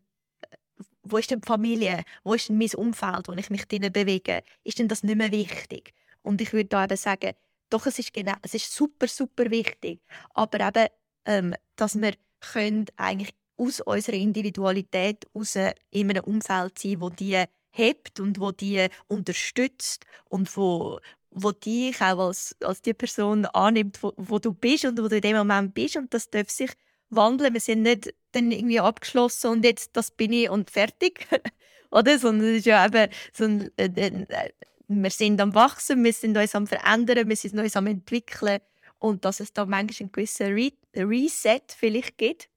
wo 1.09 1.17
ist 1.17 1.31
denn 1.31 1.39
die 1.39 1.47
Familie, 1.47 2.03
wo 2.23 2.33
ist 2.33 2.49
denn 2.49 2.57
mein 2.57 2.73
Umfeld, 2.75 3.27
wo 3.27 3.33
ich 3.33 3.49
mich 3.49 3.65
drinnen 3.65 3.93
bewege, 3.93 4.43
ist 4.65 4.79
denn 4.79 4.89
das 4.89 5.03
nicht 5.03 5.15
mehr 5.15 5.31
wichtig? 5.31 5.93
Und 6.21 6.41
ich 6.41 6.51
würde 6.51 6.65
da 6.65 6.83
eben 6.83 6.97
sagen, 6.97 7.31
doch, 7.69 7.85
es 7.85 7.99
ist, 7.99 8.13
genau, 8.13 8.33
es 8.41 8.53
ist 8.53 8.73
super, 8.73 9.07
super 9.07 9.49
wichtig, 9.49 10.01
aber 10.33 10.67
eben, 10.67 10.87
ähm, 11.25 11.55
dass 11.75 11.99
wir 11.99 12.13
können 12.39 12.85
eigentlich 12.97 13.33
aus 13.57 13.81
unserer 13.81 14.15
Individualität 14.15 15.25
heraus 15.33 15.55
in 15.89 16.09
einem 16.09 16.23
Umfeld 16.23 16.77
sein, 16.79 17.01
wo 17.01 17.09
die 17.09 17.43
hebt 17.71 18.19
und 18.19 18.39
wo 18.39 18.51
die 18.51 18.87
unterstützt 19.07 20.05
und 20.25 20.55
wo, 20.57 20.99
wo 21.31 21.51
dich 21.51 22.01
auch 22.01 22.27
als, 22.27 22.55
als 22.63 22.81
die 22.81 22.93
Person 22.93 23.45
annimmt, 23.47 24.01
wo, 24.01 24.13
wo 24.17 24.39
du 24.39 24.53
bist 24.53 24.85
und 24.85 24.99
wo 25.01 25.07
du 25.07 25.15
in 25.17 25.21
dem 25.21 25.37
Moment 25.37 25.73
bist 25.73 25.97
und 25.97 26.13
das 26.13 26.29
darf 26.29 26.49
sich 26.49 26.71
wandeln. 27.09 27.53
Wir 27.53 27.61
sind 27.61 27.83
nicht 27.83 28.13
dann 28.31 28.51
irgendwie 28.51 28.79
abgeschlossen 28.79 29.51
und 29.51 29.65
jetzt 29.65 29.91
das 29.93 30.11
bin 30.11 30.33
ich 30.33 30.49
und 30.49 30.69
fertig, 30.69 31.27
oder? 31.91 32.19
Sondern 32.19 32.49
es 32.49 32.57
ist 32.59 32.65
ja 32.65 32.85
eben 32.85 33.11
so 33.33 33.45
ein, 33.45 33.71
äh, 33.77 33.85
äh, 33.85 34.51
wir 34.89 35.11
sind 35.11 35.41
am 35.41 35.53
wachsen, 35.53 36.03
wir 36.03 36.13
sind 36.13 36.37
uns 36.37 36.55
am 36.55 36.67
verändern, 36.67 37.27
wir 37.27 37.35
sind 37.35 37.59
uns 37.59 37.75
am 37.75 37.87
entwickeln 37.87 38.59
und 38.99 39.25
dass 39.25 39.39
es 39.39 39.53
da 39.53 39.65
manchmal 39.65 40.05
einen 40.05 40.11
gewissen 40.11 40.53
Re 40.53 40.71
Reset 40.95 41.61
vielleicht 41.75 42.17
gibt, 42.17 42.49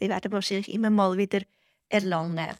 den 0.00 0.10
werden 0.10 0.30
wir 0.30 0.36
wahrscheinlich 0.36 0.72
immer 0.72 0.90
mal 0.90 1.16
wieder 1.16 1.40
erlangen. 1.88 2.56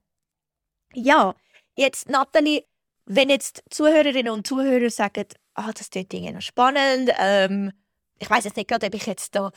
Ja, 0.95 1.35
jetzt 1.77 2.09
Nathalie, 2.09 2.65
wenn 3.07 3.31
jetzt 3.31 3.63
Zuhörerinnen 3.71 4.33
und 4.33 4.47
Zuhörer 4.47 4.91
sagen, 4.91 5.27
ah, 5.55 5.73
das 5.73 5.91
klingt 5.91 6.13
irgendwie 6.13 6.43
spannend, 6.43 7.11
ähm, 7.19 7.73
ich 8.19 8.29
weiß 8.29 8.45
jetzt 8.45 8.57
nicht 8.57 8.69
gerade, 8.69 8.87
ob 8.87 8.95
ich 8.95 9.07
jetzt 9.07 9.35
da 9.35 9.51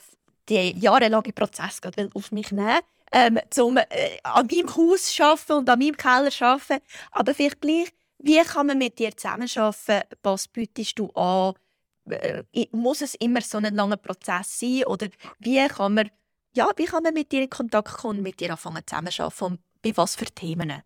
den 0.49 0.78
jahrelangen 0.80 1.34
Prozess 1.34 1.82
gerade 1.82 2.09
auf 2.13 2.32
mich 2.32 2.51
nehmen 2.51 2.80
ähm, 3.13 3.39
um 3.59 3.78
äh, 3.78 3.86
an 4.24 4.47
meinem 4.47 4.76
Haus 4.76 5.19
arbeiten 5.19 5.53
und 5.53 5.69
an 5.69 5.80
meinem 5.80 5.95
Keller 5.95 6.32
arbeiten, 6.39 6.84
aber 7.11 7.34
vielleicht 7.34 7.61
gleich, 7.61 7.89
wie 8.17 8.41
kann 8.41 8.67
man 8.67 8.78
mit 8.78 8.97
dir 8.99 9.15
zusammenarbeiten? 9.15 10.07
Was 10.24 10.47
bietest 10.47 10.97
du 10.97 11.09
an? 11.11 11.53
Äh, 12.10 12.43
muss 12.72 13.01
es 13.01 13.16
immer 13.16 13.41
so 13.41 13.58
ein 13.58 13.76
langer 13.76 13.97
Prozess 13.97 14.60
sein 14.60 14.84
oder 14.86 15.08
wie 15.39 15.66
kann 15.68 15.93
man, 15.93 16.10
ja, 16.56 16.70
wie 16.76 16.86
kann 16.86 17.04
man 17.04 17.14
mit 17.14 17.32
dir 17.32 17.43
in 17.43 17.49
Kontakt 17.49 17.93
kommen, 17.93 18.22
mit 18.22 18.39
dir 18.39 18.51
anfangen 18.51 18.84
zusammenzuarbeiten 18.86 19.45
und 19.45 19.60
bei 19.82 19.95
was 19.95 20.16
für 20.16 20.26
Themen? 20.26 20.84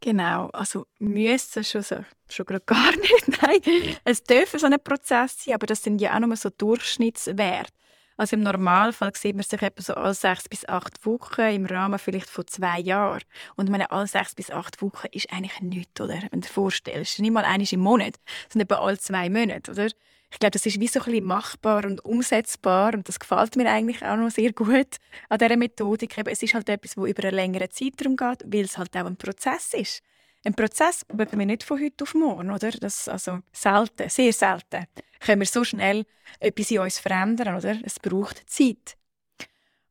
Genau, 0.00 0.48
also 0.50 0.86
müssen 1.00 1.64
schon, 1.64 1.82
so, 1.82 2.04
schon 2.30 2.46
gerade 2.46 2.64
gar 2.64 2.92
nicht, 2.96 3.42
nein. 3.42 3.96
Es 4.04 4.22
dürfen 4.22 4.60
so 4.60 4.66
ein 4.66 4.78
Prozess 4.82 5.44
sein, 5.44 5.54
aber 5.54 5.66
das 5.66 5.82
sind 5.82 6.00
ja 6.00 6.14
auch 6.14 6.20
nur 6.20 6.36
so 6.36 6.50
Durchschnittswerte. 6.50 7.72
Also 8.18 8.34
im 8.34 8.42
Normalfall 8.42 9.12
sieht 9.14 9.36
man 9.36 9.44
sich 9.44 9.62
etwa 9.62 9.80
so 9.80 9.94
alle 9.94 10.12
sechs 10.12 10.48
bis 10.48 10.68
acht 10.68 11.06
Wochen 11.06 11.40
im 11.40 11.66
Rahmen 11.66 12.00
vielleicht 12.00 12.28
von 12.28 12.44
zwei 12.48 12.80
Jahren. 12.80 13.22
Und 13.54 13.70
meine 13.70 13.92
alle 13.92 14.08
sechs 14.08 14.34
bis 14.34 14.50
acht 14.50 14.82
Wochen 14.82 15.06
ist 15.12 15.32
eigentlich 15.32 15.60
nichts, 15.60 16.00
oder? 16.00 16.20
Wenn 16.30 16.40
du 16.40 16.48
dir 16.48 16.52
vorstellst, 16.52 17.20
nicht 17.20 17.30
mal 17.30 17.44
eines 17.44 17.72
im 17.72 17.78
Monat, 17.78 18.16
sondern 18.52 18.66
etwa 18.66 18.84
alle 18.84 18.98
zwei 18.98 19.30
Monate, 19.30 19.70
oder? 19.70 19.86
Ich 20.30 20.38
glaube, 20.40 20.50
das 20.50 20.66
ist 20.66 20.80
wie 20.80 20.88
so 20.88 20.98
ein 20.98 21.06
bisschen 21.06 21.24
machbar 21.26 21.84
und 21.84 22.04
umsetzbar 22.04 22.92
und 22.92 23.08
das 23.08 23.20
gefällt 23.20 23.54
mir 23.54 23.70
eigentlich 23.70 24.04
auch 24.04 24.16
noch 24.16 24.30
sehr 24.30 24.52
gut 24.52 24.96
an 25.28 25.38
dieser 25.38 25.56
Methodik. 25.56 26.18
es 26.26 26.42
ist 26.42 26.54
halt 26.54 26.68
etwas, 26.68 26.96
das 26.96 27.08
über 27.08 27.22
einen 27.22 27.36
längeren 27.36 27.70
Zeitraum 27.70 28.16
geht, 28.16 28.44
weil 28.46 28.64
es 28.64 28.76
halt 28.76 28.96
auch 28.96 29.06
ein 29.06 29.16
Prozess 29.16 29.74
ist. 29.74 30.02
Ein 30.48 30.54
Prozess 30.54 31.04
machen 31.14 31.38
wir 31.38 31.44
nicht 31.44 31.62
von 31.62 31.78
heute 31.78 32.04
auf 32.04 32.14
morgen, 32.14 32.50
oder? 32.50 32.70
Das 32.70 33.06
also 33.06 33.40
selten, 33.52 34.08
sehr 34.08 34.32
selten 34.32 34.86
können 35.20 35.42
wir 35.42 35.46
so 35.46 35.62
schnell 35.62 36.06
etwas 36.40 36.70
in 36.70 36.78
uns 36.78 36.98
verändern, 36.98 37.54
oder? 37.54 37.76
Es 37.84 38.00
braucht 38.00 38.48
Zeit. 38.48 38.96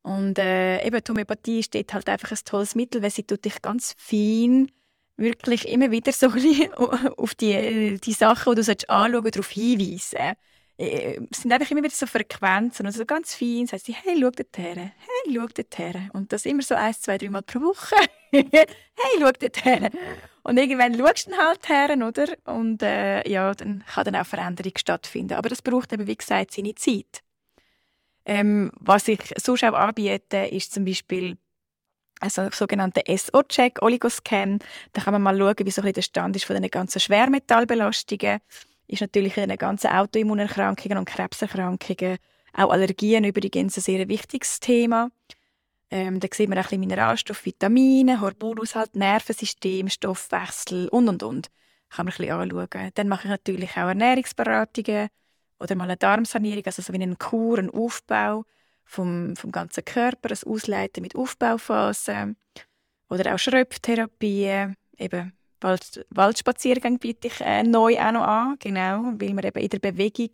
Und 0.01 0.39
äh, 0.39 0.83
eben 0.83 0.99
die 0.99 1.11
Homöopathie 1.11 1.63
dort 1.69 1.93
halt 1.93 2.09
einfach 2.09 2.31
ein 2.31 2.39
tolles 2.43 2.73
Mittel, 2.73 3.03
weil 3.03 3.11
sie 3.11 3.21
tut 3.21 3.45
dich 3.45 3.61
ganz 3.61 3.93
fein 3.99 4.71
wirklich 5.15 5.67
immer 5.67 5.91
wieder 5.91 6.11
so 6.11 6.27
auf 7.17 7.35
die, 7.35 7.99
die 8.03 8.13
Sachen, 8.13 8.55
die 8.55 8.63
du 8.63 8.71
anschauen 8.89 9.13
solltest, 9.13 9.35
darauf 9.35 9.49
hinweisen. 9.51 10.37
Äh, 10.77 11.19
es 11.31 11.41
sind 11.41 11.51
einfach 11.51 11.69
immer 11.71 11.81
wieder 11.81 11.93
so 11.93 12.05
Frequenzen 12.05 12.85
und 12.85 12.91
so 12.91 13.05
ganz 13.05 13.33
fein 13.33 13.65
sagt 13.65 13.85
sie, 13.85 13.93
hey, 13.93 14.15
schau 14.21 14.29
dort 14.29 14.57
her, 14.57 14.75
hey, 14.75 15.35
schau 15.35 15.47
dort 15.47 15.77
her. 15.77 16.09
Und 16.13 16.31
das 16.31 16.45
immer 16.45 16.61
so 16.61 16.75
ein, 16.75 16.93
zwei, 16.93 17.17
drei 17.17 17.29
Mal 17.29 17.41
pro 17.41 17.59
Woche. 17.59 17.95
hey, 18.31 18.67
schau 19.19 19.31
dort 19.31 19.65
her. 19.65 19.89
Und 20.43 20.57
irgendwann 20.57 20.95
schaust 20.97 21.27
du 21.27 21.31
dann 21.31 21.39
halt 21.39 21.69
her, 21.69 22.07
oder? 22.07 22.27
Und 22.45 22.81
äh, 22.83 23.27
ja, 23.29 23.53
dann 23.53 23.83
kann 23.85 24.05
dann 24.05 24.15
auch 24.15 24.25
Veränderung 24.25 24.73
stattfinden. 24.77 25.33
Aber 25.33 25.49
das 25.49 25.61
braucht 25.61 25.91
eben, 25.93 26.07
wie 26.07 26.15
gesagt, 26.15 26.51
seine 26.51 26.75
Zeit. 26.75 27.23
Ähm, 28.25 28.71
was 28.79 29.07
ich 29.07 29.19
sonst 29.37 29.63
auch 29.63 29.73
anbiete, 29.73 30.37
ist 30.37 30.73
zum 30.73 30.85
Beispiel 30.85 31.37
also 32.19 32.49
sogenannte 32.51 33.03
SO-Check, 33.07 33.81
Oligoscan. 33.81 34.59
Da 34.93 35.01
kann 35.01 35.13
man 35.13 35.21
mal 35.21 35.37
schauen, 35.37 35.65
wie 35.65 35.71
so 35.71 35.81
ein 35.81 35.93
der 35.93 36.01
Stand 36.01 36.35
ist 36.35 36.45
von 36.45 36.59
den 36.59 36.69
ganzen 36.69 36.99
Schwermetallbelastungen. 36.99 38.39
Ist 38.87 39.01
natürlich 39.01 39.37
in 39.37 39.49
den 39.49 39.57
ganzen 39.57 39.91
Autoimmunerkrankungen 39.91 40.97
und 40.97 41.05
Krebserkrankungen, 41.05 42.17
auch 42.53 42.71
Allergien 42.71 43.23
übrigens 43.23 43.77
ein 43.77 43.81
sehr 43.81 44.07
wichtiges 44.07 44.59
Thema. 44.59 45.11
Ähm, 45.89 46.19
da 46.19 46.27
sieht 46.31 46.49
man 46.49 46.57
auch 46.57 46.63
ein 46.63 46.63
bisschen 46.63 46.79
Mineralstoffe, 46.81 47.45
Vitamine, 47.45 48.19
Hormonaushalt, 48.19 48.95
Nervensystem, 48.95 49.89
Stoffwechsel 49.89 50.87
und 50.89 51.07
und 51.07 51.23
und. 51.23 51.49
Kann 51.89 52.05
man 52.05 52.13
ein 52.13 52.17
bisschen 52.17 52.31
anschauen. 52.31 52.91
Dann 52.95 53.07
mache 53.07 53.23
ich 53.25 53.29
natürlich 53.29 53.71
auch 53.71 53.87
Ernährungsberatungen 53.87 55.09
oder 55.59 55.75
mal 55.75 55.85
eine 55.85 55.97
Darmsanierung, 55.97 56.65
also 56.65 56.81
so 56.81 56.93
wie 56.93 57.01
einen 57.01 57.17
Kur, 57.17 57.59
einen 57.59 57.69
Aufbau 57.69 58.43
vom, 58.83 59.35
vom 59.35 59.51
ganzen 59.51 59.85
Körper, 59.85 60.29
das 60.29 60.43
Ausleiten 60.43 61.01
mit 61.01 61.15
Aufbauphasen 61.15 62.37
oder 63.09 63.33
auch 63.33 63.39
Schröpftherapie, 63.39 64.73
eben 64.97 65.36
Wald, 65.61 66.05
Waldspaziergang 66.09 66.99
biete 66.99 67.27
ich 67.27 67.41
äh, 67.41 67.63
neu 67.63 67.99
auch 67.99 68.11
noch 68.11 68.23
an, 68.23 68.55
genau, 68.59 69.13
weil 69.17 69.33
man 69.33 69.45
eben 69.45 69.59
in 69.59 69.69
der 69.69 69.79
Bewegung 69.79 70.29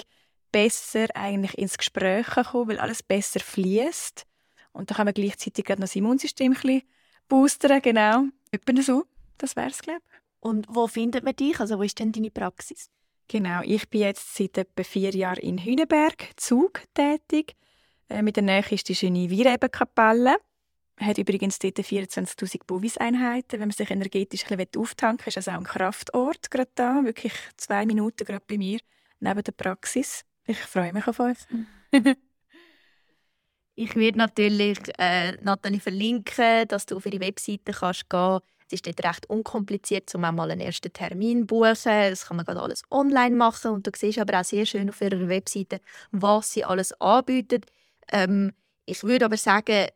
besser 0.51 1.07
eigentlich 1.15 1.57
ins 1.57 1.77
Gespräch 1.77 2.27
kommen 2.27 2.67
weil 2.67 2.79
alles 2.79 3.01
besser 3.01 3.39
fließt 3.39 4.25
und 4.73 4.89
da 4.89 4.95
kann 4.95 5.05
man 5.05 5.13
gleichzeitig 5.13 5.63
gerade 5.63 5.81
noch 5.81 5.87
das 5.87 5.95
Immunsystem 5.95 6.51
ein 6.51 6.55
bisschen 6.55 6.81
boostern, 7.29 7.81
genau. 7.81 8.25
Etwa 8.51 8.81
so, 8.81 9.05
das 9.37 9.55
wäre 9.55 9.69
es, 9.69 9.81
glaube 9.81 10.01
ich. 10.05 10.19
Und 10.39 10.67
wo 10.69 10.87
findet 10.87 11.23
man 11.23 11.35
dich? 11.35 11.59
Also 11.59 11.77
wo 11.77 11.83
ist 11.83 11.99
denn 11.99 12.11
deine 12.11 12.31
Praxis? 12.31 12.89
Genau, 13.27 13.61
ich 13.63 13.89
bin 13.89 14.01
jetzt 14.01 14.35
seit 14.35 14.57
etwa 14.57 14.83
vier 14.83 15.11
Jahren 15.11 15.39
in 15.39 15.57
Hüneberg, 15.57 16.31
Zug, 16.35 16.81
tätig. 16.93 17.55
Äh, 18.09 18.21
mit 18.21 18.35
der 18.35 18.43
Nähe 18.43 18.63
ist 18.69 18.89
die 18.89 18.95
schöne 18.95 19.29
Wierebenkapelle. 19.29 20.35
Hat 20.99 21.17
übrigens 21.17 21.59
dort 21.59 21.79
24'000 21.79 22.61
Bovis-Einheiten. 22.67 23.53
Wenn 23.53 23.67
man 23.67 23.71
sich 23.71 23.89
energetisch 23.89 24.45
ein 24.49 24.57
bisschen 24.57 24.81
auftanken 24.81 25.25
will, 25.25 25.29
ist 25.29 25.37
das 25.37 25.47
auch 25.47 25.53
ein 25.53 25.63
Kraftort 25.63 26.51
gerade 26.51 26.71
da. 26.75 27.03
Wirklich 27.03 27.33
zwei 27.57 27.85
Minuten 27.85 28.25
gerade 28.25 28.45
bei 28.47 28.57
mir, 28.57 28.79
neben 29.19 29.43
der 29.43 29.51
Praxis. 29.53 30.23
Ich 30.45 30.59
freue 30.59 30.93
mich 30.93 31.07
auf 31.07 31.19
euch. 31.19 31.37
ich 33.75 33.95
werde 33.95 34.17
natürlich 34.17 34.79
äh, 34.99 35.33
Nathalie 35.41 35.79
verlinken, 35.79 36.67
dass 36.67 36.85
du 36.85 36.97
auf 36.97 37.05
ihre 37.05 37.21
Webseite 37.21 37.71
kannst 37.71 38.09
gehen 38.09 38.39
es 38.73 38.81
ist 38.81 38.87
dort 38.87 39.03
recht 39.05 39.29
unkompliziert, 39.29 40.13
um 40.15 40.25
auch 40.25 40.31
mal 40.31 40.49
einen 40.49 40.61
ersten 40.61 40.91
Termin 40.91 41.41
zu 41.41 41.45
buchen. 41.47 41.75
Das 41.83 42.25
kann 42.25 42.37
man 42.37 42.45
gerade 42.45 42.61
alles 42.61 42.83
online 42.89 43.35
machen. 43.35 43.71
Und 43.71 43.85
du 43.85 43.91
siehst 43.95 44.19
aber 44.19 44.39
auch 44.39 44.43
sehr 44.43 44.65
schön 44.65 44.89
auf 44.89 45.01
ihrer 45.01 45.27
Webseite, 45.27 45.79
was 46.11 46.53
sie 46.53 46.65
alles 46.65 46.93
anbietet. 46.99 47.65
Ähm, 48.11 48.53
ich 48.85 49.03
würde 49.03 49.25
aber 49.25 49.37
sagen, 49.37 49.87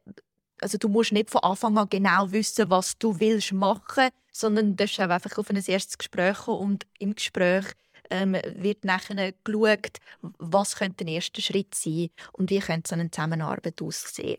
also 0.62 0.78
du 0.78 0.90
musst 0.90 1.12
nicht 1.12 1.30
von 1.30 1.42
Anfang 1.42 1.78
an 1.78 1.90
genau 1.90 2.32
wissen, 2.32 2.70
was 2.70 2.98
du 2.98 3.20
willst 3.20 3.54
machen, 3.54 4.10
sondern 4.32 4.72
du 4.72 4.76
darfst 4.76 5.00
einfach 5.00 5.38
auf 5.38 5.50
ein 5.50 5.56
erstes 5.56 5.98
Gespräch 5.98 6.38
kommen 6.38 6.60
und 6.60 6.88
im 7.00 7.16
Gespräch 7.16 7.66
ähm, 8.10 8.38
wird 8.56 8.86
nachher 8.86 9.34
geschaut, 9.44 9.98
was 10.22 10.76
könnte 10.76 11.06
der 11.06 11.16
erste 11.16 11.42
Schritt 11.42 11.76
sein 11.76 12.10
und 12.34 12.50
wie 12.50 12.60
könnte 12.60 12.90
so 12.90 12.96
eine 12.96 13.12
Zusammenarbeit 13.12 13.82
aussehen. 13.82 14.38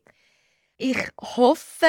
Ich 0.80 0.96
hoffe 1.20 1.86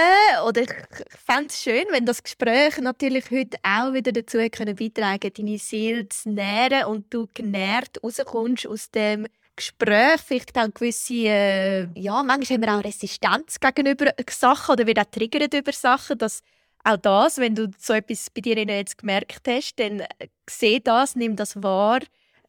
oder 0.47 0.63
ich 0.63 0.73
fände 1.09 1.49
es 1.49 1.61
schön, 1.61 1.85
wenn 1.91 2.07
das 2.07 2.23
Gespräch 2.23 2.79
natürlich 2.79 3.29
heute 3.29 3.59
auch 3.61 3.93
wieder 3.93 4.11
dazu 4.11 4.39
beitragen 4.39 5.31
deine 5.31 5.59
Seele 5.59 6.09
zu 6.09 6.31
nähren 6.31 6.85
und 6.85 7.13
du 7.13 7.27
genährt 7.31 8.03
rauskommst 8.03 8.65
aus 8.65 8.89
dem 8.89 9.27
Gespräch, 9.59 10.21
vielleicht 10.25 10.57
auch 10.57 10.73
gewisse, 10.73 11.13
äh, 11.13 11.87
ja, 11.99 12.23
manchmal 12.23 12.57
haben 12.57 12.61
wir 12.61 12.77
auch 12.77 12.83
Resistenz 12.83 13.59
gegenüber 13.59 14.13
Sachen 14.29 14.73
oder 14.73 14.87
wird 14.87 14.99
auch 14.99 15.05
triggert 15.05 15.53
über 15.53 15.71
Sachen, 15.73 16.17
dass 16.17 16.41
auch 16.83 16.97
das, 16.97 17.37
wenn 17.37 17.55
du 17.55 17.69
so 17.77 17.93
etwas 17.93 18.29
bei 18.29 18.41
dir 18.41 18.57
jetzt 18.57 18.97
gemerkt 18.97 19.47
hast, 19.47 19.79
dann 19.79 19.99
äh, 19.99 20.27
seh 20.49 20.79
das, 20.79 21.15
nimm 21.15 21.35
das 21.35 21.61
wahr. 21.61 21.99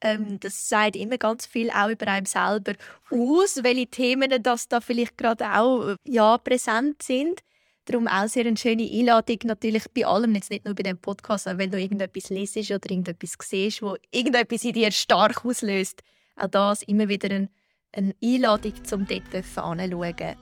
Ähm, 0.01 0.39
das 0.41 0.69
sagt 0.69 0.97
immer 0.97 1.19
ganz 1.19 1.47
viel 1.47 1.71
auch 1.71 1.89
über 1.89 2.07
einen 2.07 2.27
selber 2.27 2.75
aus, 3.11 3.63
welche 3.63 3.87
Themen 3.89 4.43
das 4.43 4.69
da 4.69 4.81
vielleicht 4.81 5.19
gerade 5.19 5.53
auch 5.53 5.89
äh, 5.89 5.97
ja, 6.07 6.39
präsent 6.39 7.03
sind. 7.03 7.41
Darum 7.87 8.07
auch 8.07 8.29
sehr 8.29 8.47
eine 8.47 8.57
schöne 8.57 8.89
Einladung, 8.89 9.39
natürlich 9.45 9.85
bei 9.93 10.07
allem, 10.07 10.35
jetzt 10.37 10.51
nicht 10.51 10.65
nur 10.65 10.75
bei 10.75 10.85
dem 10.85 10.99
Podcast, 10.99 11.49
aber 11.49 11.59
wenn 11.59 11.71
du 11.71 11.81
irgendetwas 11.81 12.31
lesest 12.31 12.71
oder 12.71 12.89
irgendetwas 12.89 13.37
siehst, 13.43 13.83
wo 13.83 13.97
irgendetwas 14.13 14.65
in 14.65 14.75
dir 14.75 14.93
stark 14.93 15.45
auslöst, 15.45 16.03
auch 16.41 16.49
das 16.49 16.83
immer 16.83 17.09
wieder 17.09 17.31
eine, 17.31 17.49
eine 17.93 18.15
Einladung, 18.23 18.73
um 18.93 19.07
dort 19.07 19.35
anzuschauen. 19.35 20.37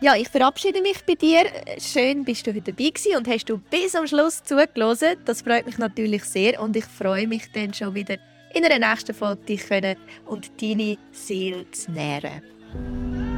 Ja, 0.00 0.16
ich 0.16 0.28
verabschiede 0.28 0.82
mich 0.82 1.02
bei 1.06 1.14
dir. 1.14 1.44
Schön, 1.78 2.24
bist 2.24 2.46
du 2.46 2.50
heute 2.50 2.72
dabei 2.72 2.90
gewesen 2.90 3.16
und 3.16 3.28
hast 3.28 3.48
du 3.48 3.58
bis 3.58 3.94
am 3.94 4.06
Schluss 4.06 4.42
zugelassen. 4.42 5.16
Das 5.24 5.42
freut 5.42 5.66
mich 5.66 5.78
natürlich 5.78 6.24
sehr 6.24 6.60
und 6.60 6.76
ich 6.76 6.84
freue 6.84 7.26
mich 7.26 7.50
dann 7.52 7.72
schon 7.72 7.94
wieder 7.94 8.18
in 8.54 8.64
einer 8.64 8.86
nächsten 8.86 9.14
Folge 9.14 9.44
dich 9.44 9.66
können 9.66 9.96
und 10.26 10.50
deine 10.60 10.98
Seele 11.10 11.70
zu 11.70 11.90
nähren. 11.90 13.33